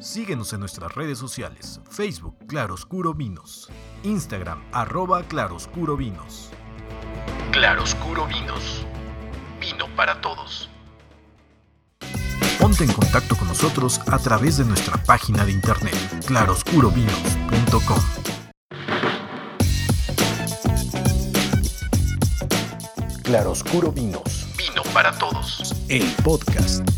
Síguenos 0.00 0.50
en 0.54 0.60
nuestras 0.60 0.94
redes 0.94 1.18
sociales, 1.18 1.78
Facebook 1.90 2.34
Claroscuro 2.46 3.12
Vinos, 3.12 3.68
Instagram 4.02 4.64
arroba 4.72 5.22
Claroscuro 5.24 5.94
Vinos. 5.94 6.48
Claroscuro 7.52 8.26
Vinos, 8.26 8.86
vino 9.60 9.84
para 9.96 10.18
todos. 10.22 10.70
Ponte 12.58 12.84
en 12.84 12.92
contacto 12.94 13.36
con 13.36 13.48
nosotros 13.48 14.00
a 14.10 14.18
través 14.18 14.56
de 14.56 14.64
nuestra 14.64 14.96
página 15.04 15.44
de 15.44 15.52
internet 15.52 15.94
claroscurovinos.com. 16.26 17.98
Claroscuro 23.22 23.92
Vinos. 23.92 24.46
Vino 24.56 24.82
para 24.94 25.12
todos. 25.12 25.74
El 25.88 26.06
podcast. 26.24 26.88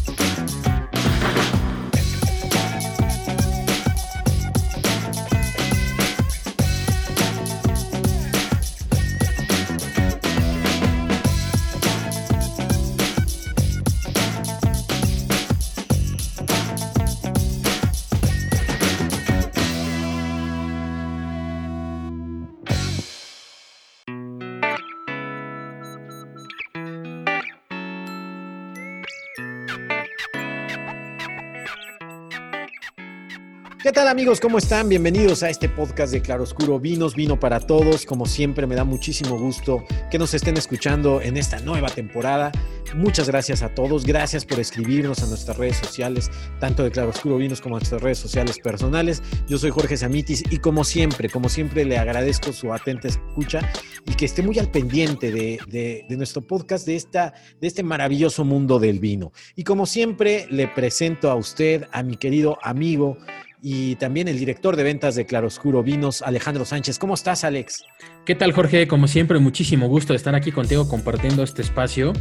Amigos? 34.13 34.41
¿Cómo 34.41 34.59
están? 34.59 34.91
Bienvenidos 34.91 35.43
a 35.43 35.49
este 35.49 35.71
podcast 35.71 36.13
de 36.13 36.21
Claroscuro 36.21 36.79
Vinos, 36.79 37.15
vino 37.15 37.41
para 37.41 37.61
todos. 37.61 38.05
Como 38.05 38.27
siempre, 38.27 38.67
me 38.67 38.75
da 38.75 38.85
muchísimo 38.85 39.39
gusto 39.39 39.87
que 40.11 40.19
nos 40.19 40.35
estén 40.35 40.59
escuchando 40.59 41.23
en 41.23 41.39
esta 41.39 41.61
nueva 41.61 41.89
temporada. 41.89 42.53
Muchas 42.95 43.29
gracias 43.29 43.63
a 43.63 43.75
todos. 43.75 44.05
Gracias 44.05 44.45
por 44.45 44.61
escribirnos 44.61 45.23
a 45.23 45.27
nuestras 45.29 45.57
redes 45.57 45.79
sociales, 45.79 46.31
tanto 46.61 46.85
de 46.85 46.91
Claroscuro 46.91 47.39
Vinos 47.39 47.63
como 47.63 47.77
a 47.77 47.79
nuestras 47.79 48.03
redes 48.03 48.19
sociales 48.19 48.59
personales. 48.59 49.23
Yo 49.49 49.57
soy 49.57 49.71
Jorge 49.71 49.97
Samitis 49.97 50.45
y 50.51 50.59
como 50.59 50.85
siempre, 50.85 51.31
como 51.31 51.49
siempre, 51.49 51.87
le 51.87 51.97
agradezco 51.97 52.53
su 52.53 52.71
atenta 52.71 53.09
escucha 53.09 53.67
y 54.05 54.13
que 54.13 54.27
esté 54.27 54.43
muy 54.43 54.59
al 54.59 54.71
pendiente 54.71 55.33
de, 55.33 56.05
nuestro 56.11 56.43
podcast, 56.43 56.87
de, 56.87 56.97
esta, 56.97 57.33
de 57.63 57.67
este 57.67 57.83
maravilloso 57.83 58.45
mundo 58.45 58.79
del 58.79 59.01
vino. 59.01 59.33
Y 59.57 59.65
como 59.65 59.87
siempre, 59.87 60.47
le 60.51 60.69
presento 60.69 61.31
a 61.31 61.35
usted, 61.35 61.87
a 61.93 62.03
mi 62.03 62.19
querido 62.19 62.59
amigo, 62.61 63.17
y 63.65 63.95
también 63.95 64.27
el 64.27 64.41
director 64.41 64.75
de 64.75 64.83
ventas 64.83 65.15
de 65.15 65.25
Claroscuro 65.25 65.85
Vinos, 65.85 66.21
Alejandro 66.21 66.65
Sánchez. 66.65 66.99
¿Cómo 66.99 67.15
estás, 67.15 67.45
Alex? 67.45 67.85
¿Qué 68.27 68.35
tal, 68.35 68.51
Jorge? 68.51 68.89
Como 68.89 69.07
siempre, 69.07 69.39
muchísimo 69.39 69.87
gusto 69.87 70.13
de 70.13 70.17
estar 70.17 70.35
aquí 70.35 70.51
contigo 70.51 70.89
compartiendo 70.89 71.45
este 71.45 71.63
espacio. 71.63 72.13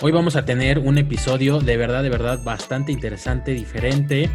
Hoy 0.00 0.12
vamos 0.12 0.36
a 0.36 0.46
tener 0.46 0.78
un 0.78 0.96
episodio 0.96 1.60
de 1.60 1.76
verdad, 1.76 2.02
de 2.02 2.08
verdad, 2.08 2.42
bastante 2.42 2.92
interesante, 2.92 3.52
diferente. 3.52 4.30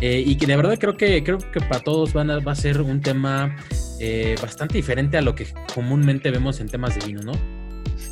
Eh, 0.00 0.22
y 0.24 0.36
que 0.36 0.46
de 0.46 0.56
verdad 0.56 0.78
creo 0.78 0.96
que, 0.96 1.24
creo 1.24 1.38
que 1.38 1.60
para 1.60 1.80
todos 1.80 2.12
van 2.12 2.28
va 2.28 2.52
a 2.52 2.54
ser 2.54 2.80
un 2.80 3.00
tema 3.00 3.56
eh, 3.98 4.36
bastante 4.40 4.74
diferente 4.74 5.18
a 5.18 5.20
lo 5.20 5.34
que 5.34 5.48
comúnmente 5.74 6.30
vemos 6.30 6.60
en 6.60 6.68
temas 6.68 6.94
de 6.94 7.06
vino, 7.06 7.22
¿no? 7.22 7.63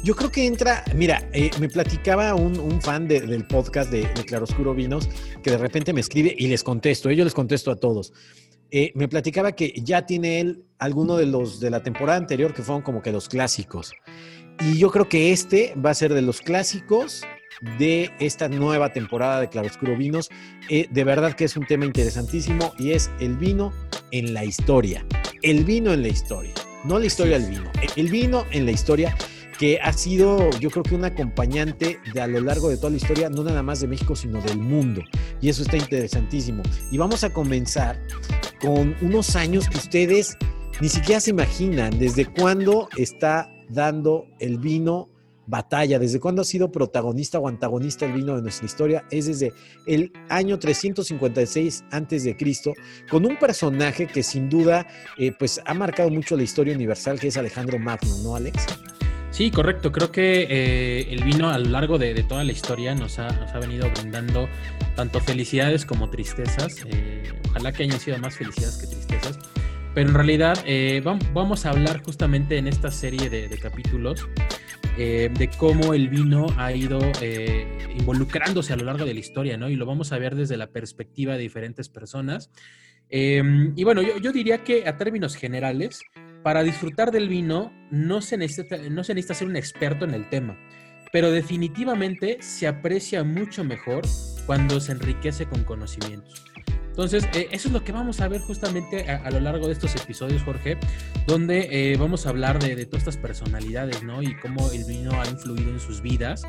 Yo 0.03 0.17
creo 0.17 0.33
que 0.33 0.47
entra, 0.47 0.85
mira, 0.97 1.29
eh, 1.33 1.51
me 1.61 1.69
platicaba 1.69 2.35
un, 2.35 2.81
fan 2.83 3.07
del 3.07 3.47
podcast 3.47 3.91
de, 3.91 4.03
Claroscuro 4.27 4.75
Vinos 4.75 5.09
que 5.43 5.51
de 5.51 5.59
repente 5.59 5.93
me 5.93 6.01
escribe 6.01 6.35
y 6.37 6.49
les 6.49 6.65
contesto, 6.65 7.09
eh, 7.09 7.17
yo 7.17 7.25
les 7.25 7.35
contesto 7.35 7.71
a 7.71 7.77
todos. 7.77 8.13
Eh, 8.71 8.91
me 8.95 9.07
platicaba 9.07 9.53
que 9.53 9.73
ya 9.77 10.07
tiene 10.07 10.41
él 10.41 10.65
alguno 10.79 11.17
de 11.17 11.27
los 11.27 11.61
de 11.61 11.71
la 11.71 11.83
temporada 11.83 12.19
anterior 12.19 12.55
que 12.55 12.63
fueron 12.63 12.83
como 12.83 13.03
que 13.03 13.13
los 13.13 13.29
clásicos. 13.29 13.93
Y 14.61 14.79
yo 14.79 14.91
creo 14.91 15.09
que 15.09 15.31
este 15.31 15.75
va 15.75 15.91
a 15.91 15.95
ser 15.95 16.15
de 16.15 16.23
los 16.23 16.41
clásicos 16.41 17.23
de 17.79 18.11
esta 18.19 18.49
nueva 18.49 18.93
temporada 18.93 19.41
de 19.41 19.49
Claroscuro 19.49 19.97
Vinos. 19.97 20.31
de 20.69 21.05
verdad 21.05 21.35
que 21.35 21.45
es 21.45 21.57
un 21.57 21.67
tema 21.67 21.85
interesantísimo 21.85 22.73
y 22.79 22.93
es 22.93 23.11
el 23.21 23.37
vino 23.37 23.73
en 24.11 24.35
la 24.35 24.45
historia. 24.45 25.07
El 25.43 25.65
vino 25.65 25.93
en 25.93 26.03
la 26.03 26.09
historia. 26.09 26.55
No 26.85 26.99
la 26.99 27.07
historia 27.07 27.39
del 27.39 27.51
vino. 27.51 27.71
El 27.97 28.09
vino 28.09 28.45
en 28.51 28.65
la 28.65 28.73
historia 28.73 29.17
que 29.63 29.79
ha 29.81 29.93
sido 29.93 30.51
yo 30.59 30.71
creo 30.71 30.83
que 30.83 30.97
un 30.97 31.05
acompañante 31.05 32.01
de 32.13 32.21
a 32.21 32.27
lo 32.27 32.41
largo 32.41 32.69
de 32.69 32.77
toda 32.77 32.91
la 32.91 32.97
historia, 32.97 33.31
no 33.31 33.45
nada 33.45 33.63
más 33.63 33.81
de 33.81 33.87
México, 33.87 34.17
sino 34.17 34.41
del 34.41 34.59
mundo. 34.59 35.03
Y 35.41 35.51
eso 35.51 35.63
está 35.63 35.77
interesantísimo. 35.77 36.65
Y 36.91 36.99
vamos 36.99 37.23
a 37.23 37.33
comenzar 37.33 37.97
con 38.61 38.97
unos 39.01 39.37
años 39.37 39.69
que 39.69 39.79
ustedes 39.79 40.37
ni 40.81 40.89
siquiera 40.89 41.21
se 41.21 41.31
imaginan 41.31 41.97
desde 41.97 42.25
cuándo 42.25 42.89
está 42.97 43.49
dando 43.69 44.27
el 44.41 44.59
vino 44.59 45.09
batalla, 45.47 46.01
desde 46.01 46.19
cuándo 46.19 46.43
ha 46.43 46.45
sido 46.45 46.73
protagonista 46.73 47.39
o 47.39 47.47
antagonista 47.47 48.05
el 48.07 48.15
vino 48.15 48.35
de 48.35 48.43
nuestra 48.43 48.67
historia, 48.67 49.05
es 49.13 49.27
desde 49.27 49.53
el 49.87 50.13
año 50.29 50.59
356 50.59 51.85
antes 51.93 52.25
de 52.25 52.37
Cristo, 52.37 52.73
con 53.09 53.25
un 53.25 53.39
personaje 53.39 54.09
que 54.09 54.25
sin 54.25 54.51
duda 54.51 54.89
eh, 55.19 55.31
pues 55.39 55.61
ha 55.65 55.75
marcado 55.75 56.11
mucho 56.11 56.37
la 56.37 56.43
historia 56.43 56.75
universal, 56.75 57.21
que 57.21 57.29
es 57.29 57.37
Alejandro 57.37 57.79
Magno, 57.79 58.17
¿no, 58.25 58.35
Alex? 58.35 58.67
Sí, 59.33 59.51
correcto. 59.51 59.91
Creo 59.93 60.13
que 60.13 60.47
eh, 60.51 61.07
el 61.11 61.25
vino 61.25 61.49
a 61.49 61.59
lo 61.59 61.71
largo 61.71 61.97
de, 61.97 62.15
toda 62.23 62.45
la 62.45 62.53
historia 62.53 62.95
nos 62.95 63.19
ha, 63.19 63.31
venido 63.59 63.91
brindando 63.91 64.47
tanto 64.95 65.21
felicidades 65.21 65.87
como 65.87 66.11
tristezas. 66.11 66.85
Eh, 66.87 67.33
ojalá 67.49 67.73
que 67.73 67.85
hayan 67.85 67.99
sido 67.99 68.19
más 68.19 68.37
felicidades 68.37 68.77
que 68.77 68.87
tristezas. 68.89 69.39
Pero 69.95 70.11
en 70.11 70.15
realidad 70.15 70.63
eh, 70.67 71.03
vamos 71.33 71.65
a 71.65 71.71
hablar 71.71 72.03
justamente 72.03 72.59
en 72.59 72.67
esta 72.69 72.91
serie 72.91 73.31
de, 73.31 73.49
capítulos 73.59 74.29
de 74.99 75.51
cómo 75.57 75.95
el 75.95 76.11
vino 76.11 76.47
ha 76.59 76.75
ido 76.75 77.01
involucrándose 77.97 78.75
a 78.75 78.77
lo 78.77 78.85
largo 78.85 79.07
de 79.07 79.15
la 79.15 79.21
historia, 79.21 79.57
¿no? 79.57 79.71
Y 79.71 79.77
lo 79.77 79.87
vamos 79.87 80.13
a 80.13 80.19
ver 80.19 80.35
desde 80.35 80.59
la 80.59 80.67
perspectiva 80.67 81.33
de 81.33 81.39
diferentes 81.39 81.89
personas. 81.89 82.51
y 83.09 83.85
bueno, 83.85 84.03
yo 84.03 84.33
diría 84.33 84.63
que 84.63 84.87
a 84.87 84.99
términos 84.99 85.37
generales, 85.37 86.03
para 86.43 86.63
disfrutar 86.63 87.11
del 87.11 87.29
vino 87.29 87.73
no 87.91 88.21
se, 88.21 88.37
necesita, 88.37 88.77
no 88.91 89.05
se 89.05 89.15
necesita 89.15 89.35
ser 89.35 89.49
un 89.49 89.57
experto 89.57 90.05
en 90.05 90.15
el 90.15 90.29
tema, 90.29 90.59
pero 91.13 91.31
definitivamente 91.31 92.39
se 92.41 92.67
aprecia 92.67 93.25
mucho 93.25 93.65
mejor 93.65 94.03
cuando 94.47 94.81
se 94.81 94.93
enriquece 94.93 95.47
con 95.47 95.65
conocimientos. 95.65 96.45
Entonces, 96.89 97.27
eh, 97.33 97.49
eso 97.53 97.69
es 97.69 97.73
lo 97.73 97.83
que 97.83 97.93
vamos 97.93 98.21
a 98.21 98.29
ver 98.29 98.43
justamente 98.43 99.11
a, 99.11 99.31
lo 99.31 99.41
largo 99.41 99.67
de 99.67 99.73
estos 99.73 99.97
episodios, 99.97 100.43
Jorge, 100.43 100.77
donde 101.27 101.69
eh, 101.71 101.97
vamos 101.97 102.27
a 102.27 102.29
hablar 102.29 102.59
de, 102.59 102.77
de, 102.77 102.85
todas 102.85 103.01
estas 103.03 103.17
personalidades, 103.17 104.03
¿no? 104.03 104.23
Y 104.23 104.37
cómo 104.37 104.71
el 104.73 104.85
vino 104.85 105.19
ha 105.19 105.27
influido 105.27 105.71
en 105.71 105.81
sus 105.81 106.03
vidas 106.03 106.43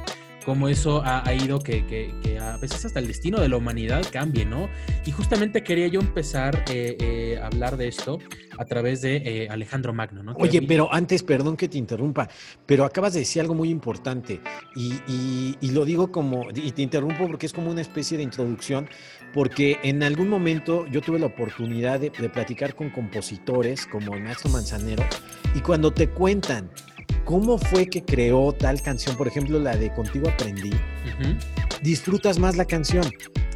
cómo 0.44 0.68
eso 0.68 1.02
ha, 1.06 1.34
ido 1.34 1.60
que, 1.60 2.12
a 2.40 2.58
veces 2.58 2.86
hasta 2.86 3.00
el 3.00 3.08
destino 3.08 3.40
de 3.40 3.50
la 3.50 3.58
humanidad 3.58 4.04
cambie, 4.12 4.46
¿no? 4.46 4.70
Y 5.06 5.12
justamente 5.12 5.64
quería 5.64 5.88
yo 5.88 6.00
empezar 6.00 6.64
eh, 6.70 6.98
eh, 7.00 7.40
a 7.42 7.48
hablar 7.48 7.78
de 7.78 7.88
esto 7.88 8.20
a 8.58 8.66
través 8.66 9.02
de 9.02 9.18
eh, 9.18 9.48
Alejandro 9.50 9.94
Magno, 9.94 10.24
¿no? 10.24 10.34
Oye, 10.34 10.62
pero 10.62 10.94
antes, 10.94 11.24
perdón 11.24 11.58
que 11.58 11.68
te 11.68 11.78
interrumpa, 11.78 12.30
pero 12.66 12.86
acabas 12.86 13.14
de 13.14 13.20
decir 13.20 13.42
algo 13.42 13.56
muy 13.56 13.70
importante 13.70 14.42
y, 14.76 15.56
lo 15.72 15.86
digo 15.86 16.12
como, 16.12 16.48
y 16.54 16.72
te 16.72 16.82
interrumpo 16.82 17.28
porque 17.28 17.48
es 17.48 17.54
como 17.54 17.72
una 17.72 17.82
especie 17.82 18.18
de 18.18 18.24
introducción, 18.24 18.88
porque 19.34 19.80
en 19.84 20.04
algún 20.04 20.30
momento 20.30 20.86
yo 20.88 21.02
tuve 21.02 21.20
la 21.20 21.26
oportunidad 21.28 22.00
de, 22.00 22.12
de 22.12 22.30
platicar 22.30 22.76
con 22.76 22.92
compositores 22.92 23.88
como 23.88 24.14
el 24.14 24.22
maestro 24.22 24.52
Manzanero 24.52 25.04
y 25.56 25.62
cuando 25.62 25.92
te 25.92 26.10
cuentan 26.10 26.70
cómo 27.26 27.58
fue 27.58 27.88
que 27.88 28.04
creó 28.04 28.52
tal 28.54 28.82
canción, 28.82 29.16
por 29.16 29.28
ejemplo, 29.28 29.60
la 29.60 29.76
de 29.76 29.94
Contigo 29.94 30.30
Aprendí, 30.30 30.72
disfrutas 31.82 32.40
más 32.40 32.56
la 32.56 32.66
canción 32.66 33.06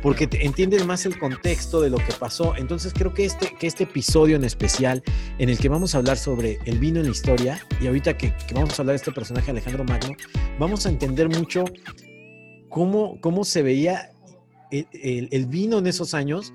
porque 0.01 0.29
entiendes 0.39 0.85
más 0.85 1.05
el 1.05 1.17
contexto 1.17 1.81
de 1.81 1.89
lo 1.89 1.97
que 1.97 2.13
pasó. 2.19 2.55
Entonces 2.55 2.93
creo 2.93 3.13
que 3.13 3.25
este, 3.25 3.53
que 3.59 3.67
este 3.67 3.83
episodio 3.83 4.35
en 4.35 4.43
especial, 4.43 5.03
en 5.37 5.49
el 5.49 5.57
que 5.57 5.69
vamos 5.69 5.95
a 5.95 5.97
hablar 5.97 6.17
sobre 6.17 6.59
el 6.65 6.79
vino 6.79 6.99
en 6.99 7.07
la 7.07 7.11
historia, 7.11 7.59
y 7.81 7.87
ahorita 7.87 8.17
que, 8.17 8.33
vamos 8.53 8.77
a 8.77 8.81
hablar 8.81 8.93
de 8.93 8.97
este 8.97 9.11
personaje 9.11 9.51
Alejandro 9.51 9.83
Magno, 9.83 10.15
vamos 10.59 10.85
a 10.85 10.89
entender 10.89 11.29
mucho 11.29 11.65
cómo, 12.69 13.19
cómo 13.21 13.43
se 13.43 13.63
veía 13.63 14.11
el 14.71 15.45
vino 15.47 15.79
en 15.79 15.87
esos 15.87 16.13
años 16.13 16.53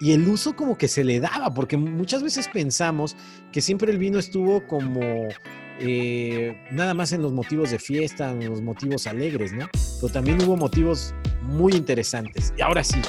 y 0.00 0.12
el 0.12 0.26
uso 0.28 0.56
como 0.56 0.76
que 0.76 0.88
se 0.88 1.04
le 1.04 1.20
daba, 1.20 1.54
porque 1.54 1.76
muchas 1.76 2.22
veces 2.22 2.48
pensamos 2.48 3.16
que 3.52 3.60
siempre 3.60 3.92
el 3.92 3.98
vino 3.98 4.18
estuvo 4.18 4.66
como 4.66 5.00
eh, 5.80 6.56
nada 6.70 6.94
más 6.94 7.12
en 7.12 7.22
los 7.22 7.32
motivos 7.32 7.70
de 7.70 7.78
fiesta, 7.78 8.30
en 8.30 8.48
los 8.48 8.62
motivos 8.62 9.06
alegres, 9.06 9.52
¿no? 9.52 9.68
Pero 10.00 10.12
también 10.12 10.42
hubo 10.42 10.56
motivos 10.56 11.14
muy 11.42 11.72
interesantes. 11.72 12.52
Y 12.56 12.62
ahora 12.62 12.84
sí. 12.84 13.00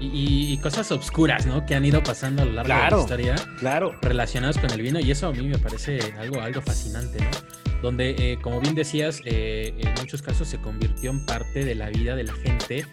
Y, 0.00 0.58
cosas 0.58 0.90
obscuras, 0.90 1.46
¿no? 1.46 1.64
Que 1.64 1.76
han 1.76 1.84
ido 1.84 2.02
pasando 2.02 2.42
a 2.42 2.44
lo 2.44 2.52
largo 2.52 2.74
de 2.74 2.90
la 2.90 3.00
historia. 3.00 3.34
Claro. 3.58 3.96
Relacionadas 4.02 4.58
con 4.58 4.70
el 4.70 4.82
vino. 4.82 4.98
Y 4.98 5.12
eso 5.12 5.28
a 5.28 5.32
mí 5.32 5.46
me 5.46 5.58
parece 5.58 6.00
algo, 6.18 6.40
algo 6.40 6.60
fascinante, 6.60 7.18
¿no? 7.18 7.82
Donde, 7.82 8.10
eh, 8.10 8.38
como 8.42 8.60
bien 8.60 8.74
decías, 8.74 9.20
eh, 9.24 9.72
en 9.78 9.94
muchos 10.00 10.20
casos 10.20 10.48
se 10.48 10.58
convirtió 10.58 11.10
en 11.10 11.24
parte 11.24 11.64
de 11.64 11.74
la 11.76 11.88
vida 11.90 12.16
de 12.16 12.24
la 12.24 12.32
gente 12.34 12.84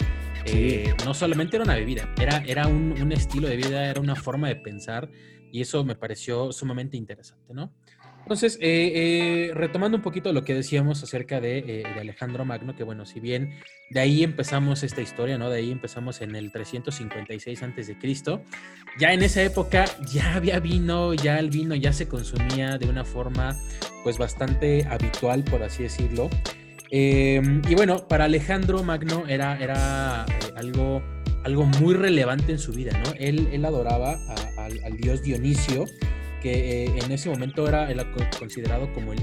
Eh, 0.46 0.94
no 1.06 1.14
solamente 1.14 1.58
era 1.58 1.66
una 1.66 1.76
bebida, 1.76 2.10
era, 2.20 2.38
era 2.48 2.66
un, 2.66 2.96
un, 3.00 3.12
estilo 3.12 3.48
de 3.48 3.58
vida, 3.58 3.86
era 3.86 4.00
una 4.00 4.16
forma 4.16 4.48
de 4.48 4.56
pensar 4.56 5.10
y 5.52 5.62
eso 5.62 5.84
me 5.84 5.96
pareció 5.96 6.52
sumamente 6.52 6.98
interesante, 6.98 7.54
¿no? 7.54 7.74
Entonces, 8.30 8.60
eh, 8.62 8.92
eh, 9.50 9.52
retomando 9.56 9.98
un 9.98 10.04
poquito 10.04 10.32
lo 10.34 10.44
que 10.44 10.54
decíamos 10.54 11.02
acerca 11.02 11.42
de, 11.42 11.58
eh, 11.58 11.84
de, 11.96 12.00
Alejandro 12.00 12.46
Magno, 12.46 12.76
que 12.76 12.84
bueno, 12.84 13.04
si 13.08 13.20
bien 13.20 13.56
de 13.90 14.02
ahí 14.02 14.24
empezamos 14.24 14.84
esta 14.84 15.02
historia, 15.02 15.40
¿no? 15.40 15.50
De 15.50 15.58
ahí 15.58 15.72
empezamos 15.72 16.22
en 16.22 16.36
el 16.36 16.52
356 16.52 17.64
a.C., 17.64 17.98
ya 19.00 19.14
en 19.14 19.24
esa 19.24 19.42
época 19.42 19.86
ya 20.14 20.36
había 20.36 20.60
vino, 20.60 21.16
ya 21.16 21.40
el 21.40 21.50
vino 21.50 21.74
ya 21.74 21.92
se 21.92 22.08
consumía 22.08 22.78
de 22.78 22.88
una 22.88 23.04
forma 23.04 23.58
pues 24.04 24.20
bastante 24.20 24.86
habitual, 24.86 25.44
por 25.44 25.64
así 25.64 25.82
decirlo. 25.82 26.30
y 26.92 27.74
bueno, 27.74 28.08
para 28.08 28.26
Alejandro 28.26 28.84
Magno 28.84 29.24
era, 29.28 29.58
era 29.58 30.26
algo, 30.56 31.02
algo 31.44 31.66
muy 31.66 31.96
relevante 31.96 32.52
en 32.52 32.60
su 32.60 32.74
vida, 32.74 32.92
¿no? 33.04 33.12
Él, 33.18 33.50
él 33.52 33.66
adoraba 33.66 34.20
al, 34.56 34.80
al 34.84 34.98
dios 34.98 35.24
Dionisio, 35.24 35.86
que 36.40 36.86
eh, 36.86 37.00
en 37.04 37.12
ese 37.12 37.30
momento 37.30 37.68
era, 37.68 37.90
considerado 38.38 38.92
como 38.94 39.14
el, 39.14 39.20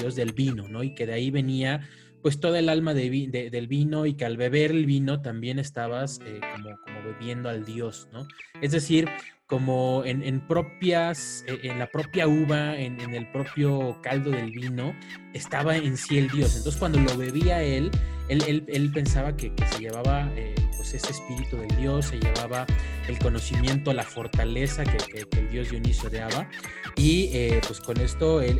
dios 0.00 0.14
del 0.14 0.32
vino, 0.32 0.68
¿no? 0.68 0.82
Y 0.82 0.94
que 0.94 1.06
de 1.06 1.14
ahí 1.14 1.30
venía 1.30 1.88
pues 2.22 2.38
toda 2.38 2.58
el 2.58 2.68
alma 2.68 2.92
de, 2.92 3.48
del 3.50 3.66
vino 3.66 4.04
y 4.04 4.14
que 4.14 4.26
al 4.26 4.36
beber 4.36 4.72
el 4.72 4.84
vino 4.84 5.22
también 5.22 5.58
estabas 5.58 6.20
eh, 6.26 6.40
como, 6.54 6.76
como, 6.84 7.02
bebiendo 7.02 7.48
al 7.48 7.64
dios, 7.64 8.08
¿no? 8.12 8.26
Es 8.60 8.72
decir, 8.72 9.08
como 9.50 10.02
en, 10.06 10.40
propias, 10.46 11.44
eh, 11.46 11.58
en 11.64 11.78
la 11.78 11.88
propia 11.88 12.26
uva, 12.28 12.78
en, 12.78 13.00
el 13.00 13.26
propio 13.26 13.98
caldo 14.00 14.30
del 14.30 14.52
vino, 14.52 14.94
estaba 15.34 15.76
en 15.76 15.96
sí 15.96 16.18
el 16.18 16.28
dios. 16.28 16.56
Entonces 16.56 16.78
cuando 16.78 17.00
lo 17.00 17.16
bebía 17.16 17.60
él, 17.60 17.90
él, 18.28 18.64
él, 18.68 18.92
pensaba 18.92 19.36
que, 19.36 19.52
se 19.72 19.80
llevaba 19.80 20.30
pues 20.76 20.94
ese 20.94 21.10
espíritu 21.10 21.56
del 21.56 21.76
dios, 21.76 22.06
se 22.06 22.18
llevaba 22.18 22.64
el 23.08 23.18
conocimiento, 23.18 23.92
la 23.92 24.04
fortaleza 24.04 24.84
que, 24.84 25.26
el 25.38 25.50
dios 25.50 25.70
Dionisio 25.70 26.08
deaba 26.08 26.48
y 26.96 27.28
eh, 27.32 27.60
pues 27.66 27.80
con 27.80 27.98
esto 28.00 28.40
él, 28.40 28.56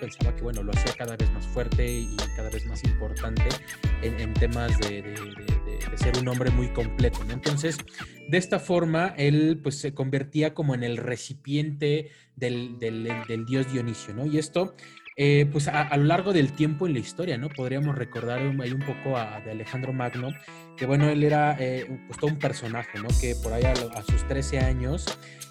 pensaba 0.00 0.34
que 0.34 0.42
bueno, 0.42 0.62
lo 0.62 0.72
hacía 0.72 0.92
cada 0.98 1.16
vez 1.16 1.30
más 1.32 1.46
fuerte 1.46 1.88
y 1.88 2.16
cada 2.36 2.50
vez 2.50 2.66
más 2.66 2.82
importante 2.84 3.48
en, 4.02 4.34
temas 4.34 4.78
de, 4.80 5.00
ser 6.12 6.22
un 6.22 6.28
hombre 6.28 6.50
muy 6.50 6.68
completo, 6.68 7.20
Entonces, 7.30 7.78
de 8.28 8.38
esta 8.38 8.58
forma, 8.58 9.14
él 9.16 9.60
pues 9.62 9.78
se 9.78 9.94
convertía 9.94 10.54
como 10.54 10.74
en 10.74 10.84
el 10.84 10.96
recipiente 10.96 12.10
del, 12.36 12.78
del 12.78 13.44
dios 13.46 13.72
Dionisio, 13.72 14.14
¿no? 14.14 14.26
Y 14.26 14.38
esto 14.38 14.74
eh, 15.22 15.46
pues 15.52 15.68
a, 15.68 15.94
lo 15.98 16.04
largo 16.04 16.32
del 16.32 16.54
tiempo 16.54 16.86
en 16.86 16.94
la 16.94 17.00
historia, 17.00 17.36
¿no? 17.36 17.50
Podríamos 17.50 17.94
recordar 17.94 18.38
ahí 18.38 18.72
un 18.72 18.80
poco 18.80 19.18
a, 19.18 19.40
de 19.40 19.50
Alejandro 19.50 19.92
Magno, 19.92 20.30
que 20.78 20.86
bueno, 20.86 21.10
él 21.10 21.22
era 21.22 21.56
eh, 21.60 21.84
pues 22.06 22.18
todo 22.18 22.30
un 22.30 22.38
personaje, 22.38 22.98
¿no? 22.98 23.08
Que 23.20 23.34
por 23.34 23.52
ahí 23.52 23.64
a, 23.64 24.02
sus 24.02 24.26
13 24.28 24.60
años, 24.60 25.04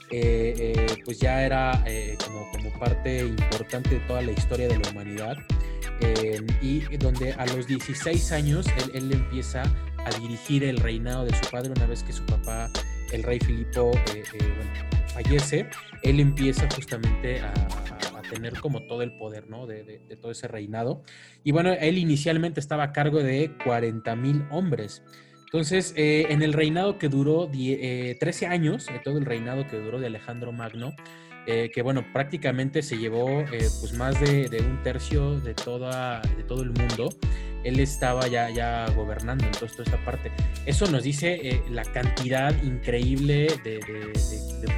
eh, 0.10 0.74
pues 1.06 1.20
ya 1.20 1.46
era 1.46 1.84
como, 2.26 2.50
como 2.52 2.80
parte 2.80 3.20
importante 3.20 3.92
de 3.92 4.00
toda 4.08 4.24
la 4.24 4.32
historia 4.32 4.68
de 4.68 4.80
la 4.80 4.90
humanidad. 4.90 5.38
Y 6.62 6.82
donde 6.98 7.34
a 7.34 7.46
los 7.48 7.68
16 7.68 8.32
años 8.32 8.66
él, 8.84 8.92
él, 8.94 9.12
empieza 9.12 9.64
a 9.98 10.10
dirigir 10.20 10.64
el 10.64 10.78
reinado 10.78 11.26
de 11.26 11.36
su 11.36 11.50
padre 11.50 11.72
una 11.76 11.86
vez 11.86 12.04
que 12.04 12.14
su 12.14 12.26
papá, 12.26 12.70
el 13.12 13.24
rey 13.24 13.40
Filipo, 13.40 13.92
fallece, 15.14 15.70
él 16.04 16.20
empieza 16.20 16.68
justamente 16.76 17.42
a 17.42 17.54
tener 18.30 18.60
como 18.60 18.84
todo 18.84 19.02
el 19.02 19.12
poder, 19.18 19.50
¿no? 19.50 19.68
De, 19.68 20.00
todo 20.22 20.32
ese 20.32 20.48
reinado. 20.48 21.04
Y 21.44 21.52
bueno, 21.52 21.74
él 21.74 21.98
inicialmente 21.98 22.60
estaba 22.60 22.84
a 22.84 22.94
cargo 22.94 23.22
de 23.22 23.52
40 23.64 24.16
mil 24.16 24.46
hombres. 24.52 25.04
Entonces, 25.46 25.94
eh, 25.98 26.28
en 26.30 26.44
el 26.44 26.54
reinado 26.54 27.00
que 27.00 27.10
duró 27.10 27.50
13 27.50 28.20
eh, 28.22 28.48
años, 28.48 28.88
eh, 28.90 29.02
todo 29.04 29.18
el 29.18 29.26
reinado 29.26 29.68
que 29.68 29.78
duró 29.78 30.00
de 30.00 30.08
Alejandro 30.08 30.52
Magno, 30.52 30.94
que 31.46 31.82
bueno, 31.82 32.06
prácticamente 32.14 32.82
se 32.82 32.98
llevó 32.98 33.44
pues 33.50 33.94
más 33.94 34.20
de, 34.20 34.64
un 34.64 34.84
tercio 34.84 35.40
de, 35.40 35.54
toda, 35.54 36.22
de 36.22 36.44
todo 36.44 36.62
el 36.62 36.72
mundo, 36.72 37.10
él 37.64 37.80
estaba 37.80 38.28
ya, 38.28 38.50
ya 38.50 38.90
gobernando 38.96 39.46
en 39.46 39.52
toda 39.52 39.68
esta 39.68 39.98
parte. 40.06 40.32
Eso 40.66 40.90
nos 40.90 41.04
dice 41.04 41.40
eh, 41.42 41.64
la 41.70 41.84
cantidad 41.84 42.54
increíble 42.64 43.48
de, 43.64 43.80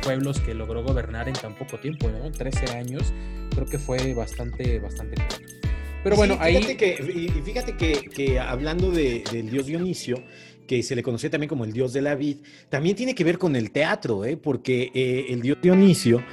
pueblos 0.04 0.40
que 0.40 0.54
logró 0.54 0.84
gobernar 0.84 1.28
en 1.28 1.36
tan 1.36 1.56
poco 1.56 1.78
tiempo, 1.78 2.10
¿no? 2.10 2.32
13 2.32 2.78
años, 2.78 3.14
creo 3.54 3.68
que 3.68 3.78
fue 3.78 4.14
bastante, 4.14 4.80
bastante 4.80 5.16
corto. 5.16 5.71
Pero 6.04 6.16
bueno, 6.16 6.38
ahí... 6.40 6.76
Que, 6.76 6.98
y 7.14 7.42
fíjate 7.42 7.76
que, 7.76 8.10
que 8.10 8.40
hablando 8.40 8.92
del 8.92 9.50
dios 9.50 9.66
Dionisio, 9.66 10.24
que 10.68 10.84
se 10.84 10.96
le 10.96 11.04
conoce 11.04 11.30
también 11.30 11.50
como 11.50 11.66
el 11.66 11.74
dios 11.74 11.94
de 11.94 12.02
la 12.02 12.16
vid, 12.16 12.38
también 12.70 12.96
tiene 12.96 13.14
que 13.14 13.24
ver 13.24 13.38
con 13.38 13.56
el 13.56 13.72
teatro, 13.72 14.26
¿eh? 14.26 14.38
porque 14.38 14.92
eh, 14.94 15.26
el 15.30 15.42
dios 15.42 15.58
Dionisio 15.62 16.24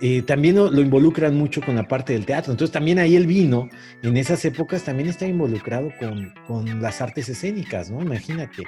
eh, 0.00 0.22
también 0.22 0.56
lo, 0.56 0.80
involucran 0.80 1.34
mucho 1.34 1.62
con 1.62 1.76
la 1.76 1.88
parte 1.88 2.12
del 2.12 2.26
teatro. 2.26 2.52
Entonces 2.52 2.72
también 2.72 2.98
ahí 2.98 3.16
el 3.16 3.26
vino, 3.26 3.68
en 4.02 4.16
esas 4.16 4.44
épocas, 4.44 4.84
también 4.84 5.08
está 5.08 5.26
involucrado 5.26 5.90
con, 5.98 6.34
con 6.46 6.82
las 6.82 7.00
artes 7.00 7.28
escénicas, 7.28 7.90
¿no? 7.90 8.02
Imagínate. 8.02 8.64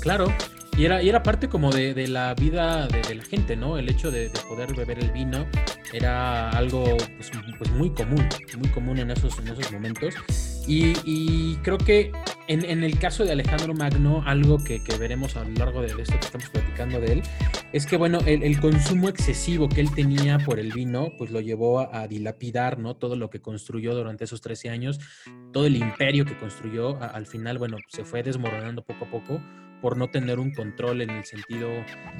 Claro, 0.00 0.32
y 0.76 0.86
era, 0.86 1.02
y 1.02 1.08
era 1.08 1.22
parte 1.22 1.48
como 1.48 1.70
de, 1.70 1.92
de 1.92 2.08
la 2.08 2.34
vida 2.34 2.88
de, 2.88 3.14
la 3.14 3.24
gente, 3.24 3.56
¿no? 3.56 3.76
El 3.76 3.90
hecho 3.90 4.10
de, 4.10 4.30
poder 4.48 4.74
beber 4.74 4.98
el 4.98 5.10
vino 5.10 5.46
era 5.92 6.48
algo 6.50 6.84
pues, 7.16 7.30
pues, 7.58 7.70
muy 7.72 7.90
común, 7.90 8.26
muy 8.58 8.68
común 8.70 8.98
en 8.98 9.10
esos, 9.10 9.38
en 9.38 9.48
esos 9.48 9.70
momentos. 9.70 10.14
Y, 10.66 10.94
y 11.04 11.56
creo 11.56 11.76
que 11.76 12.12
en, 12.48 12.64
en, 12.64 12.84
el 12.84 12.98
caso 12.98 13.24
de 13.24 13.32
Alejandro 13.32 13.74
Magno, 13.74 14.22
algo 14.24 14.58
que, 14.58 14.82
que 14.82 14.96
veremos 14.96 15.36
a 15.36 15.44
lo 15.44 15.50
largo 15.54 15.82
de, 15.82 15.88
esto 15.88 16.18
que 16.18 16.26
estamos 16.26 16.48
platicando 16.48 17.00
de 17.00 17.12
él, 17.12 17.22
es 17.74 17.84
que, 17.84 17.98
bueno, 17.98 18.20
el, 18.24 18.42
el, 18.42 18.58
consumo 18.58 19.10
excesivo 19.10 19.68
que 19.68 19.80
él 19.80 19.94
tenía 19.94 20.38
por 20.38 20.58
el 20.58 20.72
vino, 20.72 21.12
pues 21.18 21.30
lo 21.30 21.40
llevó 21.40 21.80
a, 21.80 22.08
dilapidar, 22.08 22.78
¿no? 22.78 22.94
Todo 22.96 23.16
lo 23.16 23.28
que 23.28 23.42
construyó 23.42 23.94
durante 23.94 24.24
esos 24.24 24.40
13 24.40 24.70
años, 24.70 25.00
todo 25.52 25.66
el 25.66 25.76
imperio 25.76 26.24
que 26.24 26.38
construyó, 26.38 26.98
al 27.02 27.26
final, 27.26 27.58
bueno, 27.58 27.76
se 27.88 28.04
fue 28.04 28.22
desmoronando 28.22 28.82
poco 28.82 29.04
a 29.04 29.10
poco 29.10 29.42
por 29.82 29.96
no 29.96 30.08
tener 30.08 30.38
un 30.38 30.52
control 30.52 31.02
en 31.02 31.10
el 31.10 31.24
sentido 31.24 31.68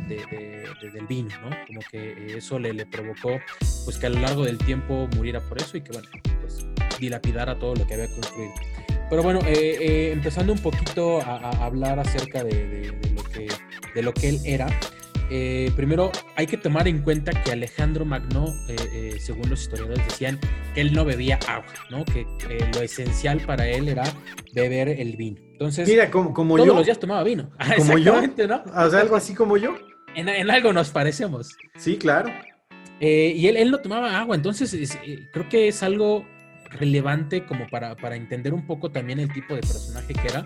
de, 0.08 0.66
del 0.92 1.06
vino, 1.06 1.30
¿no? 1.40 1.50
Como 1.66 1.80
que 1.90 2.36
eso 2.36 2.58
le, 2.58 2.74
le, 2.74 2.84
provocó, 2.84 3.40
pues 3.84 3.96
que 3.98 4.06
a 4.06 4.10
lo 4.10 4.20
largo 4.20 4.44
del 4.44 4.58
tiempo 4.58 5.08
muriera 5.16 5.40
por 5.40 5.62
eso 5.62 5.78
y 5.78 5.80
que, 5.80 5.92
bueno, 5.92 6.08
pues 6.40 6.66
dilapidara 6.98 7.58
todo 7.58 7.74
lo 7.74 7.86
que 7.86 7.94
había 7.94 8.08
construido. 8.08 8.52
Pero 9.12 9.22
bueno, 9.22 9.40
eh, 9.46 9.76
eh, 9.78 10.12
empezando 10.12 10.54
un 10.54 10.58
poquito 10.58 11.20
a, 11.20 11.50
hablar 11.64 12.00
acerca 12.00 12.42
de, 12.42 12.92
lo 13.14 13.22
que, 13.24 13.46
de 13.94 14.02
lo 14.02 14.14
que 14.14 14.30
él 14.30 14.40
era, 14.44 14.66
eh, 15.30 15.70
primero 15.76 16.10
hay 16.34 16.46
que 16.46 16.56
tomar 16.56 16.88
en 16.88 17.02
cuenta 17.02 17.30
que 17.42 17.52
Alejandro 17.52 18.06
Magno, 18.06 18.46
según 19.18 19.50
los 19.50 19.64
historiadores 19.64 20.02
decían, 20.06 20.40
que 20.74 20.80
él 20.80 20.94
no 20.94 21.04
bebía 21.04 21.38
agua, 21.46 21.74
¿no? 21.90 22.06
Que 22.06 22.26
lo 22.74 22.80
esencial 22.80 23.40
para 23.40 23.68
él 23.68 23.90
era 23.90 24.04
beber 24.54 24.88
el 24.88 25.16
vino. 25.16 25.51
Entonces, 25.62 25.88
Mira, 25.88 26.10
como, 26.10 26.34
como 26.34 26.56
todos 26.56 26.66
yo. 26.66 26.74
los 26.74 26.84
días 26.84 26.98
tomaba 26.98 27.22
vino. 27.22 27.50
Como 27.78 27.98
yo. 27.98 28.20
¿no? 28.20 28.62
O 28.76 28.90
sea, 28.90 29.00
algo 29.00 29.16
así 29.16 29.34
como 29.34 29.56
yo. 29.56 29.74
En, 30.14 30.28
en 30.28 30.50
algo 30.50 30.72
nos 30.72 30.90
parecemos. 30.90 31.56
Sí, 31.76 31.96
claro. 31.96 32.30
y 33.00 33.46
él, 33.46 33.56
él, 33.56 33.70
no 33.70 33.78
tomaba 33.78 34.18
agua, 34.18 34.36
entonces 34.36 34.98
creo 35.32 35.48
que 35.48 35.68
es 35.68 35.82
algo 35.82 36.24
relevante 36.72 37.44
como 37.44 37.68
para, 37.68 37.96
para 37.96 38.16
entender 38.16 38.54
un 38.54 38.66
poco 38.66 38.90
también 38.90 39.18
el 39.18 39.32
tipo 39.32 39.54
de 39.54 39.60
personaje 39.60 40.14
que 40.14 40.26
era, 40.26 40.44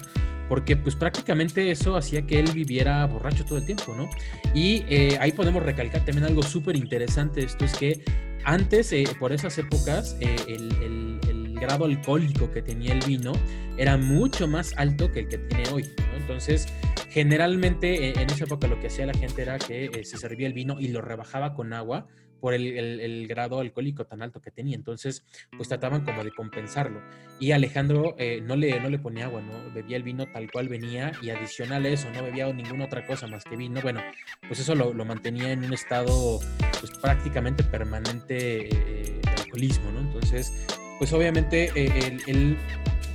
porque 0.48 0.76
pues 0.76 0.94
prácticamente 0.94 1.70
eso 1.70 1.96
hacía 1.96 2.22
que 2.26 2.38
él 2.38 2.50
viviera 2.52 3.04
borracho 3.06 3.44
todo 3.44 3.58
el 3.58 3.66
tiempo, 3.66 3.94
¿no? 3.96 4.08
Y 4.54 4.84
eh, 4.88 5.18
ahí 5.20 5.32
podemos 5.32 5.62
recalcar 5.62 6.04
también 6.04 6.26
algo 6.26 6.42
súper 6.42 6.76
interesante, 6.76 7.42
esto 7.44 7.64
es 7.64 7.74
que 7.74 8.04
antes, 8.44 8.92
eh, 8.92 9.04
por 9.18 9.32
esas 9.32 9.58
épocas, 9.58 10.16
eh, 10.20 10.36
el, 10.46 11.15
grado 11.56 11.84
alcohólico 11.84 12.50
que 12.50 12.62
tenía 12.62 12.92
el 12.92 13.00
vino 13.00 13.32
era 13.76 13.96
mucho 13.96 14.46
más 14.46 14.72
alto 14.76 15.10
que 15.12 15.20
el 15.20 15.28
que 15.28 15.38
tiene 15.38 15.68
hoy. 15.70 15.84
Entonces, 16.16 16.66
generalmente 17.10 18.20
en 18.20 18.30
esa 18.30 18.44
época 18.44 18.66
lo 18.66 18.80
que 18.80 18.88
hacía 18.88 19.06
la 19.06 19.14
gente 19.14 19.42
era 19.42 19.58
que 19.58 20.04
se 20.04 20.16
servía 20.16 20.46
el 20.46 20.52
vino 20.52 20.80
y 20.80 20.88
lo 20.88 21.00
rebajaba 21.00 21.54
con 21.54 21.72
agua 21.72 22.06
por 22.40 22.54
el, 22.54 23.26
grado 23.28 23.60
alcohólico 23.60 24.06
tan 24.06 24.22
alto 24.22 24.40
que 24.40 24.50
tenía. 24.50 24.76
Entonces, 24.76 25.24
pues 25.56 25.68
trataban 25.68 26.04
como 26.04 26.22
de 26.22 26.30
compensarlo. 26.30 27.00
Y 27.40 27.52
Alejandro 27.52 28.14
eh, 28.18 28.40
no, 28.42 28.56
le, 28.56 28.78
no 28.80 28.88
le 28.88 28.98
ponía 28.98 29.26
agua, 29.26 29.42
¿no? 29.42 29.72
Bebía 29.74 29.96
el 29.96 30.02
vino 30.02 30.26
tal 30.32 30.50
cual 30.50 30.68
venía 30.68 31.12
y 31.22 31.30
adicional 31.30 31.84
a 31.84 31.88
eso, 31.88 32.08
no 32.10 32.22
bebía 32.22 32.52
ninguna 32.52 32.84
otra 32.84 33.06
cosa 33.06 33.26
más 33.26 33.44
que 33.44 33.56
vino. 33.56 33.80
Bueno, 33.80 34.00
pues 34.46 34.60
eso 34.60 34.74
lo, 34.74 34.92
mantenía 35.04 35.52
en 35.52 35.64
un 35.64 35.72
estado 35.72 36.40
pues 36.80 36.92
prácticamente 37.00 37.62
permanente 37.64 38.68
eh, 38.68 39.20
de 39.22 39.30
alcoholismo, 39.42 39.90
¿no? 39.92 40.00
Entonces, 40.00 40.52
pues 40.98 41.12
obviamente 41.12 41.70
eh, 41.74 42.18
él, 42.26 42.56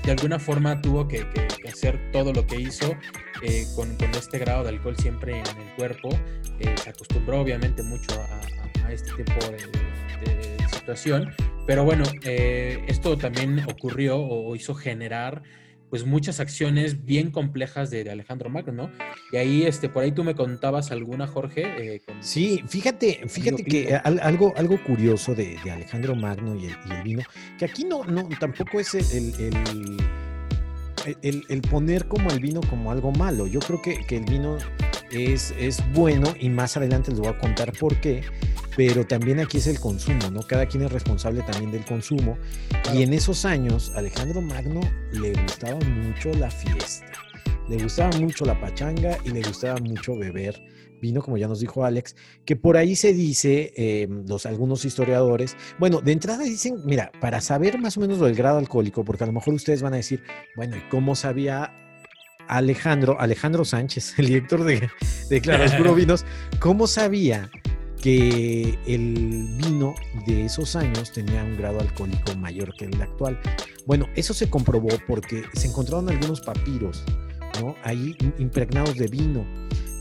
de 0.04 0.12
alguna 0.12 0.40
forma 0.40 0.82
tuvo 0.82 1.08
que, 1.08 1.26
hacer 1.68 2.12
todo 2.12 2.34
lo 2.34 2.46
que 2.46 2.60
hizo 2.60 2.96
con, 3.76 3.98
este 4.16 4.40
grado 4.40 4.64
de 4.64 4.70
alcohol 4.70 4.96
siempre 4.98 5.34
en 5.34 5.58
el 5.58 5.76
cuerpo. 5.76 6.10
se 6.60 6.90
acostumbró 6.90 7.42
obviamente 7.42 7.82
mucho 7.84 8.12
a 8.86 8.92
este 8.92 9.12
tipo 9.24 9.40
de, 9.52 9.58
situación. 10.72 11.34
Pero 11.68 11.84
bueno, 11.84 12.04
eh, 12.24 12.84
esto 12.88 13.18
también 13.18 13.64
ocurrió 13.70 14.18
o 14.18 14.56
hizo 14.56 14.74
generar 14.74 15.44
pues 15.92 16.06
muchas 16.06 16.40
acciones 16.40 17.04
bien 17.06 17.32
complejas 17.32 17.90
de, 17.90 18.10
Alejandro 18.10 18.50
Magno, 18.50 18.72
¿no? 18.72 18.92
Y 19.34 19.36
ahí, 19.36 19.64
este, 19.64 19.90
por 19.90 20.04
ahí 20.04 20.14
tú 20.14 20.24
me 20.24 20.36
contabas 20.36 20.90
alguna, 20.90 21.28
Jorge. 21.28 21.96
Eh, 21.96 22.02
sí, 22.22 22.64
fíjate, 22.66 23.28
fíjate 23.28 23.66
que 23.66 23.94
algo, 23.96 24.54
algo 24.56 24.82
curioso 24.82 25.36
de, 25.36 25.58
Alejandro 25.70 26.16
Magno 26.16 26.56
y 26.56 26.68
el, 26.68 27.04
vino, 27.04 27.24
que 27.60 27.66
aquí 27.66 27.84
no, 27.84 28.06
no, 28.06 28.30
tampoco 28.40 28.80
es 28.80 28.94
el, 28.94 29.34
el, 31.22 31.62
poner 31.64 32.08
como 32.08 32.32
el 32.32 32.40
vino 32.40 32.62
como 32.62 32.90
algo 32.90 33.12
malo. 33.12 33.46
Yo 33.46 33.60
creo 33.60 33.82
que, 33.82 34.06
que 34.06 34.16
el 34.16 34.24
vino 34.24 34.60
es, 35.12 35.54
es 35.58 35.82
bueno 35.94 36.34
y 36.40 36.50
más 36.50 36.78
adelante 36.78 37.12
les 37.12 37.20
voy 37.20 37.30
a 37.30 37.38
contar 37.38 37.72
por 37.74 38.00
qué 38.02 38.24
pero 38.76 39.06
también 39.06 39.40
aquí 39.40 39.58
es 39.58 39.68
el 39.68 39.80
consumo, 39.80 40.30
¿no? 40.32 40.42
Cada 40.42 40.66
quien 40.66 40.84
es 40.84 40.92
responsable 40.92 41.42
también 41.44 41.72
del 41.72 41.86
consumo. 41.86 42.38
Y 42.94 43.04
en 43.04 43.14
esos 43.14 43.46
años, 43.46 43.92
Alejandro 43.96 44.42
Magno 44.42 44.82
le 45.12 45.34
gustaba 45.34 45.80
mucho 45.80 46.34
la 46.34 46.50
fiesta, 46.50 47.12
le 47.68 47.84
gustaba 47.84 48.18
mucho 48.18 48.46
la 48.46 48.60
pachanga 48.60 49.18
y 49.26 49.30
le 49.32 49.42
gustaba 49.42 49.80
mucho 49.80 50.16
beber 50.16 50.62
vino, 51.02 51.24
como 51.24 51.36
ya 51.36 51.48
nos 51.48 51.60
dijo 51.60 51.84
Alex, 51.84 52.16
que 52.46 52.56
por 52.56 52.78
ahí 52.78 52.96
se 52.96 53.12
dice, 53.12 53.74
eh, 53.76 54.08
los 54.28 54.46
algunos 54.46 54.86
historiadores, 54.86 55.58
bueno, 55.80 56.00
de 56.00 56.12
entrada 56.12 56.44
dicen, 56.44 56.76
mira, 56.86 57.12
para 57.20 57.42
saber 57.42 57.80
más 57.80 57.98
o 57.98 58.02
menos 58.02 58.20
lo 58.20 58.28
del 58.28 58.36
grado 58.36 58.60
alcohólico, 58.60 59.04
porque 59.04 59.24
a 59.24 59.28
lo 59.28 59.34
mejor 59.34 59.56
ustedes 59.56 59.82
van 59.82 59.94
a 59.94 59.98
decir, 59.98 60.22
bueno, 60.56 60.78
¿y 60.78 60.82
cómo 60.90 61.16
sabía 61.16 61.74
Alejandro, 62.48 63.20
Alejandro 63.20 63.66
Sánchez, 63.66 64.16
el 64.20 64.28
director 64.28 64.64
de, 64.64 64.90
de 65.30 65.42
Claro 65.42 65.96
Vinos, 65.96 66.26
cómo 66.60 66.88
sabía 66.88 67.50
que 68.02 68.80
el 68.88 69.48
vino 69.58 69.94
de 70.26 70.46
esos 70.46 70.76
años 70.76 71.12
tenía 71.12 71.44
un 71.44 71.56
grado 71.56 71.80
alcohólico 71.80 72.36
mayor 72.36 72.74
que 72.76 72.86
el 72.86 73.02
actual. 73.02 73.40
Bueno, 73.86 74.08
eso 74.16 74.34
se 74.34 74.50
comprobó 74.50 74.90
porque 75.08 75.44
se 75.54 75.68
encontraron 75.68 76.10
algunos 76.10 76.42
papiros, 76.42 77.04
¿no? 77.60 77.76
Ahí 77.84 78.16
impregnados 78.38 78.96
de 78.96 79.08
vino. 79.08 79.46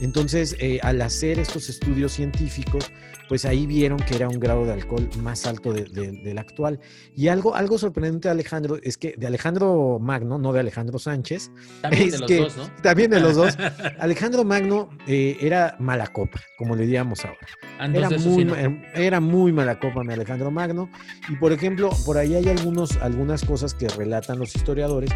Entonces, 0.01 0.57
eh, 0.61 0.81
al 0.83 1.01
hacer 1.03 1.39
estos 1.39 1.69
estudios 1.69 2.13
científicos, 2.13 2.91
pues 3.29 3.45
ahí 3.45 3.67
vieron 3.67 3.99
que 3.99 4.17
era 4.17 4.29
un 4.29 4.41
grado 4.41 4.65
de 4.65 4.73
alcohol 4.73 5.09
más 5.23 5.47
alto 5.47 5.73
del 5.73 6.39
actual. 6.39 6.81
Y 7.15 7.29
algo, 7.29 7.55
algo 7.55 7.79
sorprendente 7.79 8.27
de 8.27 8.33
Alejandro 8.33 8.79
es 8.83 8.97
que 8.97 9.15
de 9.17 9.27
Alejandro 9.27 9.99
Magno, 10.01 10.39
no 10.39 10.53
de 10.53 10.61
Alejandro 10.61 10.99
Sánchez. 10.99 11.53
También 11.83 12.11
de 12.11 12.19
los 12.19 12.29
dos, 12.29 12.57
¿no? 12.57 12.83
También 12.83 13.11
de 13.11 13.21
los 13.21 13.37
dos. 13.37 13.57
Alejandro 14.01 14.43
Magno 14.43 14.89
eh, 15.07 15.37
era 15.41 15.77
mala 15.79 16.09
copa, 16.09 16.41
como 16.59 16.75
le 16.75 16.87
diríamos 16.87 17.25
ahora. 17.25 17.47
Ah, 17.79 17.89
era, 17.95 18.11
muy, 18.11 18.83
era 18.95 19.21
muy 19.21 19.53
mala 19.53 19.79
copa 19.79 20.03
mi 20.03 20.13
Alejandro 20.13 20.51
Magno. 20.51 20.91
Y 21.29 21.37
por 21.37 21.53
ejemplo, 21.53 21.91
por 22.05 22.19
ahí 22.19 22.35
hay 22.35 22.49
algunos, 22.49 22.97
algunas 22.97 23.45
cosas 23.45 23.75
que 23.75 23.87
relatan 23.87 24.41
los 24.41 24.57
historiadores, 24.57 25.11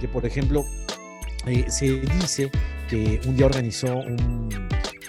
que 0.00 0.06
por 0.06 0.24
ejemplo, 0.24 0.64
eh, 1.46 1.64
se 1.70 2.00
dice 2.00 2.50
que 2.88 3.20
un 3.26 3.36
día 3.36 3.46
organizó 3.46 3.96
un, 3.98 4.48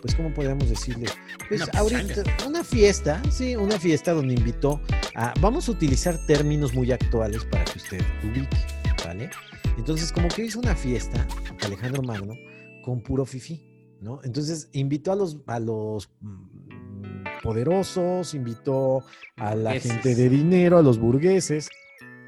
pues, 0.01 0.15
¿cómo 0.15 0.33
podríamos 0.33 0.69
decirle? 0.69 1.07
Pues 1.49 1.63
una 1.63 1.79
ahorita, 1.79 2.23
una 2.47 2.63
fiesta, 2.63 3.21
sí, 3.31 3.55
una 3.55 3.79
fiesta 3.79 4.13
donde 4.13 4.35
invitó 4.35 4.79
a, 5.15 5.33
vamos 5.41 5.67
a 5.67 5.71
utilizar 5.71 6.17
términos 6.27 6.73
muy 6.73 6.91
actuales 6.91 7.43
para 7.45 7.65
que 7.65 7.77
usted 7.77 8.01
ubique, 8.23 8.57
¿vale? 9.05 9.29
Entonces, 9.77 10.11
como 10.11 10.27
que 10.27 10.45
hizo 10.45 10.59
una 10.59 10.75
fiesta, 10.75 11.27
Alejandro 11.63 12.03
Magno, 12.03 12.35
con 12.83 13.01
puro 13.01 13.25
fifi, 13.25 13.97
¿no? 14.01 14.19
Entonces, 14.23 14.69
invitó 14.73 15.11
a 15.11 15.15
los, 15.15 15.39
a 15.47 15.59
los 15.59 16.09
mm, 16.21 17.41
poderosos, 17.43 18.33
invitó 18.33 19.03
a 19.37 19.55
la 19.55 19.79
gente 19.79 20.15
de 20.15 20.29
dinero, 20.29 20.77
a 20.77 20.81
los 20.81 20.99
burgueses, 20.99 21.69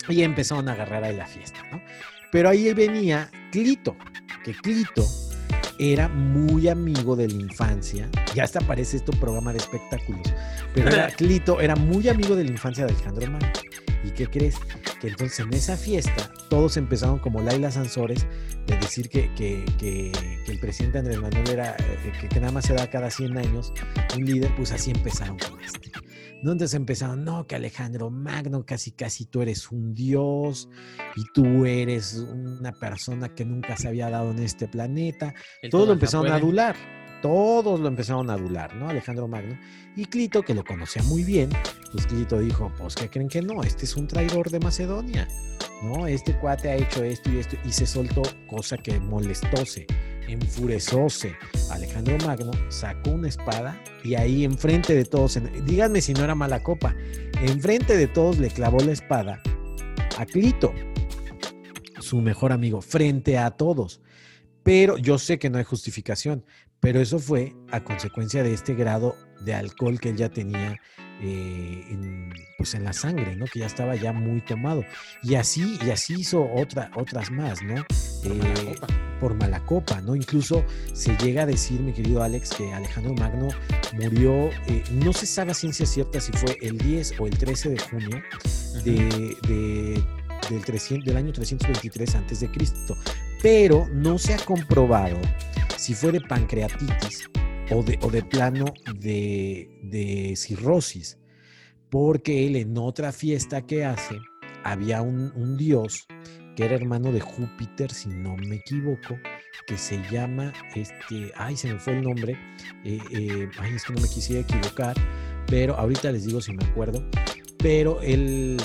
y 0.08 0.24
empezaron 0.24 0.68
a 0.70 0.74
agarrar 0.74 1.04
a 1.04 1.12
la 1.12 1.28
fiesta, 1.28 1.60
¿no? 1.72 1.82
Pero 2.31 2.50
ahí 2.50 2.74
venía 2.74 3.29
Clito, 3.51 3.95
que 4.43 4.53
Clito 4.53 5.05
era 5.79 6.09
muy 6.09 6.67
amigo 6.67 7.15
de 7.15 7.27
la 7.27 7.33
infancia. 7.33 8.09
Ya 8.36 8.43
hasta 8.43 8.59
aparece 8.59 8.98
esto 8.98 9.12
programa 9.13 9.51
de 9.51 9.59
espectáculos. 9.59 10.21
Pero 10.75 10.89
era, 10.89 11.07
Clito 11.17 11.59
era 11.62 11.75
muy 11.75 12.07
amigo 12.09 12.36
de 12.36 12.43
la 12.43 12.51
infancia 12.51 12.86
de 12.86 12.91
Alejandro 12.91 13.31
Magno. 13.31 13.50
¿Y 14.03 14.12
qué 14.12 14.27
crees? 14.27 14.55
Que 15.01 15.07
entonces 15.07 15.39
en 15.39 15.53
esa 15.53 15.77
fiesta 15.77 16.31
todos 16.50 16.77
empezaron 16.77 17.19
como 17.19 17.41
Laila 17.41 17.71
Sansores 17.71 18.27
de 18.67 18.77
decir 18.77 19.09
que, 19.09 19.29
que, 19.36 20.12
el 20.48 20.59
presidente 20.59 21.00
Andrés 21.00 21.19
Manuel 21.19 21.50
era, 21.50 21.75
eh, 21.79 22.13
que, 22.21 22.27
que, 22.27 22.39
nada 22.39 22.51
más 22.51 22.65
se 22.65 22.74
da 22.74 22.89
cada 22.89 23.09
100 23.09 23.38
años 23.38 23.74
un 24.15 24.25
líder, 24.25 24.51
pues 24.55 24.71
así 24.71 24.91
empezaron 24.91 25.38
con 25.38 25.59
este. 25.62 25.91
Entonces 26.41 26.74
empezaron, 26.74 27.25
no, 27.25 27.46
que 27.46 27.55
Alejandro 27.55 28.10
Magno, 28.10 28.65
casi 28.65 28.91
casi 28.91 29.25
tú 29.25 29.41
eres 29.41 29.72
un 29.72 29.93
dios 29.93 30.69
y 31.15 31.24
tú 31.34 31.65
eres 31.65 32.15
una 32.15 32.72
persona 32.72 33.34
que 33.36 33.46
nunca 33.46 33.75
se 33.75 33.89
había 33.89 34.10
dado 34.10 34.31
en 34.31 34.39
este 34.39 34.67
planeta. 34.67 35.34
Todos 35.69 35.88
lo 35.88 35.93
empezaron 35.93 36.27
a 36.31 36.36
adular, 36.36 36.75
todos 37.22 37.79
lo 37.79 37.88
empezaron 37.88 38.29
a 38.29 38.34
adular, 38.34 38.74
¿no? 38.75 38.89
Alejandro 38.89 39.27
Magno. 39.27 39.58
Y 39.98 40.05
Clito, 40.05 40.41
que 40.43 40.53
lo 40.53 40.63
conocía 40.63 41.03
muy 41.03 41.24
bien, 41.24 41.50
pues 41.91 42.08
Clito 42.08 42.39
dijo, 42.39 42.72
pues 42.77 42.96
¿qué 42.96 43.10
creen 43.10 43.27
que 43.27 43.41
no? 43.41 43.62
Este 43.63 43.84
es 43.84 43.98
un 43.98 44.08
traidor 44.08 44.50
de 44.50 44.60
Macedonia, 44.60 45.27
¿no? 45.84 46.08
Este 46.08 46.38
cuate 46.39 46.69
ha 46.69 46.75
hecho 46.75 47.03
esto 47.03 47.29
y 47.31 47.39
esto 47.39 47.58
y 47.65 47.72
se 47.74 47.86
soltó, 47.86 48.22
cosa 48.48 48.77
que 48.77 48.98
molestóse 49.00 49.88
enfurecióse 50.31 51.36
Alejandro 51.71 52.17
Magno, 52.25 52.51
sacó 52.69 53.12
una 53.12 53.27
espada 53.27 53.81
y 54.03 54.15
ahí 54.15 54.43
enfrente 54.43 54.95
de 54.95 55.05
todos, 55.05 55.39
díganme 55.65 56.01
si 56.01 56.13
no 56.13 56.24
era 56.24 56.36
mala 56.36 56.63
copa, 56.63 56.95
enfrente 57.41 57.98
de 57.98 58.07
todos 58.07 58.39
le 58.39 58.50
clavó 58.50 58.79
la 58.79 58.91
espada 58.91 59.41
a 60.17 60.25
Clito, 60.25 60.74
su 62.00 62.21
mejor 62.21 62.51
amigo, 62.51 62.81
frente 62.81 63.38
a 63.38 63.51
todos. 63.51 64.01
Pero 64.63 64.98
yo 64.98 65.17
sé 65.17 65.39
que 65.39 65.50
no 65.50 65.57
hay 65.57 65.63
justificación, 65.63 66.45
pero 66.79 67.00
eso 67.00 67.19
fue 67.19 67.55
a 67.71 67.83
consecuencia 67.83 68.43
de 68.43 68.53
este 68.53 68.74
grado 68.74 69.15
de 69.41 69.53
alcohol 69.53 70.00
que 70.00 70.09
él 70.09 70.17
ya 70.17 70.29
tenía 70.29 70.79
eh, 71.21 71.85
en, 71.89 72.33
pues 72.57 72.73
en 72.75 72.83
la 72.83 72.93
sangre, 72.93 73.35
¿no? 73.35 73.45
Que 73.45 73.59
ya 73.59 73.65
estaba 73.65 73.95
ya 73.95 74.13
muy 74.13 74.41
tomado. 74.41 74.85
Y 75.21 75.35
así, 75.35 75.77
y 75.85 75.89
así 75.89 76.21
hizo 76.21 76.49
otra, 76.53 76.91
otras 76.95 77.31
más, 77.31 77.61
¿no? 77.61 77.75
Eh, 78.23 78.75
por 79.19 79.33
mala 79.33 79.59
copa, 79.65 79.99
¿no? 80.01 80.15
Incluso 80.15 80.63
se 80.93 81.15
llega 81.17 81.43
a 81.43 81.45
decir, 81.45 81.81
mi 81.81 81.91
querido 81.91 82.23
Alex, 82.23 82.51
que 82.51 82.73
Alejandro 82.73 83.13
Magno 83.13 83.49
murió, 83.93 84.49
eh, 84.67 84.83
no 84.91 85.11
se 85.13 85.25
sabe 85.25 85.51
a 85.51 85.53
ciencia 85.53 85.85
cierta 85.85 86.21
si 86.21 86.31
fue 86.31 86.57
el 86.61 86.77
10 86.77 87.19
o 87.19 87.27
el 87.27 87.38
13 87.38 87.69
de 87.69 87.79
junio 87.79 88.21
de, 88.85 90.03
del, 90.49 90.63
300, 90.63 91.05
del 91.05 91.17
año 91.17 91.33
323 91.33 92.15
antes 92.15 92.39
de 92.39 92.49
Cristo, 92.49 92.97
pero 93.41 93.88
no 93.91 94.17
se 94.17 94.33
ha 94.33 94.38
comprobado 94.38 95.17
si 95.77 95.93
fue 95.93 96.11
de 96.11 96.21
pancreatitis 96.21 97.29
o 97.71 97.83
de, 97.83 97.99
o 98.01 98.09
de 98.09 98.23
plano 98.23 98.65
de, 98.95 99.69
de 99.83 100.35
cirrosis, 100.35 101.17
porque 101.89 102.47
él 102.47 102.55
en 102.55 102.77
otra 102.77 103.11
fiesta 103.11 103.65
que 103.65 103.85
hace 103.85 104.19
había 104.63 105.01
un, 105.01 105.31
un 105.35 105.57
dios 105.57 106.07
que 106.55 106.65
era 106.65 106.75
hermano 106.75 107.11
de 107.11 107.21
Júpiter, 107.21 107.89
si 107.89 108.09
no 108.09 108.35
me 108.35 108.57
equivoco, 108.57 109.17
que 109.65 109.77
se 109.77 109.97
llama, 110.11 110.51
este, 110.75 111.31
ay, 111.38 111.55
se 111.55 111.71
me 111.71 111.79
fue 111.79 111.93
el 111.93 112.03
nombre, 112.03 112.38
eh, 112.83 112.99
eh, 113.11 113.49
ay, 113.59 113.75
es 113.75 113.85
que 113.85 113.93
no 113.93 114.01
me 114.01 114.09
quisiera 114.09 114.41
equivocar, 114.41 114.95
pero 115.47 115.75
ahorita 115.75 116.11
les 116.11 116.25
digo 116.25 116.41
si 116.41 116.51
me 116.53 116.65
acuerdo, 116.65 117.01
pero 117.59 118.01
él, 118.01 118.57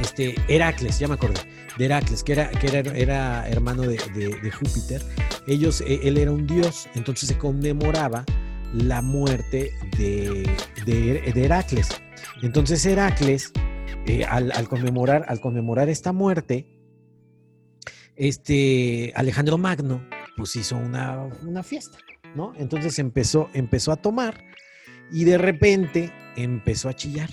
este, 0.00 0.34
Heracles, 0.48 0.98
ya 0.98 1.08
me 1.08 1.14
acordé, 1.14 1.40
de 1.78 1.84
Heracles, 1.84 2.22
que 2.22 2.32
era, 2.32 2.50
que 2.50 2.66
era, 2.66 2.80
era 2.96 3.48
hermano 3.48 3.82
de, 3.82 3.98
Júpiter, 4.50 5.02
ellos, 5.46 5.80
eh, 5.82 6.00
él 6.04 6.18
era 6.18 6.30
un 6.32 6.46
dios, 6.46 6.88
entonces 6.94 7.28
se 7.28 7.38
conmemoraba 7.38 8.24
la 8.72 9.02
muerte 9.02 9.72
de, 9.98 10.48
de 10.86 11.44
Heracles. 11.44 11.88
Entonces 12.42 12.84
Heracles 12.86 13.52
eh, 14.06 14.24
al, 14.24 14.68
conmemorar, 14.68 15.24
al 15.28 15.40
conmemorar 15.40 15.88
esta 15.88 16.12
muerte, 16.12 16.66
este 18.16 19.12
Alejandro 19.14 19.58
Magno 19.58 20.02
pues 20.36 20.56
hizo 20.56 20.76
una, 20.76 21.62
fiesta, 21.62 21.98
¿no? 22.34 22.52
Entonces 22.56 22.98
empezó, 22.98 23.48
empezó 23.54 23.92
a 23.92 23.96
tomar 23.96 24.42
y 25.12 25.24
de 25.24 25.38
repente 25.38 26.12
empezó 26.36 26.88
a 26.88 26.94
chillar 26.94 27.30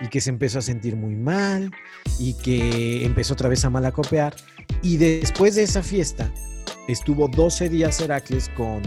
y 0.00 0.08
que 0.08 0.20
se 0.20 0.30
empezó 0.30 0.58
a 0.58 0.62
sentir 0.62 0.96
muy 0.96 1.14
mal 1.14 1.70
y 2.18 2.34
que 2.34 3.04
empezó 3.04 3.34
otra 3.34 3.48
vez 3.48 3.64
a 3.64 3.70
malacopear. 3.70 4.34
Y 4.82 4.96
después 4.96 5.54
de 5.54 5.62
esa 5.62 5.82
fiesta 5.82 6.32
estuvo 6.88 7.28
12 7.28 7.68
días 7.68 8.00
Heracles 8.00 8.50
con, 8.56 8.82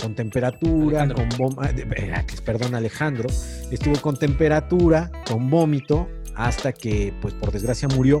con 0.00 0.14
temperatura, 0.14 1.08
con 1.08 1.56
Heracles, 1.96 2.40
perdón, 2.40 2.74
Alejandro, 2.74 3.28
estuvo 3.70 4.00
con 4.00 4.16
temperatura, 4.16 5.10
con 5.26 5.50
vómito 5.50 6.08
hasta 6.36 6.72
que, 6.72 7.14
pues 7.20 7.32
por 7.34 7.52
desgracia, 7.52 7.88
murió. 7.88 8.20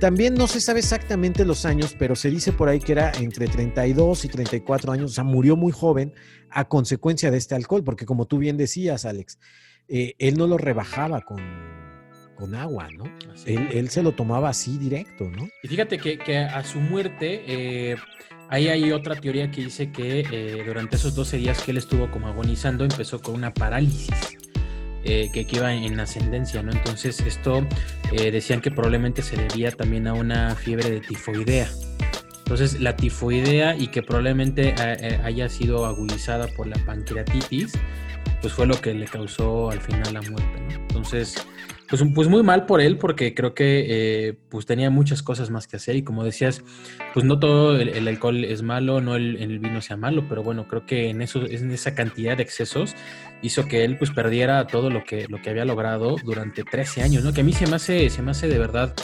También 0.00 0.34
no 0.34 0.48
se 0.48 0.60
sabe 0.60 0.80
exactamente 0.80 1.44
los 1.44 1.64
años, 1.64 1.94
pero 1.98 2.16
se 2.16 2.30
dice 2.30 2.52
por 2.52 2.68
ahí 2.68 2.80
que 2.80 2.92
era 2.92 3.12
entre 3.12 3.46
32 3.46 4.24
y 4.24 4.28
34 4.28 4.92
años, 4.92 5.12
o 5.12 5.14
sea, 5.14 5.24
murió 5.24 5.56
muy 5.56 5.72
joven 5.72 6.12
a 6.50 6.64
consecuencia 6.64 7.30
de 7.30 7.38
este 7.38 7.54
alcohol, 7.54 7.84
porque 7.84 8.04
como 8.04 8.26
tú 8.26 8.38
bien 8.38 8.56
decías, 8.56 9.04
Alex, 9.04 9.38
eh, 9.88 10.14
él 10.18 10.36
no 10.36 10.46
lo 10.46 10.58
rebajaba 10.58 11.20
con, 11.22 11.40
con 12.34 12.54
agua, 12.54 12.88
¿no? 12.96 13.04
Él, 13.46 13.88
se 13.90 14.02
lo 14.02 14.12
tomaba 14.12 14.48
así 14.48 14.78
directo, 14.78 15.30
¿no? 15.30 15.48
Y 15.62 15.68
fíjate 15.68 15.98
que, 15.98 16.38
a 16.38 16.64
su 16.64 16.80
muerte, 16.80 17.42
eh, 17.46 17.96
ahí 18.48 18.68
hay 18.68 18.92
otra 18.92 19.16
teoría 19.16 19.50
que 19.50 19.62
dice 19.62 19.90
que 19.90 20.20
eh, 20.20 20.64
durante 20.66 20.96
esos 20.96 21.14
12 21.14 21.38
días 21.38 21.62
que 21.62 21.70
él 21.70 21.78
estuvo 21.78 22.10
como 22.10 22.28
agonizando, 22.28 22.84
empezó 22.84 23.20
con 23.20 23.34
una 23.34 23.52
parálisis. 23.52 24.10
Eh, 25.04 25.30
que, 25.32 25.44
iba 25.50 25.74
en 25.74 25.98
ascendencia, 25.98 26.62
¿no? 26.62 26.70
Entonces 26.70 27.18
esto 27.20 27.66
decían 28.12 28.60
que 28.60 28.70
probablemente 28.70 29.22
se 29.22 29.36
debía 29.36 29.72
también 29.72 30.06
a 30.06 30.14
una 30.14 30.54
fiebre 30.54 30.90
de 30.90 31.00
tifoidea. 31.00 31.68
Entonces 32.38 32.80
la 32.80 32.94
tifoidea 32.94 33.74
y 33.76 33.88
que 33.88 34.02
probablemente 34.02 34.74
haya 35.24 35.48
sido 35.48 35.86
agudizada 35.86 36.46
por 36.46 36.68
la 36.68 36.76
pancreatitis, 36.84 37.72
pues 38.40 38.52
fue 38.52 38.66
lo 38.66 38.80
que 38.80 38.94
le 38.94 39.06
causó 39.06 39.70
al 39.70 39.80
final 39.80 40.14
la 40.14 40.22
muerte, 40.22 40.60
¿no? 40.60 40.74
Entonces 40.74 41.34
pues, 41.92 42.02
pues 42.14 42.26
muy 42.26 42.42
mal 42.42 42.64
por 42.64 42.80
él, 42.80 42.96
porque 42.96 43.34
creo 43.34 43.52
que 43.52 43.84
eh, 43.86 44.34
pues 44.48 44.64
tenía 44.64 44.88
muchas 44.88 45.22
cosas 45.22 45.50
más 45.50 45.66
que 45.66 45.76
hacer 45.76 45.94
y 45.94 46.02
como 46.02 46.24
decías, 46.24 46.64
pues 47.12 47.26
no 47.26 47.38
todo 47.38 47.78
el, 47.78 48.08
alcohol 48.08 48.46
es 48.46 48.62
malo, 48.62 49.02
no 49.02 49.14
el, 49.14 49.36
el, 49.36 49.58
vino 49.58 49.82
sea 49.82 49.98
malo, 49.98 50.24
pero 50.26 50.42
bueno, 50.42 50.66
creo 50.66 50.86
que 50.86 51.10
en, 51.10 51.20
eso, 51.20 51.44
en 51.44 51.70
esa 51.70 51.94
cantidad 51.94 52.34
de 52.34 52.44
excesos 52.44 52.94
hizo 53.42 53.68
que 53.68 53.84
él 53.84 53.98
pues 53.98 54.10
perdiera 54.10 54.66
todo 54.66 54.88
lo 54.88 55.04
que, 55.04 55.26
lo 55.28 55.42
que 55.42 55.50
había 55.50 55.66
logrado 55.66 56.16
durante 56.24 56.64
13 56.64 57.02
años, 57.02 57.24
¿no? 57.24 57.34
Que 57.34 57.42
a 57.42 57.44
mí 57.44 57.52
se 57.52 57.66
me 57.66 57.76
hace, 57.76 58.08
se 58.08 58.22
me 58.22 58.30
hace 58.30 58.48
de 58.48 58.58
verdad... 58.58 58.94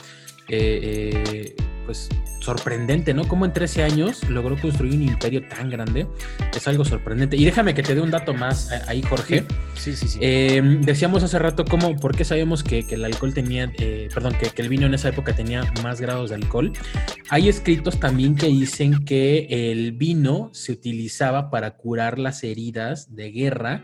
Eh, 0.49 1.21
eh, 1.31 1.57
pues 1.89 2.11
sorprendente, 2.41 3.15
¿no? 3.15 3.27
Como 3.27 3.47
en 3.47 3.55
13 3.55 3.83
años 3.83 4.29
logró 4.29 4.61
construir 4.61 4.93
un 4.93 5.05
imperio 5.05 5.49
tan 5.49 5.71
grande. 5.71 6.07
Es 6.55 6.69
algo 6.69 6.85
sorprendente. 6.85 7.39
Y 7.39 7.47
déjame 7.47 7.73
que 7.73 7.83
te 7.83 7.95
dé 7.95 8.03
un 8.03 8.11
dato 8.11 8.35
más 8.35 8.71
eh, 8.71 8.83
ahí, 8.87 9.01
Jorge. 9.01 9.47
Sí, 9.75 9.97
sí, 9.97 10.07
sí. 10.07 10.19
Em, 10.21 10.83
decíamos 10.83 11.23
hace 11.23 11.39
rato 11.39 11.65
cómo, 11.65 11.97
por 11.97 12.15
qué 12.15 12.27
sabemos 12.27 12.63
que, 12.63 12.85
el 12.91 13.07
alcohol 13.07 13.33
tenía, 13.33 13.73
eh, 13.79 14.11
perdón, 14.13 14.35
que, 14.39 14.51
que, 14.51 14.61
el 14.61 14.69
vino 14.69 14.85
en 14.85 14.93
esa 14.93 15.09
época 15.09 15.35
tenía 15.35 15.63
más 15.83 15.99
grados 15.99 16.29
de 16.29 16.37
alcohol. 16.37 16.75
Hay 17.31 17.49
escritos 17.49 17.99
también 17.99 18.37
que 18.37 18.49
dicen 18.49 19.07
que 19.07 19.47
el 19.49 19.93
vino 19.93 20.51
se 20.53 20.73
utilizaba 20.73 21.49
para 21.49 21.71
curar 21.71 22.19
las 22.19 22.45
heridas 22.45 23.15
de 23.15 23.31
guerra 23.31 23.83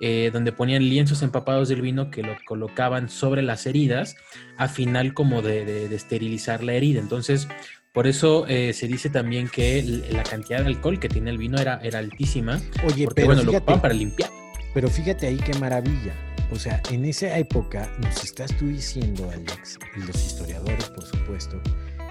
eh, 0.00 0.30
donde 0.32 0.52
ponían 0.52 0.88
lienzos 0.88 1.22
empapados 1.22 1.68
del 1.68 1.82
vino 1.82 2.10
que 2.10 2.22
lo 2.22 2.36
colocaban 2.46 3.08
sobre 3.08 3.42
las 3.42 3.66
heridas, 3.66 4.16
a 4.56 4.68
final 4.68 5.14
como 5.14 5.42
de, 5.42 5.94
esterilizar 5.94 6.64
la 6.64 6.72
herida. 6.72 7.00
Entonces, 7.00 7.48
por 7.92 8.06
eso 8.06 8.46
eh, 8.48 8.72
se 8.72 8.86
dice 8.86 9.10
también 9.10 9.48
que 9.48 9.82
la 10.10 10.22
cantidad 10.22 10.60
de 10.60 10.66
alcohol 10.66 10.98
que 10.98 11.08
tiene 11.08 11.30
el 11.30 11.38
vino 11.38 11.58
era, 11.58 11.80
era 11.82 11.98
altísima. 11.98 12.60
Oye, 12.84 13.08
pero 13.14 13.26
bueno, 13.26 13.42
lo 13.42 13.52
ocupaban 13.52 13.82
para 13.82 13.94
limpiar. 13.94 14.30
Pero 14.72 14.88
fíjate 14.88 15.26
ahí 15.26 15.36
qué 15.36 15.52
maravilla. 15.58 16.14
O 16.52 16.56
sea, 16.56 16.82
en 16.90 17.04
esa 17.04 17.36
época 17.38 17.90
nos 18.00 18.24
estás 18.24 18.56
tú 18.56 18.66
diciendo, 18.68 19.30
Alex, 19.32 19.78
y 19.96 20.00
los 20.00 20.16
historiadores, 20.16 20.88
por 20.90 21.04
supuesto, 21.04 21.60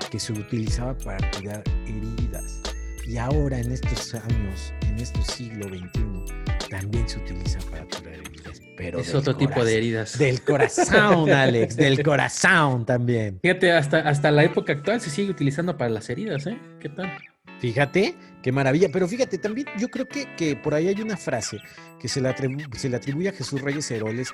que 0.10 0.20
se 0.20 0.34
utilizaba 0.34 0.98
para 0.98 1.32
curar 1.32 1.64
heridas. 1.86 2.62
Y 3.06 3.18
ahora, 3.18 3.60
en 3.60 3.72
estos 3.72 4.16
años, 4.16 4.74
en 4.82 5.00
este 5.00 5.22
siglo 5.24 5.68
XXI, 5.68 6.49
también 6.70 7.08
se 7.08 7.20
utiliza 7.20 7.60
para 7.70 7.86
curar 7.86 8.14
heridas. 8.14 8.62
Pero 8.78 9.00
es 9.00 9.14
otro 9.14 9.36
tipo 9.36 9.64
de 9.66 9.78
heridas. 9.78 10.18
Del 10.18 10.42
corazón, 10.42 11.30
Alex, 11.32 11.76
del 11.76 12.02
corazón 12.04 12.86
también. 12.86 13.40
Fíjate, 13.42 13.74
hasta, 13.74 14.00
hasta 14.00 14.32
la 14.32 14.44
época 14.44 14.74
actual 14.74 15.02
se 15.02 15.10
sigue 15.10 15.32
utilizando 15.32 15.78
para 15.78 15.90
las 15.90 16.10
heridas, 16.10 16.48
¿eh? 16.48 16.58
¿Qué 16.80 16.90
tal? 16.90 17.12
Fíjate, 17.60 18.16
qué 18.42 18.52
maravilla. 18.52 18.90
Pero 18.92 19.08
fíjate, 19.08 19.38
también 19.38 19.68
yo 19.78 19.90
creo 19.90 20.08
que, 20.08 20.34
que 20.36 20.56
por 20.56 20.74
ahí 20.74 20.88
hay 20.88 21.02
una 21.02 21.18
frase 21.18 21.60
que 22.00 22.08
se 22.08 22.22
le, 22.22 22.34
se 22.78 22.90
le 22.90 22.96
atribuye 22.96 23.30
a 23.30 23.34
Jesús 23.34 23.62
Reyes 23.62 23.92
Heroles 23.92 24.32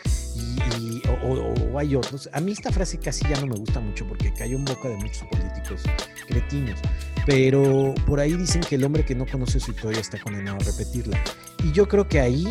y, 0.80 1.02
o, 1.24 1.78
hay 1.78 1.96
otros. 1.96 2.30
A 2.32 2.40
mí 2.40 2.52
esta 2.52 2.72
frase 2.72 3.00
casi 3.00 3.28
ya 3.28 3.40
no 3.42 3.48
me 3.48 3.56
gusta 3.56 3.80
mucho 3.80 4.08
porque 4.08 4.32
cayó 4.32 4.58
en 4.58 4.66
boca 4.66 4.90
de 4.90 4.96
muchos 4.96 5.24
políticos 5.24 5.84
cretinos. 6.28 6.80
Pero 7.26 7.96
por 8.06 8.20
ahí 8.20 8.34
dicen 8.34 8.62
que 8.62 8.76
el 8.76 8.84
hombre 8.84 9.04
que 9.04 9.16
no 9.16 9.26
conoce 9.26 9.60
su 9.60 9.72
historia 9.72 10.00
está 10.00 10.20
condenado 10.20 10.58
a 10.58 10.64
repetirla. 10.64 11.20
Y 11.66 11.72
yo 11.72 11.88
creo 11.88 12.08
que 12.08 12.20
ahí, 12.20 12.46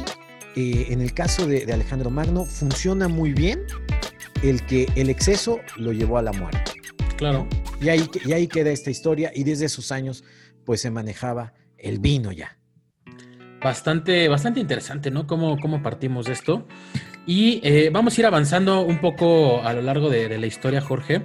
eh, 0.57 0.89
en 0.91 1.01
el 1.01 1.15
caso 1.15 1.47
de, 1.47 1.73
Alejandro 1.73 2.11
Magno, 2.11 2.45
funciona 2.45 3.07
muy 3.07 3.33
bien 3.33 3.63
el 4.43 4.67
que 4.67 4.89
el 4.97 5.09
exceso 5.09 5.61
lo 5.77 5.93
llevó 5.93 6.19
a 6.19 6.23
la 6.23 6.33
muerte. 6.33 6.73
Claro. 7.17 7.47
Y 7.81 7.91
ahí, 7.91 8.11
y 8.25 8.33
ahí 8.33 8.49
queda 8.49 8.71
esta 8.71 8.91
historia 8.91 9.31
y 9.33 9.45
desde 9.45 9.67
esos 9.67 9.93
años 9.93 10.25
pues 10.65 10.81
se 10.81 10.91
manejaba 10.91 11.53
el 11.79 12.01
vino 12.01 12.33
ya. 12.33 12.59
Bastante, 13.63 14.27
bastante 14.27 14.59
interesante, 14.59 15.13
¿no? 15.13 15.29
Cómo, 15.29 15.59
cómo 15.61 15.81
partimos 15.81 16.27
de 16.27 16.33
esto. 16.33 16.67
Y 17.25 17.61
eh, 17.63 17.91
vamos 17.93 18.19
a 18.19 18.21
ir 18.21 18.27
avanzando 18.27 18.81
un 18.81 19.01
poco 19.01 19.63
a 19.63 19.73
lo 19.75 19.83
largo 19.83 20.11
de, 20.11 20.37
la 20.37 20.47
historia, 20.47 20.81
Jorge. 20.81 21.23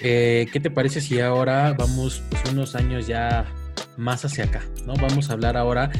Eh, 0.00 0.48
¿Qué 0.52 0.60
te 0.60 0.70
parece 0.70 1.00
si 1.00 1.18
ahora 1.18 1.72
vamos 1.72 2.22
pues, 2.28 2.42
unos 2.52 2.74
años 2.74 3.06
ya 3.06 3.46
más 3.96 4.22
hacia 4.26 4.44
acá, 4.44 4.62
¿no? 4.86 4.92
Vamos 4.96 5.30
a 5.30 5.32
hablar 5.32 5.56
ahora 5.56 5.90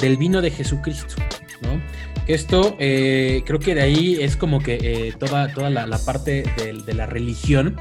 del 0.00 0.16
vino 0.16 0.40
de 0.40 0.50
Jesucristo, 0.50 1.14
¿no? 1.62 1.80
Esto 2.26 2.76
eh, 2.78 3.42
creo 3.44 3.58
que 3.58 3.74
de 3.74 3.82
ahí 3.82 4.18
es 4.20 4.36
como 4.36 4.60
que 4.60 5.14
toda, 5.18 5.52
toda 5.52 5.70
la, 5.70 5.98
parte 5.98 6.44
de, 6.56 6.94
la 6.94 7.06
religión 7.06 7.76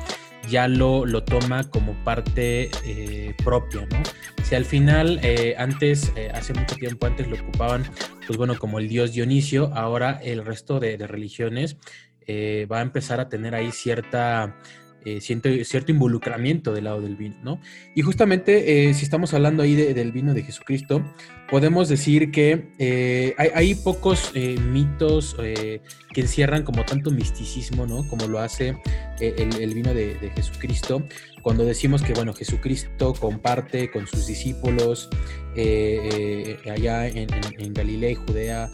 ya 0.50 0.68
lo, 0.68 1.06
lo 1.06 1.24
toma 1.24 1.70
como 1.70 1.94
parte 2.04 2.70
eh, 2.84 3.36
propia, 3.44 3.82
¿no? 3.92 4.02
Si 4.44 4.56
al 4.56 4.66
final, 4.66 5.20
eh, 5.22 5.56
antes, 5.58 6.12
eh, 6.16 6.32
hace 6.34 6.54
mucho 6.54 6.76
tiempo 6.76 7.06
antes 7.06 7.28
lo 7.28 7.36
ocupaban, 7.36 7.84
pues 8.26 8.38
bueno, 8.38 8.58
como 8.58 8.80
el 8.80 8.90
dios 8.90 9.14
Dionisio, 9.14 9.72
ahora 9.76 10.20
el 10.24 10.44
resto 10.44 10.80
de 10.80 10.98
religiones 10.98 11.78
va 12.72 12.78
a 12.78 12.82
empezar 12.84 13.20
a 13.20 13.28
tener 13.28 13.56
ahí 13.56 13.72
cierta 13.72 14.56
eh, 15.06 15.22
cierto, 15.22 15.92
involucramiento 15.92 16.74
del 16.74 16.86
lado 16.86 17.02
del 17.02 17.16
vino, 17.16 17.36
¿no? 17.42 17.62
Y 17.96 18.02
justamente 18.02 18.90
eh, 18.90 18.94
si 18.94 19.04
estamos 19.04 19.34
hablando 19.34 19.64
ahí 19.64 19.76
del 19.76 20.12
vino 20.12 20.34
de 20.34 20.44
Jesucristo, 20.44 21.04
podemos 21.50 21.88
decir 21.88 22.32
que 22.32 22.74
eh, 22.80 23.34
hay, 23.38 23.76
pocos 23.76 24.34
mitos 24.34 25.36
que 25.36 26.22
encierran 26.22 26.64
como 26.64 26.84
tanto 26.86 27.12
misticismo, 27.12 27.88
¿no? 27.88 28.08
Como 28.10 28.28
lo 28.28 28.40
hace 28.40 28.76
el, 29.22 29.74
vino 29.74 29.94
de, 29.94 30.32
Jesucristo. 30.36 31.04
Cuando 31.42 31.64
decimos 31.64 32.02
que, 32.02 32.14
bueno, 32.14 32.34
Jesucristo 32.34 33.14
comparte 33.14 33.90
con 33.90 34.06
sus 34.06 34.28
discípulos 34.28 35.10
allá 36.70 37.08
en 37.08 37.74
Galilea 37.74 38.12
y 38.12 38.16
Judea, 38.16 38.70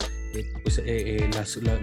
pues, 0.63 0.79
eh, 0.79 0.83
eh, 0.85 1.29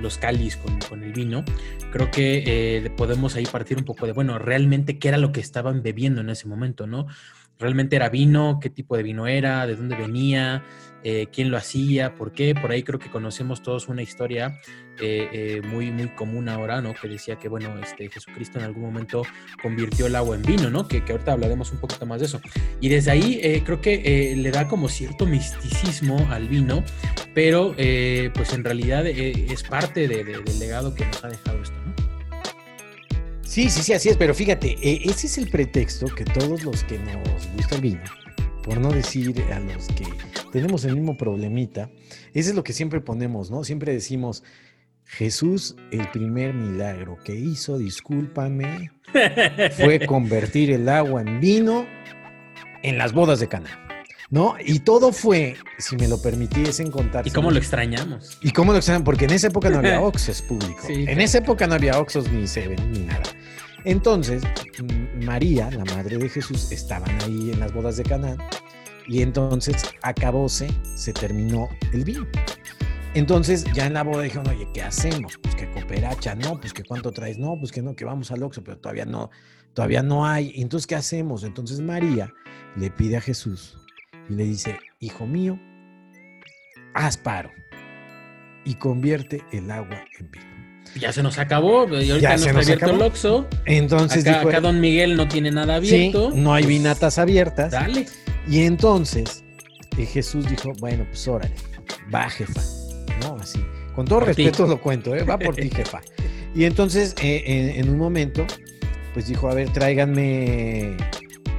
los 0.01 0.19
cáliz 0.19 0.57
con, 0.57 1.03
el 1.03 1.13
vino, 1.13 1.45
creo 1.91 2.11
que 2.11 2.45
eh, 2.47 2.91
podemos 2.91 3.37
ahí 3.37 3.47
partir 3.47 3.79
un 3.79 3.85
poco 3.85 4.07
de, 4.07 4.13
bueno, 4.13 4.39
realmente 4.39 4.99
qué 4.99 5.09
era 5.09 5.19
lo 5.19 5.33
que 5.33 5.41
estaban 5.41 5.83
bebiendo 5.83 6.21
en 6.21 6.31
ese 6.31 6.49
momento, 6.49 6.87
¿no? 6.87 7.07
realmente 7.63 7.97
era 7.97 8.09
vino, 8.09 8.59
qué 8.61 8.69
tipo 8.69 8.97
de 8.97 9.03
vino 9.03 9.27
era, 9.27 9.67
de 9.67 9.77
dónde 9.77 9.97
venía, 9.97 10.65
eh, 11.05 11.29
quién 11.33 11.51
lo 11.51 11.57
hacía, 11.57 12.15
por 12.15 12.33
qué. 12.33 12.55
Por 12.55 12.71
ahí 12.71 12.83
creo 12.83 12.99
que 12.99 13.11
conocemos 13.11 13.63
todos 13.63 13.89
una 13.89 14.03
historia 14.03 14.61
eh, 15.01 15.29
eh, 15.33 15.63
muy, 15.63 15.91
muy 15.91 16.09
común 16.09 16.49
ahora, 16.49 16.83
¿no? 16.83 16.93
Que 16.93 17.09
decía 17.09 17.37
que, 17.37 17.49
bueno, 17.49 17.75
este, 17.83 18.11
Jesucristo 18.11 18.59
en 18.59 18.65
algún 18.65 18.83
momento 18.83 19.23
convirtió 19.63 20.07
el 20.07 20.17
agua 20.17 20.37
en 20.37 20.43
vino, 20.43 20.71
¿no? 20.71 20.87
Que, 20.87 21.05
que 21.05 21.13
ahorita 21.13 21.33
hablaremos 21.33 21.73
un 21.73 21.79
poquito 21.79 22.05
más 22.05 22.21
de 22.21 22.27
eso. 22.27 22.41
Y 22.81 22.89
desde 22.89 23.13
ahí 23.13 23.63
creo 23.65 23.81
que 23.81 24.35
le 24.37 24.51
da 24.51 24.69
como 24.69 24.89
cierto 24.89 25.25
misticismo 25.25 26.27
al 26.31 26.49
vino, 26.49 26.83
pero 27.35 27.75
pues 28.35 28.53
en 28.53 28.65
realidad 28.65 29.07
es 29.07 29.63
parte 29.63 30.09
del 30.09 30.59
legado 30.59 30.95
que 30.95 31.05
nos 31.07 31.25
ha 31.25 31.29
dejado 31.29 31.63
esto, 31.63 31.77
¿no? 31.87 32.03
Sí, 33.53 33.69
sí, 33.69 33.83
sí, 33.83 33.93
así 33.93 34.09
es, 34.09 34.17
pero 34.17 34.35
fíjate, 34.35 34.79
eh, 34.83 35.03
ese 35.05 35.27
es 35.27 35.37
el 35.37 35.51
pretexto 35.51 36.07
que 36.07 36.25
todos 36.25 36.63
los 36.63 36.85
que 36.85 36.99
nos 36.99 37.47
gusta 37.55 37.75
el 37.75 37.83
vino, 37.83 38.01
por 38.65 38.79
no 38.79 38.91
decir 38.91 39.39
a 39.53 39.61
los 39.61 39.89
que 39.89 40.07
tenemos 40.51 40.87
el 40.87 40.95
mismo 40.95 41.19
problemita, 41.19 41.91
ese 42.33 42.49
es 42.49 42.55
lo 42.55 42.65
que 42.65 42.73
siempre 42.73 43.03
ponemos, 43.03 43.51
¿no? 43.51 43.63
Siempre 43.63 43.93
decimos, 43.93 44.43
Jesús, 45.05 45.77
el 45.91 46.09
primer 46.13 46.55
milagro 46.55 47.19
que 47.23 47.35
hizo, 47.35 47.77
discúlpame, 47.77 48.91
fue 49.77 50.01
convertir 50.07 50.71
el 50.71 50.89
agua 50.89 51.21
en 51.21 51.39
vino 51.39 51.85
en 52.83 52.97
las 52.97 53.13
bodas 53.13 53.39
de 53.39 53.49
Cana. 53.49 53.87
¿No? 54.33 54.55
Y 54.65 54.81
todo 54.81 55.13
fue, 55.13 55.57
si 55.79 55.95
me 55.97 56.09
lo 56.09 56.21
permitiesen 56.21 56.91
contar. 56.91 57.27
¿Y 57.27 57.31
cómo 57.31 57.51
lo 57.51 57.59
extrañamos? 57.59 58.39
¿Y 58.41 58.51
cómo 58.51 58.73
lo 58.73 58.79
extrañamos? 58.79 59.05
Porque 59.05 59.27
en 59.27 59.33
esa 59.33 59.49
época 59.49 59.69
no 59.69 59.79
había 59.79 60.01
Oxes 60.01 60.41
público. 60.41 60.89
en 60.89 61.21
esa 61.21 61.39
época 61.39 61.67
no 61.67 61.75
había 61.75 62.01
Oxos 62.01 62.33
ni 62.33 62.47
Seven 62.47 62.93
ni 62.93 63.01
nada. 63.01 63.23
Entonces, 63.85 64.43
María, 65.23 65.71
la 65.71 65.85
madre 65.85 66.17
de 66.17 66.31
Jesús, 66.31 66.73
estaban 66.73 67.11
ahí 67.23 67.51
en 67.51 67.61
las 67.61 67.75
bodas 67.75 67.99
de 67.99 68.05
Canaán 68.05 68.39
y 69.07 69.21
entonces 69.21 69.77
acabóse, 70.01 70.69
se 70.95 71.13
terminó 71.13 71.69
el 71.93 72.03
vino. 72.03 72.27
Entonces 73.13 73.65
ya 73.75 73.87
en 73.87 73.93
la 73.93 74.03
boda 74.03 74.23
dijeron, 74.23 74.49
oye, 74.49 74.67
¿qué 74.73 74.81
hacemos? 74.81 75.37
Pues 75.43 75.55
que 75.55 75.71
cooperacha, 75.71 76.35
no, 76.37 76.59
pues 76.59 76.73
que 76.73 76.85
cuánto 76.85 77.13
traes, 77.13 77.37
no, 77.37 77.59
pues 77.59 77.71
que 77.71 77.83
no, 77.83 77.95
que 77.95 78.07
vamos 78.07 78.31
al 78.31 78.43
Oxo, 78.43 78.65
pero 78.65 78.79
todavía 78.79 79.05
no, 79.05 79.31
todavía 79.75 80.03
no 80.03 80.25
hay. 80.25 80.55
Entonces, 80.57 80.87
¿qué 80.87 80.95
hacemos? 80.95 81.45
Entonces 81.45 81.81
María 81.81 82.33
le 82.77 82.91
pide 82.91 83.19
a 83.19 83.21
Jesús 83.21 83.77
y 84.33 84.37
le 84.37 84.45
dice, 84.45 84.79
hijo 85.01 85.27
mío, 85.27 85.59
haz 86.95 87.17
paro 87.17 87.51
y 88.65 88.75
convierte 88.75 89.43
el 89.53 89.71
agua 89.71 90.05
en 90.19 90.31
vino. 90.31 90.53
Ya 90.99 91.13
se 91.13 91.23
nos 91.23 91.39
acabó, 91.39 91.89
y 91.89 92.11
ahorita 92.11 92.37
no 92.37 92.47
está 92.47 92.59
abierto 92.59 92.91
el 92.91 93.03
Oxxo. 93.03 93.49
Entonces 93.65 94.27
acá, 94.27 94.43
acá, 94.43 94.61
Don 94.61 94.81
Miguel 94.81 95.17
no 95.17 95.27
tiene 95.29 95.51
nada 95.51 95.77
abierto. 95.77 96.31
Sí, 96.33 96.39
no 96.39 96.53
hay 96.53 96.65
pues, 96.65 96.77
vinatas 96.77 97.19
abiertas. 97.19 97.73
Dale. 97.73 98.07
Y 98.49 98.63
entonces 98.63 99.45
eh, 99.97 100.07
Jesús 100.07 100.49
dijo, 100.49 100.73
bueno, 100.81 101.07
pues 101.09 101.27
órale, 101.29 101.55
va 102.15 102.29
jefa, 102.29 102.61
¿no? 103.23 103.37
Así, 103.37 103.65
con 103.95 104.07
todo 104.07 104.21
respeto 104.21 104.67
lo 104.67 104.81
cuento, 104.81 105.15
¿eh? 105.15 105.25
va 105.25 105.39
por 105.39 105.55
ti 105.55 105.71
jefa. 105.75 106.01
Y 106.55 106.65
entonces 106.65 107.15
eh, 107.23 107.75
en, 107.77 107.89
un 107.89 107.97
momento, 107.97 108.47
pues 109.15 109.29
dijo, 109.29 109.49
a 109.49 109.55
ver, 109.55 109.71
tráiganme 109.73 110.97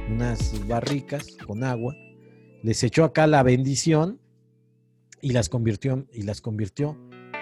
unas 0.08 0.66
barricas 0.68 1.26
con 1.46 1.64
agua. 1.64 1.96
Les 2.64 2.82
echó 2.82 3.04
acá 3.04 3.26
la 3.26 3.42
bendición 3.42 4.18
y 5.20 5.32
las 5.32 5.50
convirtió, 5.50 6.06
y 6.14 6.22
las 6.22 6.40
convirtió 6.40 6.98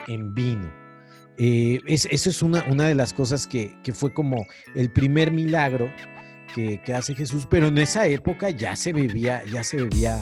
en 0.09 0.35
vino. 0.35 0.69
Eh, 1.39 1.79
eso 1.87 2.09
es 2.11 2.43
una, 2.43 2.65
una, 2.69 2.89
de 2.89 2.97
las 2.97 3.15
cosas 3.15 3.47
que, 3.47 3.81
que, 3.85 3.93
fue 3.93 4.13
como 4.13 4.45
el 4.75 4.91
primer 4.91 5.31
milagro 5.31 5.93
que, 6.57 6.83
que, 6.83 6.93
hace 6.93 7.15
Jesús, 7.15 7.47
pero 7.49 7.69
en 7.69 7.79
esa 7.79 8.09
época 8.09 8.51
ya 8.51 8.75
se 8.75 8.93
bebía, 8.93 9.45
ya 9.45 9.63
se 9.63 9.77
bebía 9.77 10.19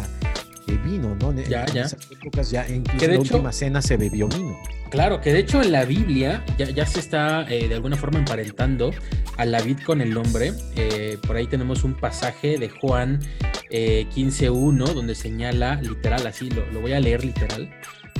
eh, 0.71 0.81
vino, 0.85 1.17
¿no? 1.21 1.31
En, 1.31 1.45
ya, 1.45 1.67
ya. 1.67 1.83
esas 1.83 2.11
épocas 2.11 2.51
ya 2.51 2.67
en 2.67 2.85
la 2.85 3.19
última 3.19 3.53
cena 3.53 3.83
se 3.83 3.97
bebió 3.97 4.29
vino. 4.29 4.59
Claro, 4.91 5.21
que 5.21 5.33
de 5.33 5.41
hecho 5.41 5.63
en 5.63 5.73
la 5.73 5.85
Biblia 5.85 6.45
ya, 6.59 6.71
ya 6.71 6.87
se 6.87 7.01
está 7.01 7.47
eh, 7.49 7.69
de 7.69 7.75
alguna 7.75 7.97
forma 7.97 8.19
emparentando 8.19 8.91
a 9.37 9.45
la 9.45 9.61
vid 9.61 9.79
con 9.85 10.01
el 10.01 10.17
hombre. 10.17 10.53
por 11.27 11.37
ahí 11.37 11.47
tenemos 11.47 11.85
un 11.85 11.95
pasaje 11.95 12.59
de 12.59 12.69
Juan 12.69 13.21
15.1 13.71 14.95
donde 14.95 15.15
señala 15.15 15.81
literal, 15.81 16.27
así 16.27 16.51
lo, 16.51 16.67
lo 16.73 16.81
voy 16.81 16.93
a 16.93 17.01
leer 17.01 17.25
literal 17.25 17.71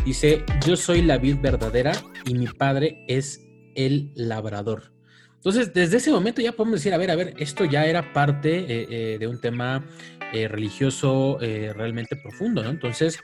Dice, 0.05 0.45
yo 0.67 0.77
soy 0.77 1.03
la 1.03 1.19
vid 1.19 1.37
verdadera 1.41 1.93
y 2.25 2.35
mi 2.35 2.47
padre 2.47 3.05
es 3.07 3.47
el 3.75 4.11
labrador. 4.15 4.93
Entonces, 5.37 5.73
desde 5.73 5.99
ese 5.99 6.11
momento 6.11 6.41
ya 6.41 6.53
podemos 6.53 6.81
decir, 6.81 6.95
a 6.95 6.99
ver, 6.99 7.11
a 7.11 7.17
ver, 7.17 7.35
esto 7.39 7.65
ya 7.65 7.85
era 7.85 8.13
parte 8.13 8.59
eh, 8.61 8.87
eh, 8.91 9.17
de 9.19 9.27
un 9.27 9.41
tema 9.41 9.85
eh, 10.33 10.49
religioso 10.49 11.39
realmente 11.41 12.17
profundo, 12.17 12.63
¿no? 12.63 12.71
Entonces, 12.71 13.19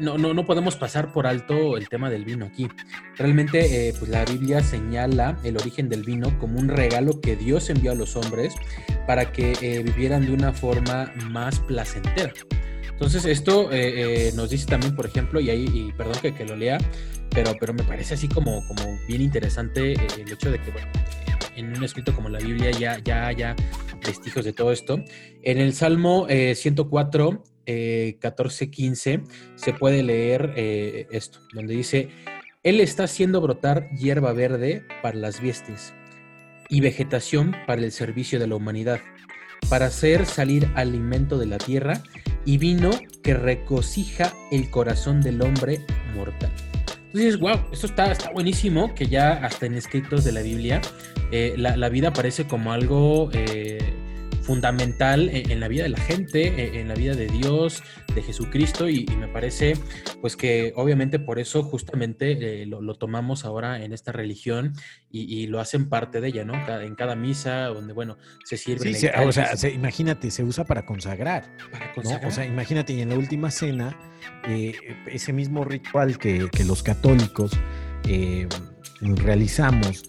no, 0.00 0.18
no, 0.18 0.34
no, 0.34 0.44
podemos 0.44 0.76
pasar 0.76 1.12
por 1.12 1.26
alto 1.26 1.76
el 1.76 1.88
tema 1.88 2.10
del 2.10 2.24
vino 2.24 2.46
aquí. 2.46 2.68
Realmente, 3.16 3.94
pues 3.98 4.10
la 4.10 4.24
Biblia 4.24 4.60
señala 4.60 5.38
el 5.44 5.56
origen 5.56 5.88
del 5.88 6.02
vino 6.02 6.36
como 6.38 6.58
un 6.58 6.68
regalo 6.68 7.20
que 7.20 7.36
Dios 7.36 7.70
envió 7.70 7.92
a 7.92 7.94
los 7.94 8.16
hombres 8.16 8.54
para 9.06 9.30
que 9.32 9.82
vivieran 9.84 10.26
de 10.26 10.32
una 10.32 10.52
forma 10.52 11.12
más 11.30 11.60
placentera. 11.60 12.32
Entonces, 12.94 13.24
esto 13.24 13.72
eh, 13.72 14.28
eh, 14.28 14.32
nos 14.36 14.50
dice 14.50 14.66
también, 14.66 14.94
por 14.94 15.04
ejemplo, 15.06 15.40
y 15.40 15.50
ahí, 15.50 15.92
perdón 15.96 16.14
que, 16.20 16.44
lo 16.44 16.54
lea, 16.54 16.78
pero, 17.30 17.52
pero 17.58 17.74
me 17.74 17.82
parece 17.82 18.14
así 18.14 18.28
como, 18.28 18.64
como 18.68 18.82
bien 19.08 19.20
interesante 19.20 19.94
eh, 19.94 20.06
el 20.18 20.32
hecho 20.32 20.50
de 20.50 20.60
que, 20.60 20.70
bueno, 20.70 20.86
en 21.56 21.76
un 21.76 21.84
escrito 21.84 22.14
como 22.14 22.28
la 22.28 22.38
Biblia 22.38 22.70
ya, 22.70 22.98
ya 22.98 23.26
haya 23.26 23.56
vestigios 24.04 24.44
de 24.44 24.52
todo 24.52 24.72
esto. 24.72 25.02
En 25.42 25.58
el 25.58 25.72
Salmo 25.72 26.26
104, 26.28 27.44
14, 28.20 28.70
15, 28.70 29.22
se 29.54 29.72
puede 29.72 30.02
leer 30.02 30.52
esto, 31.10 31.40
donde 31.52 31.74
dice, 31.74 32.08
Él 32.62 32.80
está 32.80 33.04
haciendo 33.04 33.40
brotar 33.40 33.88
hierba 33.96 34.32
verde 34.32 34.82
para 35.02 35.16
las 35.16 35.40
viestes 35.40 35.94
y 36.68 36.80
vegetación 36.80 37.54
para 37.66 37.82
el 37.82 37.92
servicio 37.92 38.38
de 38.38 38.46
la 38.46 38.56
humanidad, 38.56 39.00
para 39.68 39.86
hacer 39.86 40.26
salir 40.26 40.70
alimento 40.74 41.38
de 41.38 41.46
la 41.46 41.58
tierra 41.58 42.02
y 42.44 42.58
vino 42.58 42.90
que 43.22 43.32
recocija 43.34 44.32
el 44.50 44.68
corazón 44.70 45.22
del 45.22 45.40
hombre 45.40 45.80
mortal. 46.14 46.50
Entonces, 47.14 47.38
wow, 47.38 47.60
esto 47.70 47.86
está, 47.86 48.10
está 48.10 48.32
buenísimo, 48.32 48.92
que 48.92 49.06
ya 49.06 49.34
hasta 49.34 49.66
en 49.66 49.74
escritos 49.74 50.24
de 50.24 50.32
la 50.32 50.42
Biblia 50.42 50.80
eh, 51.30 51.54
la, 51.56 51.88
vida 51.88 52.08
aparece 52.08 52.48
como 52.48 52.72
algo 52.72 53.30
eh, 53.32 53.78
fundamental 54.44 55.30
en, 55.32 55.58
la 55.60 55.68
vida 55.68 55.84
de 55.84 55.88
la 55.88 56.00
gente, 56.00 56.48
e, 56.48 56.80
en 56.80 56.88
la 56.88 56.94
vida 56.94 57.14
de 57.14 57.26
Dios, 57.26 57.82
de 58.14 58.22
Jesucristo, 58.22 58.88
y, 58.88 59.06
me 59.18 59.28
parece 59.28 59.74
pues 60.20 60.36
que 60.36 60.72
obviamente 60.76 61.18
por 61.18 61.38
eso 61.38 61.62
justamente 61.62 62.62
eh, 62.62 62.66
lo, 62.66 62.94
tomamos 62.94 63.44
ahora 63.44 63.82
en 63.82 63.92
esta 63.92 64.12
religión 64.12 64.74
y, 65.10 65.46
lo 65.46 65.60
hacen 65.60 65.88
parte 65.88 66.20
de 66.20 66.28
ella, 66.28 66.44
¿no? 66.44 66.54
en 66.54 66.94
cada 66.94 67.14
misa, 67.14 67.66
donde 67.66 67.92
bueno, 67.92 68.18
se 68.44 68.56
sirve. 68.56 68.94
Sí, 68.94 69.06
o 69.06 69.32
sea, 69.32 69.54
imagínate, 69.72 70.30
se 70.30 70.42
usa 70.42 70.64
para 70.64 70.84
consagrar. 70.84 71.56
Para 71.70 71.92
consagrar. 71.92 72.26
O 72.26 72.34
sea, 72.34 72.44
imagínate, 72.44 72.92
y 72.92 73.00
en 73.00 73.10
la 73.10 73.16
última 73.16 73.50
cena, 73.50 73.96
eh, 74.46 74.74
ese 75.06 75.32
mismo 75.32 75.64
ritual 75.64 76.18
que, 76.18 76.48
los 76.64 76.82
católicos 76.82 77.52
eh, 78.08 78.48
realizamos, 79.16 80.04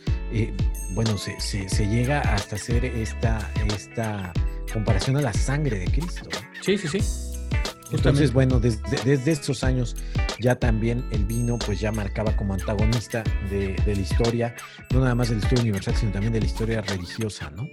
bueno, 0.93 1.17
se, 1.17 1.39
se, 1.39 1.87
llega 1.87 2.21
hasta 2.21 2.55
hacer 2.55 2.85
esta, 2.85 3.51
esta 3.73 4.33
comparación 4.71 5.17
a 5.17 5.21
la 5.21 5.33
sangre 5.33 5.79
de 5.79 5.85
Cristo. 5.85 6.29
Sí, 6.61 6.77
sí, 6.77 6.87
sí. 6.87 6.99
Entonces, 7.91 8.33
bueno, 8.33 8.59
desde, 8.59 8.81
desde, 9.03 9.31
estos 9.31 9.63
años 9.63 9.95
ya 10.39 10.55
también 10.55 11.05
el 11.11 11.25
vino 11.25 11.57
pues 11.59 11.79
ya 11.79 11.91
marcaba 11.91 12.35
como 12.35 12.53
antagonista 12.53 13.23
de, 13.49 13.75
la 13.85 13.93
historia, 13.93 14.55
no 14.91 15.01
nada 15.01 15.15
más 15.15 15.29
de 15.29 15.35
la 15.35 15.41
historia 15.41 15.61
universal, 15.61 15.95
sino 15.95 16.11
también 16.11 16.33
de 16.33 16.39
la 16.39 16.45
historia 16.45 16.81
religiosa, 16.81 17.51
¿no? 17.51 17.67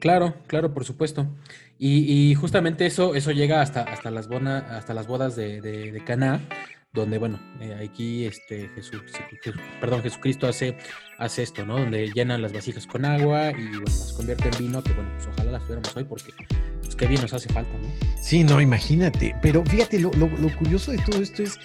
Claro, 0.00 0.34
claro, 0.46 0.72
por 0.72 0.84
supuesto. 0.84 1.26
Y, 1.78 2.34
justamente 2.34 2.86
eso, 2.86 3.14
eso 3.14 3.30
llega 3.30 3.62
hasta, 3.62 3.82
hasta, 3.82 4.10
las, 4.10 4.28
hasta 4.30 4.94
las 4.94 5.06
bodas 5.06 5.36
de, 5.36 5.60
de, 5.60 5.92
de 5.92 6.04
Caná, 6.04 6.40
donde, 6.92 7.18
bueno, 7.18 7.38
eh, 7.60 7.88
aquí 7.88 8.24
este, 8.24 8.68
Jesús, 8.74 9.02
perdón, 9.80 10.02
Jesucristo 10.02 10.48
hace, 10.48 10.76
hace 11.18 11.44
esto, 11.44 11.64
¿no? 11.64 11.78
Donde 11.78 12.10
llenan 12.12 12.42
las 12.42 12.52
vasijas 12.52 12.86
con 12.86 13.04
agua 13.04 13.52
y, 13.52 13.68
bueno, 13.68 13.84
las 13.84 14.12
convierte 14.12 14.48
en 14.48 14.58
vino, 14.58 14.82
que, 14.82 14.92
bueno, 14.92 15.10
pues 15.14 15.28
ojalá 15.28 15.52
las 15.52 15.62
tuviéramos 15.62 15.96
hoy 15.96 16.04
porque, 16.04 16.32
pues, 16.82 16.96
qué 16.96 17.06
bien 17.06 17.20
nos 17.20 17.32
hace 17.32 17.48
falta, 17.52 17.70
¿no? 17.78 17.88
Sí, 18.20 18.42
no, 18.42 18.60
imagínate. 18.60 19.36
Pero 19.40 19.64
fíjate, 19.64 20.00
lo, 20.00 20.10
curioso 20.58 20.90
de 20.90 20.98
todo 20.98 21.22
esto 21.22 21.44
es 21.44 21.58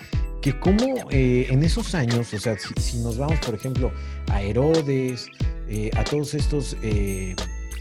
que 0.43 0.59
como 0.59 1.09
eh, 1.09 1.47
en 1.49 1.63
esos 1.63 1.95
años, 1.95 2.31
o 2.31 2.39
sea, 2.39 2.55
si, 2.59 2.99
nos 2.99 3.17
vamos, 3.17 3.39
por 3.39 3.55
ejemplo, 3.55 3.91
a 4.29 4.43
Herodes, 4.43 5.27
eh, 5.67 5.89
a 5.95 6.03
todos 6.03 6.35
estos 6.35 6.77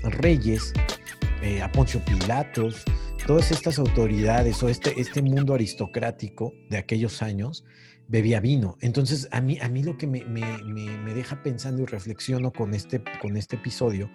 reyes, 0.02 0.72
a 1.62 1.70
Poncio 1.70 2.00
Pilatos, 2.04 2.84
todas 3.26 3.50
estas 3.50 3.78
autoridades 3.78 4.62
o 4.62 4.68
este, 4.68 4.98
este 4.98 5.22
mundo 5.22 5.54
aristocrático 5.54 6.54
de 6.70 6.78
aquellos 6.78 7.22
años 7.22 7.64
bebía 8.08 8.40
vino. 8.40 8.76
Entonces, 8.80 9.28
a 9.30 9.40
mí, 9.40 9.58
a 9.60 9.68
mí 9.68 9.82
lo 9.82 9.96
que 9.96 10.06
me, 10.06 11.14
deja 11.14 11.42
pensando 11.42 11.82
y 11.82 11.86
reflexiono 11.86 12.52
con 12.52 12.74
este, 12.74 13.02
con 13.20 13.36
este 13.36 13.56
episodio 13.56 14.10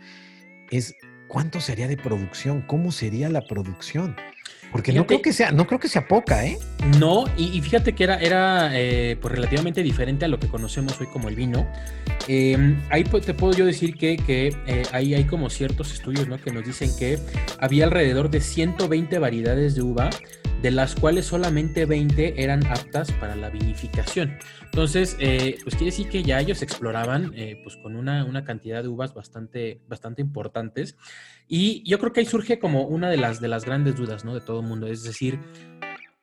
es 0.71 0.95
cuánto 1.27 1.61
sería 1.61 1.87
de 1.87 1.97
producción, 1.97 2.63
cómo 2.67 2.91
sería 2.91 3.29
la 3.29 3.41
producción. 3.41 4.15
Porque 4.71 4.93
no 4.93 5.07
creo 5.07 5.21
que 5.21 5.33
sea, 5.33 5.51
no 5.51 5.65
creo 5.65 5.79
que 5.79 5.87
sea 5.87 6.07
poca, 6.07 6.45
¿eh? 6.45 6.57
No, 6.99 7.25
y, 7.37 7.59
fíjate 7.61 7.93
que 7.93 8.03
era, 8.03 8.17
era 8.17 8.69
eh, 8.73 9.17
pues 9.19 9.33
relativamente 9.33 9.81
diferente 9.81 10.25
a 10.25 10.27
lo 10.27 10.39
que 10.39 10.47
conocemos 10.47 10.99
hoy 11.01 11.07
como 11.07 11.27
el 11.27 11.35
vino. 11.35 11.67
Em, 12.27 12.79
ahí 12.89 13.03
te 13.03 13.33
puedo 13.33 13.53
yo 13.53 13.65
decir 13.65 13.95
que, 13.95 14.17
que 14.17 14.55
eh, 14.67 14.83
ahí 14.91 15.15
hay 15.15 15.23
como 15.23 15.49
ciertos 15.49 15.93
estudios 15.93 16.27
¿no? 16.27 16.39
que 16.39 16.51
nos 16.51 16.65
dicen 16.65 16.91
que 16.97 17.17
había 17.59 17.85
alrededor 17.85 18.29
de 18.29 18.41
120 18.41 19.17
variedades 19.17 19.75
de 19.75 19.81
uva 19.81 20.09
de 20.61 20.71
las 20.71 20.95
cuales 20.95 21.25
solamente 21.25 21.85
20 21.85 22.41
eran 22.41 22.65
aptas 22.67 23.11
para 23.13 23.35
la 23.35 23.49
vinificación. 23.49 24.37
Entonces, 24.65 25.15
eh, 25.19 25.57
pues 25.63 25.75
quiere 25.75 25.91
decir 25.91 26.09
que 26.09 26.23
ya 26.23 26.39
ellos 26.39 26.61
exploraban 26.61 27.31
eh, 27.35 27.59
pues 27.63 27.77
con 27.77 27.95
una, 27.95 28.25
una, 28.25 28.43
cantidad 28.43 28.81
de 28.81 28.89
uvas 28.89 29.13
bastante, 29.13 29.81
bastante 29.87 30.21
importantes. 30.21 30.97
Y 31.47 31.83
yo 31.89 31.99
creo 31.99 32.11
que 32.11 32.21
ahí 32.21 32.25
surge 32.25 32.59
como 32.59 32.83
una 32.83 33.09
de 33.09 33.17
las, 33.17 33.39
de 33.39 33.47
las 33.47 33.65
grandes 33.65 33.95
dudas 33.95 34.25
¿no? 34.25 34.33
de 34.33 34.41
todo 34.41 34.59
el 34.59 34.67
mundo, 34.67 34.87
es 34.87 35.03
decir, 35.03 35.39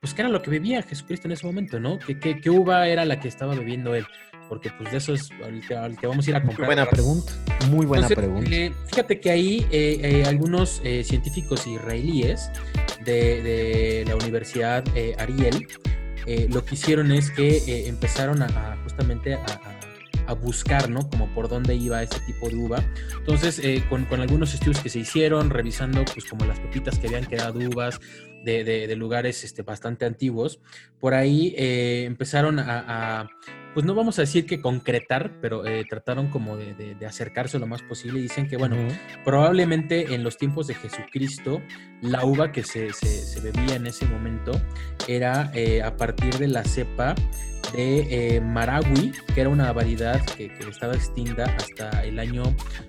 pues 0.00 0.14
qué 0.14 0.22
era 0.22 0.28
lo 0.28 0.42
que 0.42 0.50
bebía 0.50 0.82
Jesucristo 0.82 1.26
en 1.28 1.32
ese 1.32 1.46
momento, 1.46 1.80
¿no? 1.80 1.98
¿Qué, 1.98 2.18
qué, 2.18 2.40
qué 2.40 2.50
uva 2.50 2.86
era 2.88 3.04
la 3.04 3.18
que 3.18 3.28
estaba 3.28 3.54
bebiendo 3.54 3.94
él? 3.94 4.06
porque 4.48 4.70
pues 4.70 4.90
de 4.90 4.98
eso 4.98 5.12
es 5.12 5.30
al 5.76 5.96
que, 5.96 6.06
vamos 6.06 6.26
a 6.26 6.30
ir 6.30 6.36
a 6.36 6.42
comprar. 6.42 6.66
Muy 6.66 6.74
buena 6.74 6.86
pregunta, 6.86 7.32
muy 7.68 7.86
buena 7.86 8.08
pregunta. 8.08 8.50
Eh, 8.50 8.72
fíjate 8.86 9.20
que 9.20 9.30
ahí 9.30 9.66
eh, 9.70 9.98
eh, 10.02 10.24
algunos 10.26 10.80
científicos 11.02 11.66
israelíes 11.66 12.50
de, 13.06 14.04
la 14.06 14.16
Universidad 14.16 14.84
Ariel 15.18 15.66
lo 16.50 16.64
que 16.64 16.74
hicieron 16.74 17.12
es 17.12 17.30
que 17.30 17.86
empezaron 17.88 18.42
a, 18.42 18.76
justamente 18.82 19.34
a, 19.34 20.32
buscar, 20.42 20.90
¿no? 20.90 21.08
Como 21.08 21.32
por 21.32 21.48
dónde 21.48 21.76
iba 21.76 22.02
ese 22.02 22.18
tipo 22.26 22.48
de 22.48 22.56
uva. 22.56 22.84
Entonces, 23.16 23.62
con, 23.88 24.06
algunos 24.20 24.52
estudios 24.54 24.80
que 24.80 24.88
se 24.88 24.98
hicieron, 24.98 25.50
revisando 25.50 26.04
pues 26.04 26.24
como 26.24 26.44
las 26.44 26.58
pepitas 26.58 26.98
que 26.98 27.06
habían 27.06 27.26
quedado 27.26 27.60
uvas 27.60 28.00
de, 28.44 28.92
lugares 28.96 29.44
este, 29.44 29.62
bastante 29.62 30.04
antiguos, 30.04 30.58
por 30.98 31.14
ahí 31.14 31.54
empezaron 31.56 32.58
a 32.58 33.28
pues 33.76 33.84
no 33.84 33.94
vamos 33.94 34.18
a 34.18 34.22
decir 34.22 34.46
que 34.46 34.62
concretar, 34.62 35.32
pero 35.42 35.66
eh, 35.66 35.84
trataron 35.86 36.28
como 36.28 36.56
de, 36.56 36.96
acercarse 37.06 37.58
lo 37.58 37.66
más 37.66 37.82
posible. 37.82 38.22
Dicen 38.22 38.48
que, 38.48 38.56
bueno, 38.56 38.74
probablemente 39.22 40.14
en 40.14 40.24
los 40.24 40.38
tiempos 40.38 40.66
de 40.66 40.72
Jesucristo, 40.76 41.60
la 42.00 42.24
uva 42.24 42.52
que 42.52 42.62
se, 42.62 42.88
bebía 43.42 43.76
en 43.76 43.86
ese 43.86 44.06
momento 44.06 44.52
era 45.08 45.50
eh, 45.52 45.82
a 45.82 45.94
partir 45.94 46.38
de 46.38 46.48
la 46.48 46.64
cepa 46.64 47.14
de 47.72 48.40
Maragui, 48.44 49.12
que 49.34 49.40
era 49.40 49.50
una 49.50 49.72
variedad 49.72 50.24
que, 50.24 50.48
que, 50.48 50.68
estaba 50.68 50.94
extinta 50.94 51.44
hasta 51.44 52.04
el 52.04 52.18
año 52.18 52.42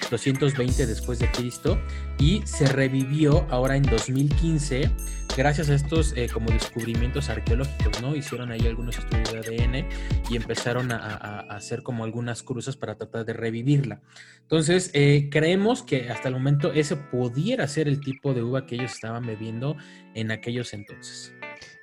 220 0.09 0.85
después 0.85 1.19
de 1.19 1.29
Cristo 1.31 1.79
y 2.19 2.41
se 2.45 2.65
revivió 2.67 3.45
ahora 3.49 3.75
en 3.75 3.83
2015 3.83 4.91
gracias 5.35 5.69
a 5.69 5.75
estos 5.75 6.13
eh, 6.15 6.29
como 6.33 6.49
descubrimientos 6.49 7.29
arqueológicos, 7.29 8.01
¿no? 8.01 8.15
Hicieron 8.15 8.51
ahí 8.51 8.65
algunos 8.65 8.97
estudios 8.97 9.31
de 9.31 9.39
ADN 9.39 9.87
y 10.31 10.35
empezaron 10.35 10.91
a, 10.91 11.39
hacer 11.49 11.83
como 11.83 12.03
algunas 12.03 12.43
cruzas 12.43 12.75
para 12.75 12.95
tratar 12.95 13.23
de 13.25 13.33
revivirla. 13.33 14.01
Entonces, 14.41 14.89
eh, 14.93 15.29
creemos 15.31 15.83
que 15.83 16.09
hasta 16.09 16.29
el 16.29 16.33
momento 16.33 16.71
ese 16.73 16.95
pudiera 16.95 17.67
ser 17.67 17.87
el 17.87 17.99
tipo 17.99 18.33
de 18.33 18.41
uva 18.41 18.65
que 18.65 18.75
ellos 18.75 18.93
estaban 18.93 19.25
bebiendo 19.25 19.77
en 20.15 20.31
aquellos 20.31 20.73
entonces. 20.73 21.33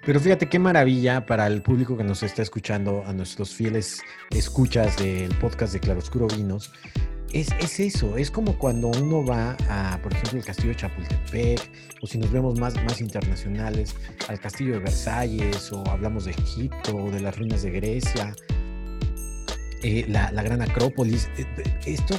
Pero 0.06 0.20
fíjate 0.20 0.48
qué 0.50 0.58
maravilla 0.58 1.24
para 1.24 1.46
el 1.46 1.62
público 1.62 1.96
que 1.96 2.04
nos 2.04 2.22
está 2.22 2.42
escuchando, 2.42 3.02
a 3.06 3.14
nuestros 3.14 3.54
fieles 3.54 4.02
escuchas 4.30 4.98
del 4.98 5.34
podcast 5.36 5.72
de 5.72 5.80
Claroscuro 5.80 6.26
Vinos, 6.28 6.72
es, 7.32 7.80
eso, 7.80 8.16
es 8.16 8.30
como 8.30 8.56
cuando 8.58 8.88
uno 8.88 9.24
va 9.24 9.56
a, 9.68 9.98
por 10.02 10.12
ejemplo, 10.12 10.38
el 10.38 10.44
castillo 10.44 10.68
de 10.68 10.76
Chapultepec, 10.76 11.60
o 12.00 12.06
si 12.06 12.18
nos 12.18 12.30
vemos 12.30 12.60
más, 12.60 12.74
más 12.84 13.00
internacionales, 13.00 13.96
al 14.28 14.38
castillo 14.38 14.74
de 14.74 14.78
Versalles, 14.80 15.72
o 15.72 15.82
hablamos 15.88 16.26
de 16.26 16.30
Egipto, 16.32 16.96
o 16.96 17.10
de 17.10 17.20
las 17.20 17.36
ruinas 17.36 17.62
de 17.62 17.70
Grecia, 17.70 18.36
eh, 19.82 20.04
la, 20.08 20.30
gran 20.30 20.62
Acrópolis. 20.62 21.28
Eh, 21.38 21.46
esto, 21.86 22.14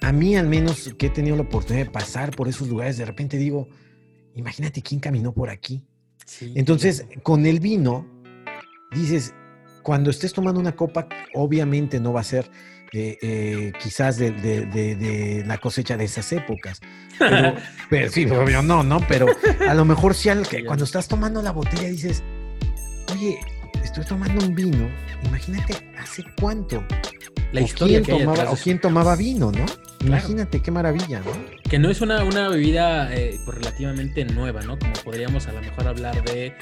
a 0.00 0.12
mí 0.12 0.34
al 0.34 0.48
menos 0.48 0.92
que 0.98 1.06
he 1.06 1.10
tenido 1.10 1.36
la 1.36 1.42
oportunidad 1.42 1.84
de 1.84 1.90
pasar 1.92 2.34
por 2.34 2.48
esos 2.48 2.68
lugares, 2.68 2.96
de 2.96 3.04
repente 3.04 3.36
digo, 3.36 3.68
imagínate 4.34 4.82
quién 4.82 4.98
caminó 4.98 5.32
por 5.32 5.50
aquí. 5.50 5.84
Entonces, 6.54 7.06
con 7.22 7.46
el 7.46 7.60
vino, 7.60 8.06
dices, 8.92 9.34
cuando 9.82 10.10
estés 10.10 10.32
tomando 10.32 10.60
una 10.60 10.76
copa, 10.76 11.08
obviamente 11.34 12.00
no 12.00 12.12
va 12.12 12.20
a 12.20 12.24
ser 12.24 12.50
eh, 12.92 13.72
quizás 13.82 14.16
de, 14.18 15.44
la 15.46 15.58
cosecha 15.58 15.96
de 15.96 16.04
esas 16.04 16.32
épocas. 16.32 16.80
Pero, 17.90 18.10
sí, 18.10 18.26
obvio 18.26 18.62
no, 18.62 18.82
¿no? 18.82 19.00
Pero 19.08 19.26
a 19.66 19.74
lo 19.74 19.84
mejor 19.84 20.14
sí, 20.14 20.30
que 20.48 20.64
cuando 20.64 20.84
estás 20.84 21.08
tomando 21.08 21.42
la 21.42 21.52
botella 21.52 21.88
dices, 21.88 22.22
oye, 23.12 23.38
estoy 23.82 24.04
tomando 24.04 24.44
un 24.44 24.54
vino, 24.54 24.88
imagínate 25.24 25.74
hace 25.98 26.24
cuánto. 26.40 26.84
La 27.52 27.62
historia 27.62 28.02
quién 28.02 28.18
tomaba, 28.18 28.50
o 28.50 28.56
quién 28.56 28.80
tomaba 28.80 29.16
vino, 29.16 29.50
¿no? 29.50 29.64
Imagínate 30.00 30.60
qué 30.60 30.70
maravilla, 30.70 31.20
¿no? 31.20 31.57
Que 31.68 31.78
no 31.78 31.90
es 31.90 32.00
una, 32.00 32.24
una 32.24 32.48
bebida 32.48 33.14
eh, 33.14 33.38
pues, 33.44 33.58
relativamente 33.58 34.24
nueva, 34.24 34.62
¿no? 34.62 34.78
Como 34.78 34.94
podríamos 35.04 35.48
a 35.48 35.52
lo 35.52 35.60
mejor 35.60 35.86
hablar 35.86 36.24
de 36.24 36.54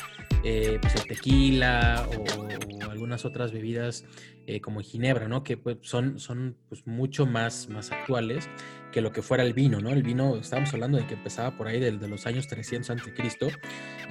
eh, 0.42 0.79
pues 0.83 0.97
el 0.97 1.07
tequila 1.07 2.09
o, 2.16 2.90
algunas 2.90 3.25
otras 3.25 3.53
bebidas 3.53 4.05
eh, 4.49 4.61
como 4.61 4.81
ginebra, 4.81 5.29
¿no? 5.29 5.45
Que 5.45 5.57
pues, 5.57 5.77
son, 5.83 6.19
son 6.19 6.57
pues, 6.69 6.88
mucho 6.88 7.25
más, 7.25 7.69
más 7.69 7.92
actuales 7.92 8.49
que 8.90 9.01
lo 9.01 9.12
que 9.12 9.23
fuera 9.23 9.45
el 9.45 9.53
vino, 9.55 9.79
¿no? 9.79 9.90
El 9.90 10.03
vino, 10.03 10.38
estábamos 10.38 10.75
hablando 10.75 10.99
de 10.99 11.07
que 11.07 11.14
empezaba 11.14 11.57
por 11.57 11.69
ahí 11.69 11.79
de, 11.79 11.92
de 11.92 12.09
los 12.09 12.27
años 12.27 12.49
300 12.49 12.90
a.C. 12.90 13.12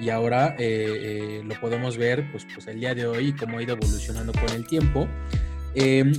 y 0.00 0.08
ahora 0.08 0.56
lo 0.58 1.60
podemos 1.60 1.98
ver 1.98 2.30
pues, 2.32 2.46
pues 2.54 2.66
el 2.68 2.80
día 2.80 2.94
de 2.94 3.06
hoy 3.06 3.34
cómo 3.34 3.58
ha 3.58 3.62
ido 3.62 3.74
evolucionando 3.74 4.32
con 4.32 4.48
el 4.48 4.66
tiempo. 4.66 5.06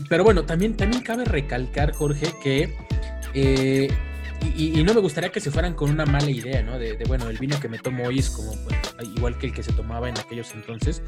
pero 0.08 0.24
bueno, 0.24 0.46
también, 0.46 0.78
también 0.78 1.02
cabe 1.02 1.26
recalcar, 1.26 1.94
Jorge, 1.94 2.28
que 2.44 2.76
y, 4.58 4.84
no 4.84 4.94
me 4.94 5.02
gustaría 5.02 5.32
que 5.32 5.40
se 5.40 5.52
fueran 5.52 5.74
con 5.74 5.90
una 5.90 6.06
mala 6.06 6.30
idea, 6.30 6.62
¿no? 6.62 6.78
De, 6.80 6.98
bueno, 7.08 7.30
el 7.30 7.38
vino 7.38 7.60
que 7.60 7.68
me 7.68 7.80
tomo 7.80 8.06
hoy 8.06 8.20
es 8.20 8.30
como 8.30 8.56
pues, 8.64 8.78
igual 9.16 9.38
que 9.38 9.48
el 9.48 9.54
que 9.54 9.64
se 9.64 9.74
tomaba 9.74 10.10
en 10.10 10.18
aquellos 10.18 10.54
entonces. 10.54 11.02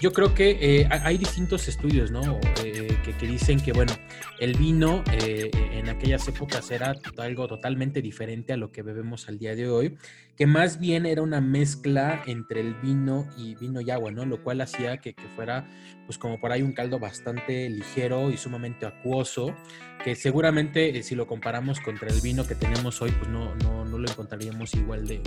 Yo 0.00 0.12
creo 0.12 0.34
que 0.34 0.58
eh, 0.60 0.88
hay 0.90 1.18
distintos 1.18 1.68
estudios, 1.68 2.10
¿no? 2.10 2.40
Eh, 2.64 2.96
que, 3.18 3.26
dicen 3.26 3.60
que, 3.60 3.72
bueno, 3.72 3.92
el 4.40 4.54
vino 4.56 5.02
eh, 5.12 5.50
en 5.72 5.88
aquellas 5.88 6.26
épocas 6.28 6.70
era 6.70 6.94
algo 7.18 7.48
totalmente 7.48 8.02
diferente 8.02 8.52
a 8.52 8.56
lo 8.56 8.72
que 8.72 8.82
bebemos 8.82 9.28
al 9.28 9.38
día 9.38 9.54
de 9.54 9.68
hoy, 9.68 9.96
que 10.36 10.46
más 10.46 10.78
bien 10.78 11.06
era 11.06 11.22
una 11.22 11.40
mezcla 11.40 12.22
entre 12.26 12.60
el 12.60 12.74
vino 12.74 13.28
y 13.36 13.54
vino 13.54 13.80
y 13.80 13.90
agua, 13.90 14.10
¿no? 14.10 14.24
Lo 14.24 14.42
cual 14.42 14.60
hacía 14.60 14.98
que, 14.98 15.14
que 15.14 15.28
fuera, 15.34 15.68
pues 16.06 16.18
como 16.18 16.40
por 16.40 16.52
ahí 16.52 16.62
un 16.62 16.72
caldo 16.72 16.98
bastante 16.98 17.68
ligero 17.68 18.30
y 18.30 18.36
sumamente 18.36 18.86
acuoso 18.86 19.54
que 20.04 20.16
seguramente 20.16 20.98
eh, 20.98 21.02
si 21.02 21.14
lo 21.14 21.26
comparamos 21.26 21.80
contra 21.80 22.08
el 22.08 22.20
vino 22.20 22.46
que 22.46 22.54
tenemos 22.54 23.00
hoy, 23.02 23.10
pues 23.12 23.30
no, 23.30 23.54
no, 23.56 23.84
no 23.84 23.98
lo 23.98 24.08
encontraríamos 24.08 24.74
igual 24.74 25.06
de, 25.06 25.20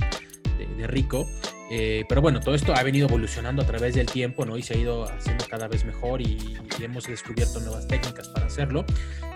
de, 0.77 0.87
rico. 0.87 1.29
Eh, 1.69 2.05
pero 2.07 2.21
bueno, 2.21 2.39
todo 2.39 2.53
esto 2.53 2.75
ha 2.75 2.83
venido 2.83 3.07
evolucionando 3.07 3.61
a 3.61 3.65
través 3.65 3.95
del 3.95 4.05
tiempo, 4.05 4.45
¿no? 4.45 4.57
Y 4.57 4.61
se 4.61 4.75
ha 4.75 4.77
ido 4.77 5.03
haciendo 5.05 5.45
cada 5.49 5.67
vez 5.67 5.83
mejor 5.85 6.21
y, 6.21 6.57
hemos 6.81 7.07
descubierto 7.07 7.59
nuevas 7.61 7.87
técnicas 7.87 8.27
para 8.27 8.45
hacerlo. 8.45 8.85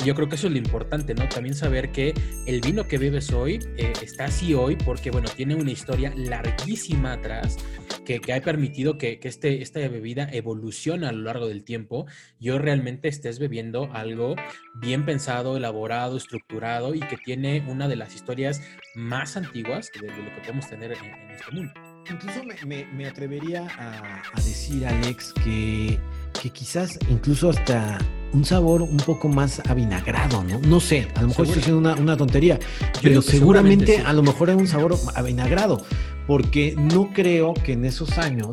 Y 0.04 0.06
yo 0.06 0.14
creo 0.14 0.30
que 0.30 0.36
eso 0.36 0.48
es 0.48 0.54
lo 0.54 0.60
importante, 0.60 1.16
¿no? 1.16 1.28
También 1.30 1.56
saber 1.56 1.92
que 1.92 2.14
el 2.46 2.62
vino 2.62 2.88
que 2.88 2.98
bebes 2.98 3.32
hoy 3.32 3.60
eh, 3.78 3.94
está 4.02 4.26
así 4.26 4.54
hoy 4.54 4.76
porque, 4.76 5.10
bueno, 5.10 5.30
tiene 5.36 5.56
una 5.56 5.72
historia 5.72 6.14
larguísima 6.16 7.14
atrás 7.14 7.58
que, 8.06 8.20
que 8.20 8.34
ha 8.34 8.42
permitido 8.42 8.98
que, 8.98 9.20
que, 9.20 9.30
este, 9.30 9.62
esta 9.62 9.80
bebida 9.80 10.28
evolucione 10.32 11.08
a 11.08 11.12
lo 11.12 11.24
largo 11.24 11.48
del 11.48 11.64
tiempo. 11.64 12.06
Yo 12.40 12.60
realmente 12.60 13.08
estés 13.08 13.40
bebiendo 13.40 13.90
algo 13.94 14.36
bien 14.76 15.06
pensado, 15.06 15.58
elaborado, 15.58 16.18
estructurado 16.18 16.94
y 16.94 17.00
que 17.00 17.18
tiene 17.18 17.64
una 17.68 17.88
de 17.88 17.96
las 17.96 18.16
historias 18.16 18.62
más 18.96 19.38
antiguas 19.38 19.90
de, 20.00 20.08
lo 20.08 20.14
que 20.14 20.42
podemos 20.42 20.68
tener 20.70 20.92
en, 20.92 21.32
este 21.32 21.52
mundo. 21.52 21.89
Incluso 22.12 22.42
me, 22.66 23.08
atrevería 23.08 23.68
a, 23.78 24.36
decir, 24.38 24.86
Alex, 24.86 25.34
que, 25.44 26.00
que 26.42 26.50
quizás 26.50 26.98
incluso 27.10 27.50
hasta 27.50 28.00
un 28.34 28.46
sabor 28.46 28.82
un 28.82 28.98
poco 28.98 29.30
más 29.30 29.62
avinagrado, 29.68 30.44
¿no? 30.44 30.60
No 30.60 30.80
sé, 30.80 31.08
a 31.16 31.22
lo 31.22 31.30
mejor 31.30 31.46
estoy 31.46 31.62
haciendo 31.62 31.94
una, 31.94 32.18
tontería, 32.18 32.60
pero 33.02 33.22
seguramente, 33.22 34.00
a 34.00 34.14
lo 34.14 34.24
mejor 34.24 34.50
era 34.50 34.58
un 34.58 34.68
sabor 34.68 34.96
avinagrado, 35.16 35.84
porque 36.28 36.76
no 36.78 37.12
creo 37.14 37.54
que 37.54 37.74
en 37.74 37.86
esos 37.86 38.18
años 38.18 38.52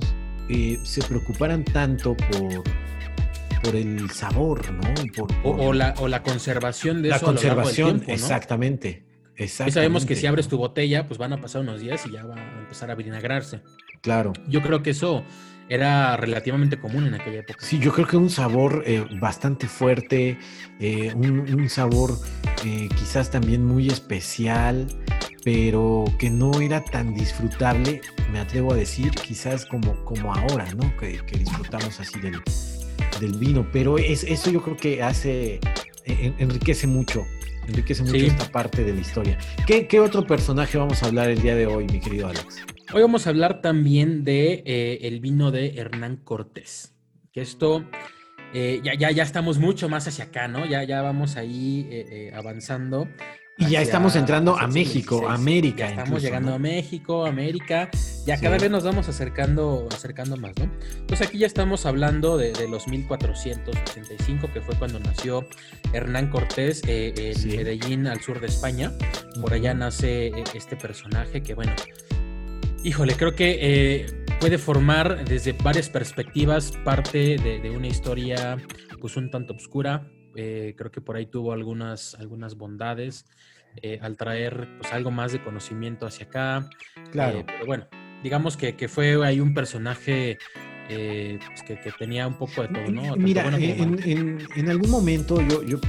eh, 0.48 0.78
se 0.82 1.02
preocuparan 1.02 1.64
tanto 1.64 2.14
por, 2.14 2.62
por 3.62 3.76
el 3.76 4.10
sabor, 4.10 4.62
¿no? 4.72 5.22
o, 5.44 5.72
la, 5.72 5.94
o, 5.98 6.08
la, 6.08 6.22
conservación 6.22 7.02
de 7.02 7.08
la 7.08 7.20
conservación, 7.20 8.02
exactamente. 8.06 9.05
Y 9.38 9.48
sabemos 9.48 10.06
que 10.06 10.16
si 10.16 10.26
abres 10.26 10.48
tu 10.48 10.56
botella, 10.56 11.06
pues 11.06 11.18
van 11.18 11.32
a 11.32 11.40
pasar 11.40 11.60
unos 11.60 11.80
días 11.80 12.06
y 12.06 12.12
ya 12.12 12.24
va 12.24 12.36
a 12.36 12.58
empezar 12.60 12.90
a 12.90 12.94
vinagrarse. 12.94 13.60
Claro. 14.00 14.32
Yo 14.48 14.62
creo 14.62 14.82
que 14.82 14.90
eso 14.90 15.24
era 15.68 16.16
relativamente 16.16 16.78
común 16.78 17.06
en 17.06 17.14
aquella 17.14 17.40
época. 17.40 17.64
Sí, 17.64 17.78
yo 17.78 17.92
creo 17.92 18.06
que 18.06 18.16
un 18.16 18.30
sabor 18.30 18.82
eh, 18.86 19.04
bastante 19.20 19.66
fuerte, 19.66 20.38
eh, 20.80 21.12
un, 21.14 21.68
sabor 21.68 22.16
eh, 22.64 22.88
quizás 22.96 23.30
también 23.30 23.64
muy 23.64 23.88
especial, 23.88 24.86
pero 25.44 26.04
que 26.18 26.30
no 26.30 26.60
era 26.60 26.84
tan 26.84 27.14
disfrutable, 27.14 28.00
me 28.32 28.38
atrevo 28.38 28.72
a 28.72 28.76
decir, 28.76 29.10
quizás 29.10 29.66
como, 29.66 30.04
como 30.04 30.34
ahora, 30.34 30.66
¿no? 30.74 30.96
Que, 30.96 31.20
disfrutamos 31.38 32.00
así 32.00 32.20
del, 32.20 32.40
del 33.20 33.38
vino, 33.38 33.66
pero 33.72 33.98
es, 33.98 34.24
eso 34.24 34.50
yo 34.50 34.62
creo 34.62 34.76
que 34.76 35.02
hace, 35.02 35.60
enriquece 36.04 36.86
mucho 36.86 37.26
enriquece 37.66 38.02
mucho 38.02 38.16
esta 38.16 38.50
parte 38.50 38.84
de 38.84 38.94
la 38.94 39.00
historia. 39.00 39.38
¿Qué, 39.66 40.00
otro 40.00 40.26
personaje 40.26 40.78
vamos 40.78 41.02
a 41.02 41.06
hablar 41.06 41.30
el 41.30 41.40
día 41.40 41.54
de 41.54 41.66
hoy, 41.66 41.86
mi 41.86 42.00
querido 42.00 42.28
Alex? 42.28 42.64
Hoy 42.92 43.02
vamos 43.02 43.26
a 43.26 43.30
hablar 43.30 43.60
también 43.60 44.24
de 44.24 44.62
eh, 44.64 44.98
el 45.02 45.20
vino 45.20 45.50
de 45.50 45.76
Hernán 45.76 46.16
Cortés. 46.16 46.92
Que 47.32 47.40
esto 47.40 47.84
eh, 48.54 48.80
ya, 48.82 48.94
ya, 48.94 49.10
ya 49.10 49.22
estamos 49.22 49.58
mucho 49.58 49.88
más 49.88 50.06
hacia 50.06 50.26
acá, 50.26 50.48
¿no? 50.48 50.64
Ya, 50.66 50.84
ya 50.84 51.02
vamos 51.02 51.36
ahí 51.36 51.86
eh, 51.90 52.32
avanzando 52.34 53.08
y 53.58 53.70
ya 53.70 53.80
estamos 53.80 54.16
entrando 54.16 54.58
a 54.58 54.66
México, 54.66 55.28
América. 55.28 55.88
estamos 55.88 56.22
llegando 56.22 56.54
a 56.54 56.58
México, 56.58 57.24
América. 57.24 57.90
Ya 58.26 58.38
cada 58.38 58.58
vez 58.58 58.70
nos 58.70 58.84
vamos 58.84 59.08
acercando, 59.08 59.88
acercando 59.90 60.36
más, 60.36 60.52
¿no? 60.58 60.70
Entonces 61.00 61.26
aquí 61.26 61.38
ya 61.38 61.46
estamos 61.46 61.86
hablando 61.86 62.36
de, 62.36 62.52
los 62.68 62.86
1485, 62.86 64.52
que 64.52 64.60
fue 64.60 64.74
cuando 64.76 64.98
nació 65.00 65.46
Hernán 65.92 66.28
Cortés 66.28 66.82
eh, 66.86 67.14
en 67.16 67.56
Medellín, 67.56 68.06
al 68.06 68.20
sur 68.20 68.40
de 68.40 68.46
España. 68.48 68.92
Por 69.40 69.54
allá 69.54 69.72
nace 69.72 70.26
eh, 70.26 70.44
este 70.54 70.76
personaje 70.76 71.42
que, 71.42 71.54
bueno, 71.54 71.72
híjole, 72.84 73.14
creo 73.14 73.34
que 73.34 73.58
eh, 73.60 74.06
puede 74.40 74.58
formar 74.58 75.24
desde 75.24 75.52
varias 75.52 75.88
perspectivas 75.88 76.72
parte 76.84 77.36
de, 77.36 77.70
una 77.70 77.86
historia 77.86 78.58
pues 79.00 79.16
un 79.16 79.30
tanto 79.30 79.54
oscura, 79.54 80.08
eh, 80.36 80.74
creo 80.76 80.90
que 80.90 81.00
por 81.00 81.16
ahí 81.16 81.26
tuvo 81.26 81.52
algunas, 81.52 82.14
algunas 82.14 82.56
bondades 82.56 83.26
eh, 83.82 83.98
al 84.02 84.16
traer 84.16 84.68
pues, 84.78 84.92
algo 84.92 85.10
más 85.10 85.32
de 85.32 85.42
conocimiento 85.42 86.06
hacia 86.06 86.26
acá. 86.26 86.68
Claro. 87.10 87.40
Eh, 87.40 87.44
pero 87.46 87.66
bueno, 87.66 87.86
digamos 88.22 88.56
que, 88.56 88.76
que, 88.76 88.88
fue 88.88 89.24
ahí 89.26 89.40
un 89.40 89.54
personaje 89.54 90.38
pues, 90.88 91.62
que, 91.66 91.80
que, 91.80 91.90
tenía 91.98 92.26
un 92.28 92.34
poco 92.34 92.62
de 92.62 92.68
todo, 92.68 92.92
¿no? 92.92 93.16
Mira, 93.16 93.48
en, 93.56 94.46
en, 94.54 94.70
algún 94.70 94.90
momento 94.90 95.40
yo, 95.42 95.62
yo 95.62 95.80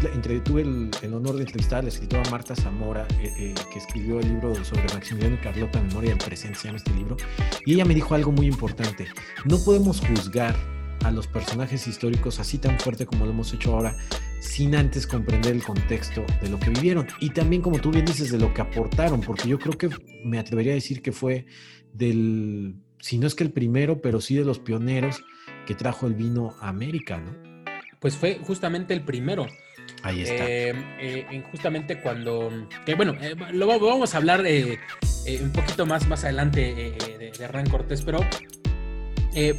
tuve 0.44 0.62
el, 0.62 0.90
el, 1.02 1.14
honor 1.14 1.36
de 1.36 1.44
entrevistar 1.44 1.80
a 1.80 1.82
la 1.84 1.90
escritora 1.90 2.24
Marta 2.32 2.56
Zamora, 2.56 3.06
que 3.08 3.54
escribió 3.76 4.20
el 4.20 4.28
libro 4.28 4.56
sobre 4.64 4.86
Maximiliano 4.94 5.36
y 5.36 5.40
Carlota, 5.40 5.82
Memoria 5.82 6.10
del 6.12 6.20
Presente, 6.20 6.58
se 6.58 6.68
llama 6.68 6.78
este 6.78 6.94
libro, 6.94 7.16
y 7.66 7.76
ella 7.76 7.86
me 7.86 7.94
dijo 7.94 8.16
algo 8.16 8.32
muy 8.32 8.48
importante. 8.48 9.08
No 9.46 9.58
podemos 9.64 10.02
juzgar 10.02 10.56
a 11.04 11.12
los 11.12 11.28
personajes 11.28 11.88
históricos 11.88 12.40
así 12.40 12.58
tan 12.58 12.80
fuerte 12.80 13.06
como 13.06 13.26
lo 13.26 13.32
hemos 13.32 13.54
hecho 13.54 13.76
ahora, 13.76 13.96
sin 14.40 14.76
antes 14.76 15.08
comprender 15.08 15.54
el 15.54 15.64
contexto 15.64 16.26
de 16.42 16.50
lo 16.50 16.60
que 16.60 16.70
vivieron. 16.70 17.08
Y 17.20 17.32
también, 17.32 17.62
como 17.62 17.80
tú 17.80 17.92
bien 17.92 18.06
dices, 18.06 18.32
de 18.32 18.40
lo 18.40 18.54
que 18.54 18.62
aportaron, 18.62 19.22
porque 19.22 19.48
yo 19.48 19.60
creo 19.60 19.78
que 19.78 19.90
me 20.24 20.40
atrevería 20.40 20.74
a 20.74 20.76
decir 20.76 21.02
que 21.02 21.12
fue 21.12 21.46
del, 21.94 22.76
si 23.00 23.18
no 23.18 23.28
es 23.28 23.36
que 23.36 23.44
el 23.44 23.52
primero, 23.52 24.02
pero 24.02 24.22
sí 24.22 24.36
de 24.36 24.46
los 24.46 24.60
pioneros 24.60 25.24
que 25.66 25.76
trajo 25.76 26.08
el 26.08 26.14
vino 26.14 26.56
a 26.62 26.70
América, 26.70 27.18
¿no? 27.18 27.36
Pues 28.00 28.16
fue 28.16 28.40
justamente 28.44 28.94
el 28.94 29.02
primero. 29.02 29.48
Ahí 30.04 30.22
está. 30.22 30.46
Eh, 30.46 30.74
eh, 31.00 31.44
justamente 31.52 32.00
cuando, 32.02 32.68
que 32.86 32.96
bueno, 32.96 33.14
eh, 33.20 33.36
lo 33.54 33.68
vamos 33.68 34.14
a 34.14 34.18
hablar 34.18 34.42
un 34.42 35.52
poquito 35.52 35.86
más, 35.86 36.08
más 36.08 36.24
adelante 36.24 36.74
de, 36.76 37.32
de, 37.38 37.44
Hernán 37.44 37.70
Cortés, 37.70 38.02
pero 38.04 38.20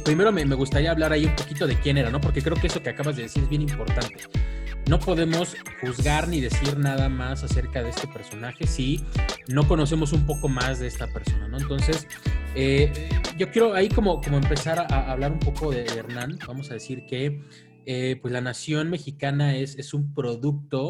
primero 0.03 0.31
me, 0.31 0.45
me, 0.45 0.55
gustaría 0.55 0.91
hablar 0.91 1.11
ahí 1.11 1.25
un 1.25 1.35
poquito 1.35 1.67
de 1.67 1.75
quién 1.75 1.97
era, 1.97 2.09
¿no? 2.09 2.21
Porque 2.21 2.41
creo 2.41 2.55
que 2.55 2.67
eso 2.67 2.81
que 2.81 2.89
acabas 2.89 3.15
de 3.15 3.23
decir 3.23 3.43
es 3.43 3.49
bien 3.49 3.61
importante. 3.61 4.17
No 4.89 4.99
podemos 4.99 5.55
juzgar 5.81 6.27
ni 6.27 6.41
decir 6.41 6.75
nada 6.79 7.09
más 7.09 7.43
acerca 7.43 7.83
de 7.83 7.91
este 7.91 8.07
personaje 8.07 8.65
si 8.65 8.99
no 9.47 9.67
conocemos 9.67 10.13
un 10.13 10.25
poco 10.25 10.49
más 10.49 10.79
de 10.79 10.87
esta 10.87 11.05
persona, 11.13 11.47
¿no? 11.47 11.59
Entonces, 11.59 12.07
yo 13.37 13.51
quiero 13.51 13.75
ahí 13.75 13.87
como, 13.87 14.19
como 14.19 14.37
empezar 14.37 14.79
a 14.79 15.11
hablar 15.11 15.31
un 15.31 15.39
poco 15.39 15.69
de 15.69 15.85
Hernán. 15.85 16.39
Vamos 16.47 16.71
a 16.71 16.73
decir 16.73 17.05
que 17.05 17.39
eh, 17.85 18.17
pues 18.19 18.33
la 18.33 18.41
nación 18.41 18.89
mexicana 18.89 19.55
es, 19.55 19.77
es 19.77 19.93
un 19.93 20.11
producto 20.15 20.89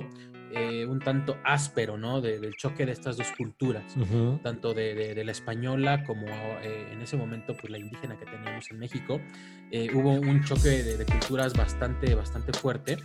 eh, 0.54 0.86
un 0.86 1.00
tanto 1.00 1.38
áspero, 1.44 1.98
¿no? 1.98 2.22
del 2.22 2.56
choque 2.56 2.86
de 2.86 2.92
estas 2.92 3.18
dos 3.18 3.32
culturas, 3.38 3.96
tanto 4.44 4.74
de, 4.74 5.22
la 5.24 5.32
española 5.32 6.04
como 6.06 6.28
eh, 6.28 6.90
en 6.92 7.02
ese 7.02 7.18
momento, 7.18 7.56
pues 7.56 7.70
la 7.70 7.78
indígena 7.78 8.18
que 8.18 8.26
teníamos 8.26 8.70
en 8.72 8.80
México. 8.80 9.20
hubo 9.94 10.12
un 10.12 10.44
choque 10.44 10.70
de, 10.84 11.06
culturas 11.06 11.54
bastante, 11.54 12.16
bastante 12.16 12.54
fuerte. 12.54 12.98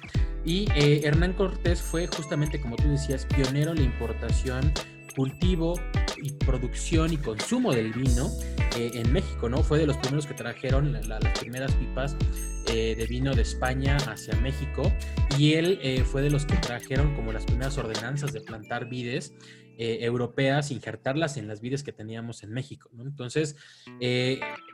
Y 0.45 0.67
Hernán 0.75 1.33
Cortés 1.35 1.81
fue 1.81 2.07
justamente, 2.07 2.61
como 2.61 2.77
tú 2.77 2.89
decías, 2.89 3.27
pionero 3.27 3.73
en 3.73 3.79
la 3.79 3.85
importación 3.85 4.73
cultivo 5.15 5.75
y 6.23 6.33
producción 6.33 7.13
y 7.13 7.17
consumo 7.17 7.73
del 7.73 7.93
vino 7.93 8.31
eh, 8.77 8.91
en 8.95 9.13
México, 9.13 9.49
¿no? 9.49 9.63
Fue 9.63 9.79
de 9.79 9.87
los 9.87 9.97
primeros 9.99 10.27
que 10.27 10.35
trajeron 10.35 10.93
las 10.93 11.39
primeras 11.39 11.73
pipas 11.75 12.17
eh, 12.69 12.95
de 12.97 13.07
vino 13.07 13.35
de 13.35 13.43
España 13.43 13.97
hacia 13.97 14.35
México 14.37 14.91
y 15.39 15.55
él 15.55 15.79
eh, 15.83 16.05
fue 16.05 16.23
de 16.23 16.31
los 16.31 16.47
que 16.47 16.57
trajeron 16.57 17.15
como 17.15 17.33
las 17.33 17.45
primeras 17.45 17.77
ordenanzas 17.79 18.33
de 18.33 18.41
plantar 18.41 18.89
vides 18.89 19.35
europeas, 19.77 20.71
injertarlas 20.71 21.37
en 21.37 21.49
las 21.49 21.61
vides 21.61 21.83
que 21.83 21.91
teníamos 21.91 22.45
en 22.45 22.53
México, 22.53 22.91
¿no? 22.93 23.03
Entonces, 23.03 23.57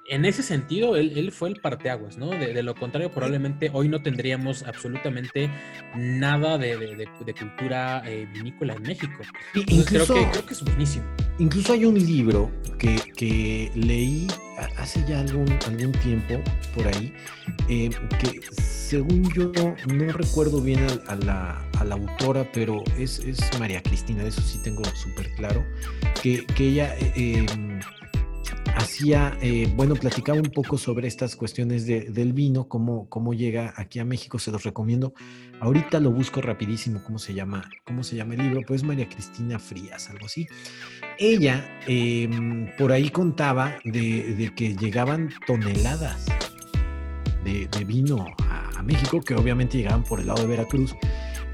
en 0.07 0.25
ese 0.25 0.43
sentido, 0.43 0.97
él, 0.97 1.31
fue 1.33 1.51
el 1.51 1.61
parteaguas, 1.61 2.19
¿no? 2.19 2.31
De, 2.31 2.63
lo 2.63 2.75
contrario, 2.75 3.11
probablemente 3.11 3.71
hoy 3.73 3.89
no 3.89 4.03
tendríamos 4.03 4.63
absolutamente 4.65 5.51
nada 5.95 6.59
de, 6.59 7.09
cultura 7.39 8.03
eh, 8.07 8.27
vinícola 8.33 8.75
en 8.75 8.83
México. 8.83 9.23
incluso, 9.55 10.15
creo, 10.15 10.25
que, 10.25 10.31
creo 10.31 10.47
que 10.47 10.55
es 10.55 10.63
buenísimo. 10.63 11.05
Incluso 11.39 11.73
hay 11.73 11.85
un 11.85 11.95
libro 11.95 12.51
que, 12.79 13.71
leí 13.75 14.27
hace 14.77 15.05
ya 15.09 15.21
algún, 15.21 15.47
algún 15.67 15.93
tiempo 15.93 16.43
por 16.75 16.87
ahí, 16.89 17.13
eh, 17.69 17.91
que 18.21 18.41
según 18.53 19.31
yo 19.33 19.53
no 19.87 20.13
recuerdo 20.13 20.61
bien 20.61 20.87
a, 21.07 21.15
la, 21.15 21.65
autora, 21.91 22.47
pero 22.53 22.83
es, 22.99 23.23
María 23.59 23.83
Cristina, 23.83 24.23
de 24.23 24.29
eso 24.29 24.41
sí 24.43 24.61
tengo 24.63 24.85
súper 24.95 25.31
claro, 25.35 25.65
que, 26.23 26.45
ella... 26.59 26.95
Eh, 26.99 27.47
em, 27.49 27.81
hacía, 28.75 29.37
eh, 29.41 29.73
bueno, 29.77 29.95
platicaba 29.95 30.39
un 30.39 30.51
poco 30.51 30.79
sobre 30.79 31.09
estas 31.09 31.37
cuestiones 31.37 31.87
del 31.87 32.33
vino, 32.33 32.69
cómo, 32.69 33.09
cómo 33.09 33.35
llega 33.35 33.73
aquí 33.77 33.99
a 33.99 34.05
México, 34.05 34.39
se 34.39 34.51
los 34.51 34.63
recomiendo. 34.63 35.13
Ahorita 35.61 36.01
lo 36.01 36.11
busco 36.11 36.41
rapidísimo, 36.41 37.03
cómo 37.05 37.19
se 37.19 37.35
llama, 37.35 37.69
cómo 37.85 38.03
se 38.03 38.17
llama 38.17 38.35
el 38.35 38.43
libro, 38.43 38.63
pues 38.67 38.83
María 38.83 39.09
Cristina 39.09 39.59
Frías, 39.59 40.09
algo 40.11 40.27
así. 40.27 40.47
Ella 41.19 41.81
em, 41.87 42.75
por 42.79 42.93
ahí 42.93 43.11
contaba 43.11 43.77
de, 43.85 44.53
que 44.57 44.75
llegaban 44.77 45.31
toneladas 45.47 46.27
de, 47.45 47.85
vino 47.85 48.27
a, 48.49 48.83
México, 48.83 49.21
que 49.21 49.35
obviamente 49.35 49.77
llegaban 49.77 50.03
por 50.03 50.21
el 50.21 50.29
lado 50.29 50.41
de 50.41 50.49
Veracruz 50.49 50.97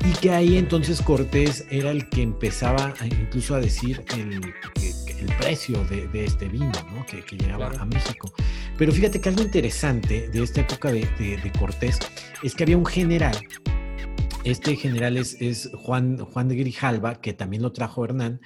y 0.09 0.12
que 0.20 0.30
ahí 0.30 0.59
entonces 0.59 1.02
Cortés 1.02 1.66
era 1.70 1.90
el 1.90 2.09
que 2.09 2.22
empezaba 2.22 2.94
incluso 3.04 3.56
a 3.56 3.61
decir 3.61 4.04
el, 4.16 4.40
precio 5.38 5.83
de, 5.85 6.24
este 6.24 6.48
vino 6.48 6.72
¿no? 6.94 7.07
que, 7.07 7.22
llegaba 7.37 7.70
a 7.79 7.85
México. 7.87 8.33
Pero 8.76 8.92
fíjate 8.92 9.20
que 9.20 9.29
algo 9.29 9.42
interesante 9.42 10.29
de 10.29 10.42
esta 10.42 10.61
época 10.61 10.92
de, 10.92 11.52
Cortés 11.59 11.98
es 12.42 12.55
que 12.55 12.64
había 12.64 12.76
un 12.76 12.87
general, 12.87 13.37
este 14.44 14.76
general 14.76 15.16
es, 15.16 15.40
es, 15.40 15.70
Juan, 15.74 16.18
Juan 16.18 16.48
de 16.48 16.57
Grijalva, 16.57 17.20
que 17.20 17.33
también 17.33 17.62
lo 17.62 17.72
trajo 17.72 18.05
Hernán, 18.05 18.40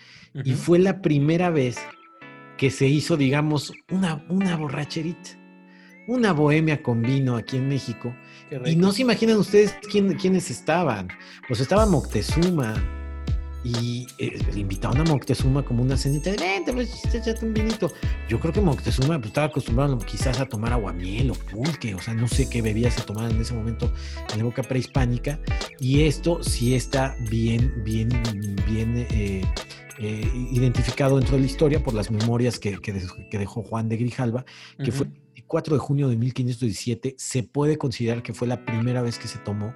y 0.44 0.52
fue 0.52 0.78
la 0.78 1.02
primera 1.02 1.50
vez 1.50 1.78
que 2.56 2.70
se 2.70 2.86
hizo, 2.86 3.16
digamos, 3.16 3.72
una, 3.90 4.24
una 4.28 4.56
borracherita 4.56 5.40
una 6.10 6.32
bohemia 6.32 6.82
con 6.82 7.02
vino 7.02 7.36
aquí 7.36 7.56
en 7.56 7.68
México. 7.68 8.14
Y 8.66 8.74
no 8.74 8.90
se 8.90 9.02
imaginan 9.02 9.36
ustedes 9.36 9.76
quién, 9.90 10.14
quiénes 10.14 10.50
estaban. 10.50 11.08
Pues 11.46 11.60
estaba 11.60 11.86
Moctezuma. 11.86 12.99
Y 13.62 14.06
eh, 14.18 14.38
le 14.52 14.60
invitaron 14.60 14.98
a 14.98 15.04
Moctezuma 15.04 15.62
como 15.62 15.82
una 15.82 15.96
cenita 15.96 16.30
de 16.30 16.36
vente, 16.36 16.72
échate 17.12 17.44
un 17.44 17.52
vinito. 17.52 17.92
Yo 18.28 18.40
creo 18.40 18.52
que 18.52 18.60
Moctezuma 18.60 19.18
pues, 19.18 19.28
estaba 19.28 19.48
acostumbrado 19.48 19.98
quizás 19.98 20.40
a 20.40 20.46
tomar 20.46 20.72
aguamiel 20.72 21.30
o 21.30 21.34
pulque, 21.34 21.94
o 21.94 22.00
sea, 22.00 22.14
no 22.14 22.26
sé 22.26 22.48
qué 22.48 22.62
bebidas 22.62 22.94
se 22.94 23.02
tomaban 23.02 23.32
en 23.32 23.40
ese 23.40 23.54
momento 23.54 23.92
en 24.32 24.38
la 24.38 24.44
época 24.44 24.62
prehispánica. 24.62 25.38
Y 25.78 26.02
esto 26.04 26.42
sí 26.42 26.74
está 26.74 27.16
bien, 27.28 27.82
bien, 27.84 28.08
bien 28.66 29.06
eh, 29.10 29.42
eh, 29.98 30.30
identificado 30.52 31.18
dentro 31.18 31.36
de 31.36 31.42
la 31.42 31.46
historia 31.46 31.82
por 31.82 31.92
las 31.92 32.10
memorias 32.10 32.58
que, 32.58 32.78
dejó 33.30 33.62
Juan 33.62 33.88
de 33.88 33.98
Grijalva, 33.98 34.44
que 34.82 34.92
fue 34.92 35.06
4 35.50 35.74
de 35.74 35.80
junio 35.80 36.08
de 36.08 36.16
1517 36.16 37.16
se 37.18 37.42
puede 37.42 37.76
considerar 37.76 38.22
que 38.22 38.32
fue 38.32 38.46
la 38.46 38.64
primera 38.64 39.02
vez 39.02 39.18
que 39.18 39.26
se 39.26 39.38
tomó 39.38 39.74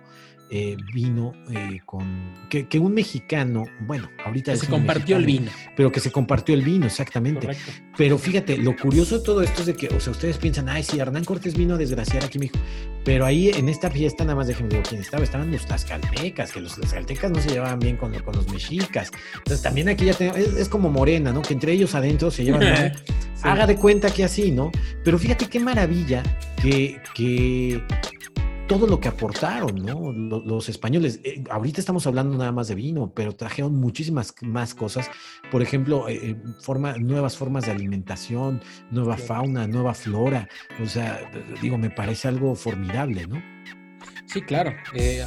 eh, 0.57 0.77
vino 0.93 1.33
eh, 1.51 1.81
con 1.85 2.05
que, 2.49 2.79
un 2.79 2.95
mexicano, 2.95 3.65
bueno, 3.89 4.09
ahorita 4.25 4.55
se 4.55 4.69
compartió 4.69 5.17
el 5.17 5.27
vino, 5.27 5.51
pero 5.75 5.91
que 5.91 5.99
se 5.99 6.13
compartió 6.13 6.55
el 6.55 6.63
vino, 6.63 6.87
exactamente. 6.87 7.49
Pero 7.97 8.19
fíjate, 8.19 8.57
lo 8.59 8.77
curioso 8.77 9.19
de 9.19 9.25
todo 9.25 9.43
esto 9.43 9.63
es 9.63 9.67
de 9.67 9.75
que, 9.75 9.89
o 9.89 9.99
sea, 9.99 10.13
ustedes 10.13 10.39
piensan, 10.39 10.69
ay, 10.69 10.85
sí, 10.85 11.01
Hernán 11.01 11.25
Cortés 11.25 11.57
vino 11.57 11.75
a 11.75 11.77
desgraciar 11.77 12.23
aquí 12.25 12.39
México, 12.39 12.61
pero 13.05 13.27
ahí 13.27 13.49
en 13.49 13.69
esta 13.69 13.91
fiesta, 13.91 14.23
nada 14.23 14.37
más 14.37 14.47
déjenme 14.47 14.69
digo 14.69 14.85
quién 14.89 15.01
estaba, 15.01 15.25
estaban 15.25 15.51
los 15.51 15.67
tlaxcaltecas, 15.67 16.53
que 16.53 16.61
los 16.61 16.77
tlaxcaltecas 16.77 17.33
no 17.33 17.41
se 17.41 17.49
llevaban 17.49 17.81
bien 17.81 17.97
con, 17.97 18.17
con 18.21 18.37
los 18.37 18.49
mexicas. 18.53 19.11
Entonces 19.39 19.61
también 19.61 19.89
aquí 19.89 20.05
ya 20.05 20.15
tenemos, 20.15 20.39
es, 20.39 20.69
como 20.69 20.89
Morena, 20.89 21.33
¿no? 21.33 21.43
Que 21.43 21.55
entre 21.55 21.73
ellos 21.73 21.97
adentro 21.97 22.31
se 22.31 22.45
llevan 22.45 22.63
Haga 23.43 23.67
de 23.67 23.77
cuenta 23.77 24.09
que 24.09 24.25
así, 24.25 24.51
¿no? 24.53 24.71
Pero 25.03 25.19
fíjate 25.19 25.49
qué 25.49 25.61
maravilla 25.61 26.23
que, 26.63 26.99
que 27.15 27.83
todo 28.67 28.87
lo 28.87 29.01
que 29.01 29.09
aportaron, 29.09 29.85
¿no? 29.85 30.13
Los, 30.13 30.69
españoles. 30.69 31.21
Eh, 31.25 31.45
ahorita 31.51 31.81
estamos 31.81 32.07
hablando 32.07 32.37
nada 32.37 32.53
más 32.53 32.69
de 32.69 32.75
vino, 32.75 33.13
pero 33.15 33.35
trajeron 33.35 33.75
muchísimas 33.75 34.35
más 34.43 34.75
cosas. 34.75 35.11
Por 35.51 35.63
ejemplo, 35.63 36.09
eh, 36.09 36.19
eh, 36.23 36.37
forma, 36.61 36.97
nuevas 36.97 37.37
formas 37.37 37.67
de 37.67 37.73
alimentación, 37.73 38.63
nueva 38.91 39.17
fauna, 39.17 39.67
nueva 39.67 39.95
flora. 39.95 40.49
O 40.83 40.87
sea, 40.87 41.31
digo, 41.61 41.79
me 41.79 41.91
parece 41.91 42.29
algo 42.29 42.55
formidable, 42.55 43.27
¿no? 43.27 43.43
Sí, 44.27 44.41
claro. 44.43 44.73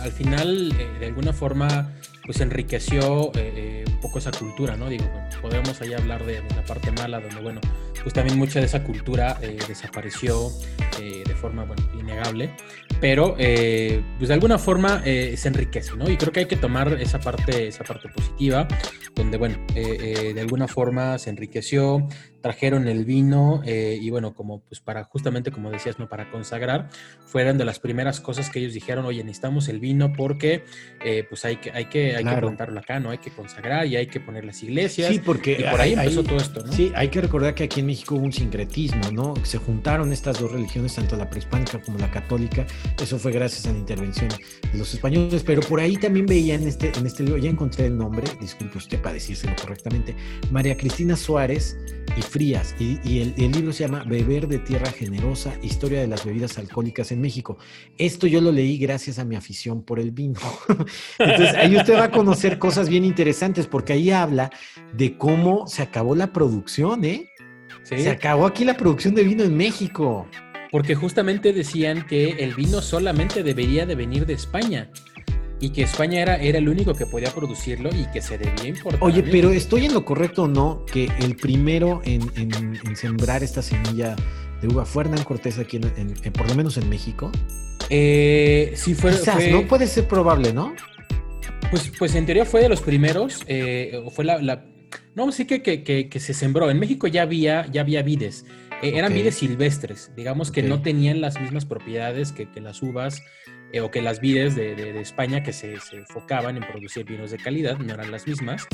al 0.01 0.11
final, 0.11 0.69
de 0.99 1.05
alguna 1.05 1.31
forma, 1.33 1.93
pues 2.27 2.39
enriqueció 2.41 3.31
un 3.31 3.99
poco 4.01 4.19
esa 4.19 4.31
cultura, 4.31 4.75
¿no? 4.77 4.89
Digo, 4.89 5.05
podemos 5.41 5.81
ahí 5.81 5.93
hablar 5.93 6.23
de, 6.25 6.43
la 6.55 6.63
parte 6.63 6.91
mala, 6.91 7.19
donde, 7.19 7.41
bueno, 7.41 7.61
pues 8.03 8.13
también 8.13 8.37
mucha 8.37 8.59
de 8.59 8.67
esa 8.67 8.83
cultura 8.83 9.39
desapareció 9.67 10.51
de 10.99 11.35
forma, 11.35 11.63
bueno, 11.63 11.81
innegable 11.99 12.51
pero 12.99 13.35
eh, 13.37 14.01
pues 14.17 14.29
de 14.29 14.33
alguna 14.33 14.57
forma 14.57 15.01
eh, 15.05 15.35
se 15.37 15.47
enriquece, 15.47 15.95
¿no? 15.95 16.09
Y 16.09 16.17
creo 16.17 16.31
que 16.31 16.41
hay 16.41 16.45
que 16.45 16.55
tomar 16.55 16.93
esa 16.99 17.19
parte, 17.19 17.67
esa 17.67 17.83
parte 17.83 18.09
positiva, 18.09 18.67
donde, 19.15 19.37
bueno, 19.37 19.57
eh, 19.75 20.31
de 20.33 20.41
alguna 20.41 20.67
forma 20.67 21.17
se 21.17 21.29
enriqueció, 21.29 22.07
trajeron 22.47 22.87
el 22.87 23.03
vino 23.03 23.61
y 23.65 24.09
bueno, 24.09 24.33
como 24.33 24.61
pues 24.61 24.79
para 24.79 25.03
justamente 25.03 25.51
como 25.51 25.69
decías, 25.69 25.99
¿no? 25.99 26.07
Para 26.07 26.31
consagrar, 26.31 26.89
fueron 27.25 27.57
de 27.57 27.65
las 27.65 27.79
primeras 27.79 28.21
cosas 28.21 28.49
que 28.49 28.59
ellos 28.59 28.73
dijeron, 28.73 29.05
oye, 29.05 29.21
necesitamos 29.23 29.67
el 29.67 29.79
vino 29.79 30.13
porque 30.13 30.63
pues 31.29 31.43
hay 31.43 31.57
que, 31.57 31.71
hay 31.71 31.85
que, 31.85 32.15
hay 32.15 32.23
que 32.23 32.37
plantarlo 32.37 32.79
acá, 32.79 32.99
¿no? 32.99 33.09
Hay 33.09 33.17
que 33.17 33.31
consagrar 33.31 33.85
y 33.85 33.97
hay 33.97 34.07
que 34.07 34.19
poner 34.19 34.45
las 34.45 34.63
iglesias. 34.63 35.09
Sí, 35.11 35.19
porque 35.19 35.57
y 35.59 35.63
por 35.63 35.81
ahí 35.81 35.93
empezó 35.93 36.23
todo 36.23 36.37
esto, 36.37 36.63
¿no? 36.65 36.71
Sí, 36.71 36.91
hay 36.95 37.09
que 37.09 37.21
recordar 37.21 37.53
que 37.53 37.65
aquí 37.65 37.81
en 37.81 37.87
México 37.87 38.15
hubo 38.15 38.23
un 38.23 38.33
sincretismo, 38.33 39.11
¿no? 39.11 39.33
Se 39.43 39.57
juntaron 39.57 40.13
estas 40.13 40.39
dos 40.39 40.51
religiones, 40.51 40.95
tanto 40.95 41.17
la 41.17 41.29
prehispánica 41.29 41.81
como 41.81 41.97
la 41.97 42.09
católica, 42.09 42.65
eso 43.01 43.19
fue 43.19 43.31
gracias 43.31 43.65
a 43.65 43.73
la 43.73 43.79
intervención 43.79 44.29
de 44.29 44.77
los 44.77 44.93
españoles, 44.93 45.43
pero 45.45 45.61
por 45.61 45.79
ahí 45.79 45.97
también 45.97 46.25
veía 46.25 46.55
en 46.55 46.67
este, 46.67 46.91
en 46.97 47.05
este 47.05 47.23
libro, 47.23 47.37
ya 47.37 47.49
encontré 47.49 47.87
el 47.87 47.97
nombre, 47.97 48.23
disculpe 48.39 48.77
usted 48.77 49.01
para 49.01 49.13
decírselo 49.13 49.53
correctamente, 49.59 50.15
María 50.51 50.77
Cristina 50.77 51.15
Suárez 51.15 51.77
y 52.15 52.21
frías. 52.37 52.75
Y, 52.79 53.19
el, 53.19 53.51
libro 53.51 53.73
se 53.73 53.87
llama 53.87 54.03
Beber 54.03 54.47
de 54.47 54.59
Tierra 54.59 54.91
Generosa, 54.91 55.55
Historia 55.63 56.01
de 56.01 56.07
las 56.07 56.23
Bebidas 56.23 56.59
Alcohólicas 56.59 57.11
en 57.11 57.19
México. 57.19 57.57
Esto 57.97 58.27
yo 58.27 58.41
lo 58.41 58.51
leí 58.51 58.77
gracias 58.77 59.17
a 59.17 59.25
mi 59.25 59.35
afición 59.35 59.81
por 59.81 59.99
el 59.99 60.11
vino. 60.11 60.39
Entonces 61.17 61.55
ahí 61.55 61.75
usted 61.75 61.95
va 61.95 62.03
a 62.03 62.11
conocer 62.11 62.59
cosas 62.59 62.89
bien 62.89 63.05
interesantes 63.05 63.65
porque 63.65 63.93
ahí 63.93 64.11
habla 64.11 64.51
de 64.93 65.17
cómo 65.17 65.65
se 65.65 65.81
acabó 65.81 66.13
la 66.13 66.31
producción, 66.31 67.03
¿eh? 67.05 67.27
Se 67.81 68.07
acabó 68.07 68.45
aquí 68.45 68.65
la 68.65 68.77
producción 68.77 69.15
de 69.15 69.23
vino 69.23 69.43
en 69.43 69.57
México. 69.57 70.27
Porque 70.69 70.93
justamente 70.93 71.53
decían 71.53 72.05
que 72.05 72.29
el 72.43 72.53
vino 72.53 72.83
solamente 72.83 73.41
debería 73.41 73.87
de 73.87 73.95
venir 73.95 74.27
de 74.27 74.33
España 74.33 74.91
y 75.59 75.69
que 75.69 75.83
España 75.83 76.21
era, 76.21 76.35
era 76.35 76.59
el 76.59 76.69
único 76.69 76.93
que 76.93 77.05
podía 77.05 77.31
producirlo 77.31 77.89
y 77.89 78.05
que 78.11 78.21
se 78.21 78.37
debía 78.37 78.67
importar. 78.67 79.01
Oye, 79.03 79.23
pero 79.23 79.51
¿estoy 79.51 79.85
en 79.85 79.93
lo 79.93 80.05
correcto 80.05 80.43
o 80.43 80.47
no 80.47 80.85
que 80.85 81.09
el 81.19 81.35
primero 81.35 82.01
en, 82.05 82.95
sembrar 82.95 83.43
esta 83.43 83.61
semilla 83.61 84.15
de 84.61 84.67
uva 84.67 84.85
fue 84.85 85.03
Hernán 85.03 85.23
Cortés 85.23 85.59
aquí, 85.59 85.77
en, 85.77 86.33
por 86.33 86.47
lo 86.47 86.55
menos 86.55 86.77
en 86.77 86.89
México? 86.89 87.31
Eh, 87.89 88.73
sí, 88.75 88.93
fue, 88.93 89.11
Quizás, 89.11 89.47
¿no? 89.49 89.67
Puede 89.67 89.87
ser 89.87 90.07
probable, 90.07 90.53
¿no? 90.53 90.75
Pues, 91.69 91.91
pues 91.97 92.15
en 92.15 92.25
teoría 92.25 92.45
fue 92.45 92.61
de 92.61 92.69
los 92.69 92.81
primeros, 92.81 93.43
eh, 93.47 94.01
fue 94.11 94.25
la, 94.25 94.65
No, 95.15 95.31
sí 95.31 95.45
que, 95.45 95.61
que, 95.61 96.19
se 96.19 96.33
sembró. 96.33 96.69
En 96.69 96.79
México 96.79 97.07
ya 97.07 97.23
había, 97.23 97.65
ya 97.71 97.81
había 97.81 98.01
vides. 98.03 98.45
Eh, 98.81 98.93
eran 98.95 99.13
vides 99.13 99.35
silvestres, 99.35 100.11
digamos 100.15 100.51
que 100.51 100.61
no 100.61 100.81
tenían 100.81 101.19
las 101.19 101.41
mismas 101.41 101.65
propiedades 101.65 102.31
que, 102.31 102.47
las 102.61 102.83
uvas 102.83 103.23
eh, 103.73 103.81
o 103.81 103.91
que 103.91 104.01
las 104.01 104.19
vides 104.21 104.55
de, 104.55 104.99
España 104.99 105.43
que 105.43 105.53
se, 105.53 105.77
enfocaban 105.91 106.57
en 106.57 106.63
producir 106.63 107.05
vinos 107.05 107.31
de 107.31 107.37
calidad, 107.37 107.77
no 107.77 107.93
eran 107.93 108.11
las 108.11 108.25
mismas. 108.27 108.67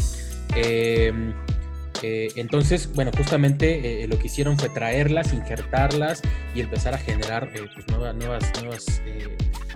Em, 0.55 1.33
eh, 2.01 2.29
entonces, 2.35 2.91
bueno, 2.93 3.11
justamente 3.15 4.03
eh, 4.03 4.07
lo 4.07 4.19
que 4.19 4.27
hicieron 4.27 4.57
fue 4.57 4.69
traerlas, 4.69 5.33
injertarlas 5.33 6.21
y 6.53 6.61
empezar 6.61 6.93
a 6.93 6.97
generar 6.97 7.49
pues, 7.51 7.87
nuevas, 7.87 8.15
nuevas, 8.15 8.51
nuevas 8.61 9.01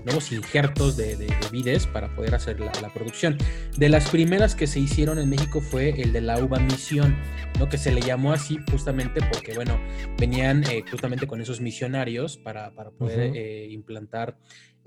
nuevos 0.06 0.32
injertos 0.32 0.96
de, 0.96 1.28
vides 1.52 1.86
para 1.86 2.08
poder 2.16 2.34
hacer 2.34 2.60
la, 2.60 2.72
producción. 2.94 3.38
De 3.78 3.90
las 3.90 4.10
primeras 4.10 4.56
que 4.56 4.66
se 4.66 4.80
hicieron 4.80 5.20
en 5.20 5.30
México 5.30 5.62
fue 5.62 5.90
el 6.02 6.14
de 6.14 6.22
la 6.22 6.42
uva 6.42 6.60
misión, 6.60 7.16
¿no? 7.60 7.68
que 7.68 7.78
se 7.78 7.92
le 7.92 8.02
llamó 8.02 8.32
así 8.32 8.58
justamente 8.72 9.20
porque, 9.32 9.54
bueno, 9.54 9.80
venían 10.18 10.64
justamente 10.90 11.28
con 11.28 11.42
esos 11.42 11.60
misionarios 11.60 12.38
para, 12.38 12.72
poder 12.72 13.36
implantar 13.70 14.38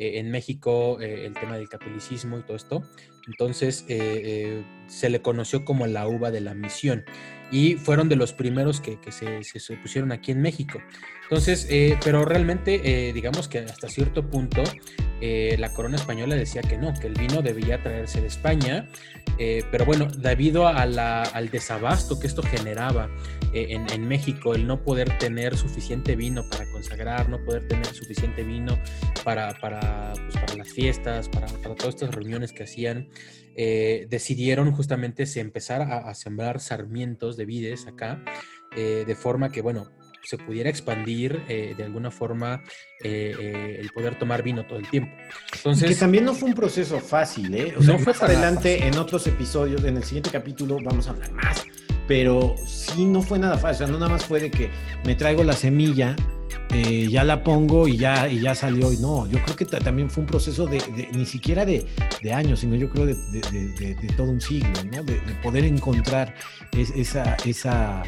eh, 0.01 0.19
en 0.19 0.31
México 0.31 0.99
eh, 0.99 1.27
el 1.27 1.35
tema 1.35 1.59
del 1.59 1.69
catolicismo 1.69 2.39
y 2.39 2.43
todo 2.43 2.57
esto. 2.57 2.83
Entonces 3.27 3.85
eh, 3.87 4.65
se 4.87 5.11
le 5.11 5.21
conoció 5.21 5.63
como 5.67 5.87
la 5.87 6.09
uva 6.09 6.31
de 6.31 6.41
la 6.41 6.55
misión 6.55 7.05
y 7.53 7.75
fueron 7.75 8.09
de 8.09 8.17
los 8.17 8.33
primeros 8.33 8.81
que, 8.81 8.99
se, 9.13 9.45
se, 9.45 9.77
pusieron 9.77 10.11
aquí 10.11 10.33
en 10.33 10.41
México. 10.41 10.81
Entonces, 11.25 11.69
pero 12.03 12.25
realmente 12.25 13.13
digamos 13.13 13.49
que 13.49 13.59
hasta 13.59 13.89
cierto 13.89 14.25
punto 14.31 14.63
la 15.21 15.75
corona 15.75 15.97
española 15.97 16.37
decía 16.37 16.63
que 16.63 16.79
no, 16.79 16.95
que 16.95 17.09
el 17.09 17.15
vino 17.15 17.43
debía 17.43 17.83
traerse 17.83 18.21
de 18.21 18.29
España, 18.29 18.89
pero 19.37 19.85
bueno, 19.85 20.07
debido 20.07 20.69
al 20.69 21.51
desabasto 21.51 22.21
que 22.21 22.29
esto 22.29 22.43
generaba 22.43 23.11
en, 23.53 24.09
México, 24.09 24.55
el 24.55 24.67
no 24.67 24.83
poder 24.83 25.19
tener 25.19 25.57
suficiente 25.57 26.17
vino 26.17 26.49
para 26.49 26.71
consagrar, 26.71 27.29
no 27.29 27.45
poder 27.45 27.67
tener 27.67 27.87
suficiente 27.87 28.43
vino 28.43 28.79
para, 29.25 29.55
para, 29.61 30.13
pues, 30.13 30.35
para 30.35 30.55
las 30.57 30.69
fiestas, 30.69 31.29
para, 31.29 31.47
para, 31.47 31.75
todas 31.75 31.95
estas 31.95 32.15
reuniones 32.15 32.53
que 32.53 32.65
hacían, 32.65 33.09
eh, 33.57 34.07
decidieron 34.09 34.73
justamente 34.73 35.27
se 35.27 35.41
empezar 35.41 35.83
a, 35.83 36.15
sembrar 36.15 36.61
sarmientos 36.61 37.37
de 37.37 37.45
vides 37.45 37.87
acá, 37.87 38.23
eh, 38.77 39.05
de 39.07 39.15
forma 39.15 39.51
que, 39.51 39.61
bueno, 39.61 39.91
se 40.23 40.39
pudiera 40.39 40.71
expandir 40.71 41.43
eh, 41.49 41.75
de 41.77 41.85
alguna 41.85 42.11
forma 42.11 42.63
el 43.03 43.91
poder 43.93 44.19
tomar 44.19 44.43
vino 44.43 44.67
todo 44.67 44.79
el 44.79 44.89
tiempo. 44.89 45.11
Entonces, 45.57 45.89
que 45.91 45.97
también 45.97 46.25
no 46.25 46.35
fue 46.35 46.51
un 46.51 46.55
proceso 46.55 47.01
fácil, 47.01 47.55
¿eh? 47.55 47.75
O 47.77 47.83
sea, 47.83 47.95
no 47.95 47.99
fue 47.99 48.13
más 48.13 48.23
adelante 48.23 48.87
en 48.87 48.97
otros 48.99 49.27
episodios, 49.27 49.83
en 49.85 49.97
el 49.97 50.05
siguiente 50.05 50.31
capítulo 50.31 50.79
vamos 50.83 51.09
a 51.09 51.11
hablar 51.11 51.33
más, 51.33 51.67
pero 52.11 52.57
sí 52.67 53.05
no 53.05 53.23
fue 53.23 53.39
nada 53.39 53.57
fácil, 53.57 53.85
o 53.85 53.87
sea, 53.87 53.87
no 53.87 54.01
nada 54.01 54.11
más 54.11 54.25
fue 54.25 54.41
de 54.41 54.51
que 54.51 54.69
me 55.05 55.15
traigo 55.15 55.45
la 55.45 55.53
semilla, 55.53 56.17
eh, 56.75 57.07
ya 57.09 57.23
la 57.23 57.45
pongo 57.45 57.87
y 57.87 57.99
ya, 57.99 58.29
y 58.29 58.41
ya 58.41 58.57
salió. 58.57 58.93
Y 58.93 58.97
no, 58.97 59.29
yo 59.29 59.41
creo 59.45 59.55
que 59.55 59.65
también 59.65 60.11
fue 60.11 60.23
un 60.23 60.27
proceso 60.27 60.67
de, 60.67 60.83
ni 61.13 61.25
siquiera 61.25 61.65
de, 61.65 61.87
años, 62.35 62.59
sino 62.59 62.75
yo 62.75 62.91
creo 62.91 63.07
de, 63.07 63.15
todo 64.17 64.29
un 64.29 64.41
siglo, 64.41 64.73
¿no? 64.91 65.05
De, 65.05 65.21
poder 65.41 65.65
encontrar 65.65 66.35
esa, 66.73 67.37
esa 67.45 68.03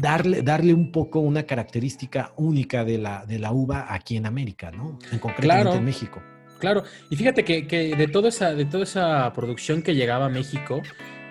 darle, 0.00 0.40
darle 0.40 0.72
un 0.72 0.90
poco 0.90 1.20
una 1.20 1.42
característica 1.42 2.32
única 2.36 2.86
de 2.86 2.96
la, 2.96 3.26
de 3.26 3.38
la 3.38 3.52
uva 3.52 3.84
aquí 3.90 4.16
en 4.16 4.24
América, 4.24 4.70
¿no? 4.70 4.98
En 5.12 5.18
concreto 5.18 5.74
en 5.74 5.84
México. 5.84 6.22
Claro, 6.58 6.84
y 7.10 7.16
fíjate 7.16 7.44
que, 7.44 7.66
que, 7.66 7.96
de, 7.96 8.08
toda 8.08 8.30
esa, 8.30 8.54
de 8.54 8.64
toda 8.64 8.84
esa 8.84 9.30
producción 9.34 9.82
que 9.82 9.94
llegaba 9.94 10.24
a 10.24 10.28
México, 10.30 10.80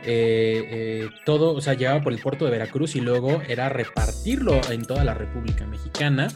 eh, 0.05 0.67
eh, 0.69 1.09
todo, 1.25 1.53
o 1.53 1.61
sea, 1.61 1.73
llegaba 1.75 2.01
por 2.01 2.13
el 2.13 2.19
puerto 2.19 2.45
de 2.45 2.51
Veracruz 2.51 2.95
y 2.95 3.01
luego 3.01 3.41
era 3.47 3.69
repartirlo 3.69 4.59
en 4.69 4.85
toda 4.85 5.03
la 5.03 5.13
República 5.13 5.65
Mexicana, 5.65 6.27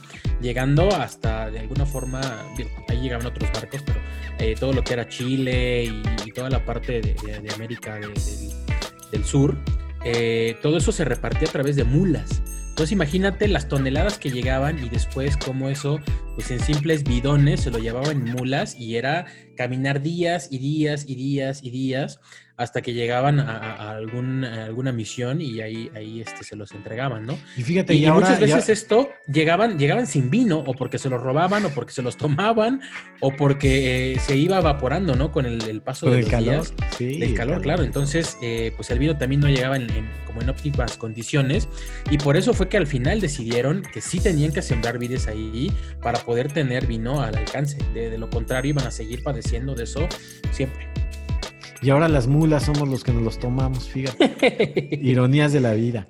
llegando 0.41 0.89
hasta, 0.95 1.51
de 1.51 1.59
alguna 1.59 1.86
forma, 1.86 2.22
ahí 2.88 3.01
llegaban 3.01 3.26
otros 3.26 3.51
barcos, 3.51 3.84
pero 3.86 3.99
eh, 4.39 4.55
todo 4.59 4.74
lo 4.74 4.84
que 4.84 4.93
era 4.93 5.07
Chile 5.09 5.86
y, 5.86 6.32
toda 6.32 6.49
la 6.49 6.63
parte 6.63 7.01
de, 7.01 7.49
América 7.55 7.99
del, 7.99 9.26
Sur, 9.26 9.57
todo 10.61 10.78
eso 10.78 10.91
se 10.91 11.03
repartía 11.03 11.47
a 11.47 11.51
través 11.51 11.76
de 11.76 11.84
mulas. 11.84 12.43
Entonces 12.78 12.91
imagínate 12.91 13.47
las 13.47 13.68
toneladas 13.70 14.20
que 14.20 14.30
llegaban 14.30 14.78
y 14.86 14.89
después 14.89 15.36
como 15.36 15.68
eso, 15.68 15.99
pues 16.36 16.51
en 16.51 16.59
simples 16.59 17.03
bidones 17.03 17.61
se 17.61 17.72
lo 17.72 17.80
llevaban 17.80 18.28
en 18.28 18.36
mulas 18.36 18.76
y 18.76 18.97
era 18.97 19.26
caminar 19.55 20.03
días 20.03 20.49
y 20.51 20.59
días 20.59 21.05
y 21.07 21.15
días 21.15 21.63
y 21.63 21.72
días 21.72 22.20
hasta 22.58 22.82
que 22.82 22.93
llegaban 22.93 23.39
a, 23.39 23.91
algún, 23.91 24.43
alguna 24.43 24.91
misión 24.91 25.41
y 25.41 25.62
ahí, 25.62 25.91
ahí 25.95 26.22
este, 26.22 26.43
se 26.43 26.55
los 26.55 26.72
entregaban, 26.72 27.24
¿no? 27.24 27.38
Y 27.55 27.62
fíjate, 27.62 27.93
y, 27.93 28.10
muchas 28.10 28.39
veces 28.39 28.70
esto 28.70 29.10
llegaban, 29.32 29.78
llegaban 29.78 30.08
sin 30.08 30.32
vino, 30.32 30.64
o 30.66 30.74
porque 30.74 30.97
se 30.97 31.08
los 31.08 31.22
robaban, 31.22 31.66
o 31.66 31.70
porque 31.70 31.93
se 31.93 32.01
los 32.01 32.18
tomaban, 32.18 32.82
o 33.20 33.32
porque 33.32 34.14
eh, 34.14 34.20
se 34.20 34.36
iba 34.36 34.58
evaporando, 34.58 35.16
¿no? 35.16 35.32
Con 35.32 35.45
el, 35.45 35.82
paso 35.82 36.10
del 36.10 36.28
calor. 36.28 36.66
Sí, 36.97 37.20
del 37.20 37.36
calor, 37.36 37.62
claro. 37.62 37.84
Entonces, 37.84 38.38
eh, 38.41 38.74
pues 38.76 38.89
el 38.89 38.97
vino 38.97 39.16
también 39.16 39.41
no 39.41 39.49
llegaba 39.49 39.76
en, 39.76 39.88
como 40.26 40.41
en 40.41 40.49
óptimas 40.49 40.97
condiciones, 40.97 41.70
y 42.10 42.18
por 42.18 42.38
eso 42.38 42.55
fue 42.55 42.70
que 42.70 42.78
al 42.78 42.88
final 42.88 43.22
decidieron 43.22 43.84
que 43.84 44.01
sí 44.01 44.20
tenían 44.20 44.51
que 44.51 44.64
sembrar 44.64 44.97
vides 44.97 45.28
ahí 45.28 45.72
para 46.01 46.18
poder 46.20 46.51
tener 46.51 46.88
vino 46.88 47.22
al 47.22 47.36
alcance. 47.36 47.78
de 47.93 48.18
lo 48.18 48.32
contrario, 48.32 48.72
iban 48.72 48.88
a 48.88 48.91
seguir 48.91 49.22
padeciendo 49.22 49.76
de 49.76 49.84
eso 49.84 50.08
siempre. 50.51 50.97
Y 51.82 51.89
ahora 51.89 52.07
las 52.07 52.28
mulas 52.28 52.63
somos 52.63 52.88
los 52.88 53.03
que 53.03 53.13
nos 53.13 53.23
los 53.23 53.39
tomamos, 53.39 53.89
fíjate. 53.89 54.99
Ironías 55.01 55.53
de 55.53 55.59
la 55.59 55.73
vida. 55.73 56.07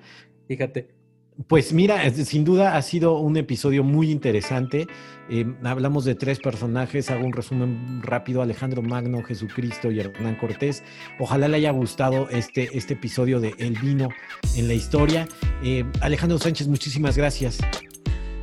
Fíjate. 0.47 0.97
Pues 1.45 1.71
mira, 1.71 2.09
sin 2.09 2.43
duda 2.43 2.77
ha 2.77 2.81
sido 2.81 3.19
un 3.19 3.37
episodio 3.37 3.83
muy 3.83 4.09
interesante. 4.09 4.87
Eh, 5.29 5.45
hablamos 5.63 6.03
de 6.03 6.15
tres 6.15 6.39
personajes, 6.39 7.11
hago 7.11 7.25
un 7.25 7.33
resumen 7.33 8.01
rápido, 8.01 8.41
Alejandro 8.41 8.81
Magno, 8.81 9.21
Jesucristo 9.21 9.91
y 9.91 9.99
Hernán 9.99 10.35
Cortés. 10.37 10.83
Ojalá 11.19 11.47
le 11.47 11.57
haya 11.57 11.71
gustado 11.71 12.27
este, 12.29 12.75
este 12.75 12.95
episodio 12.95 13.39
de 13.39 13.53
El 13.59 13.77
vino 13.77 14.09
en 14.55 14.67
la 14.67 14.73
historia. 14.73 15.27
Eh, 15.63 15.85
Alejandro 16.01 16.39
Sánchez, 16.39 16.67
muchísimas 16.67 17.15
gracias. 17.15 17.59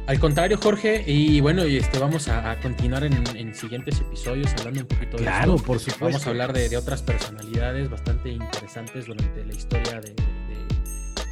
Al 0.06 0.20
contrario, 0.20 0.58
Jorge, 0.58 1.02
y 1.06 1.40
bueno, 1.40 1.64
y 1.66 1.78
este, 1.78 1.98
vamos 1.98 2.28
a, 2.28 2.60
continuar 2.60 3.04
en, 3.04 3.54
siguientes 3.54 4.00
episodios 4.00 4.52
hablando 4.58 4.82
un 4.82 4.86
poquito 4.86 5.16
de 5.16 5.22
Claro, 5.22 5.56
por 5.56 5.78
supuesto. 5.78 6.04
Vamos 6.04 6.26
a 6.26 6.30
hablar 6.30 6.52
de, 6.52 6.76
otras 6.76 7.02
personalidades 7.02 7.88
bastante 7.88 8.28
interesantes 8.30 9.06
durante 9.06 9.44
la 9.44 9.54
historia 9.54 10.02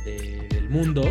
del 0.05 0.69
mundo 0.71 1.03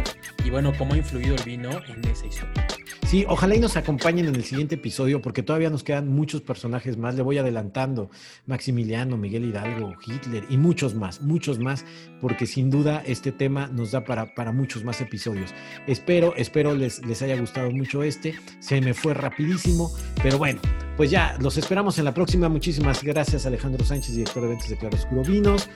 y 0.43 0.49
bueno, 0.49 0.73
cómo 0.75 0.95
ha 0.95 0.97
influido 0.97 1.35
el 1.35 1.43
vino 1.43 1.69
en 1.87 2.03
esa 2.09 2.25
historia. 2.25 2.67
Sí, 3.11 3.25
ojalá 3.27 3.55
y 3.55 3.59
nos 3.59 3.75
acompañen 3.75 4.27
en 4.27 4.35
el 4.35 4.45
siguiente 4.45 4.75
episodio 4.75 5.21
porque 5.21 5.43
todavía 5.43 5.69
nos 5.69 5.83
quedan 5.83 6.07
muchos 6.07 6.39
personajes 6.39 6.95
más. 6.95 7.13
Le 7.15 7.23
voy 7.23 7.37
adelantando 7.39 8.09
Maximiliano, 8.45 9.17
Miguel 9.17 9.43
Hidalgo, 9.43 9.95
Hitler 10.01 10.45
y 10.49 10.55
muchos 10.55 10.95
más, 10.95 11.19
muchos 11.19 11.59
más, 11.59 11.83
porque 12.21 12.45
sin 12.45 12.69
duda 12.69 13.03
este 13.05 13.33
tema 13.33 13.67
nos 13.67 13.91
da 13.91 14.05
para, 14.05 14.33
para 14.33 14.53
muchos 14.53 14.85
más 14.85 15.01
episodios. 15.01 15.53
Espero, 15.87 16.33
espero 16.37 16.73
les, 16.73 17.05
les 17.05 17.21
haya 17.21 17.37
gustado 17.37 17.69
mucho 17.71 18.01
este. 18.01 18.33
Se 18.61 18.79
me 18.79 18.93
fue 18.93 19.13
rapidísimo, 19.13 19.91
pero 20.23 20.37
bueno, 20.37 20.61
pues 20.95 21.11
ya 21.11 21.37
los 21.41 21.57
esperamos 21.57 21.99
en 21.99 22.05
la 22.05 22.13
próxima. 22.13 22.47
Muchísimas 22.47 23.03
gracias 23.03 23.45
Alejandro 23.45 23.83
Sánchez, 23.83 24.15
director 24.15 24.41
de 24.43 24.47
ventas 24.47 24.69
de 24.69 24.77
Claroscuro 24.77 25.23
Vinos. 25.23 25.69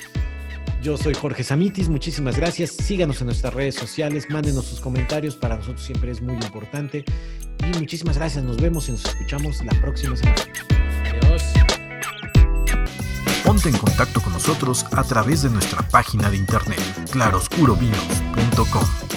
Yo 0.85 0.97
soy 0.97 1.15
Jorge 1.15 1.43
Samitis, 1.43 1.89
muchísimas 1.89 2.37
gracias. 2.37 2.69
Síganos 2.69 3.19
en 3.19 3.25
nuestras 3.25 3.51
redes 3.55 3.73
sociales, 3.73 4.27
mándenos 4.29 4.65
sus 4.65 4.79
comentarios, 4.79 5.35
para 5.35 5.55
nosotros 5.55 5.83
siempre 5.83 6.11
es 6.11 6.21
muy 6.21 6.35
importante. 6.35 7.03
Y 7.57 7.79
muchísimas 7.79 8.19
gracias, 8.19 8.43
nos 8.43 8.61
vemos 8.61 8.87
y 8.87 8.91
nos 8.91 9.03
escuchamos 9.03 9.65
la 9.65 9.73
próxima 9.81 10.15
semana. 10.15 10.43
Adiós. 11.23 11.43
Ponte 13.43 13.69
en 13.69 13.77
contacto 13.79 14.21
con 14.21 14.33
nosotros 14.33 14.85
a 14.91 15.03
través 15.03 15.41
de 15.41 15.49
nuestra 15.49 15.81
página 15.89 16.29
de 16.29 16.37
internet 16.37 16.79
claroscurovinos.com. 17.11 19.14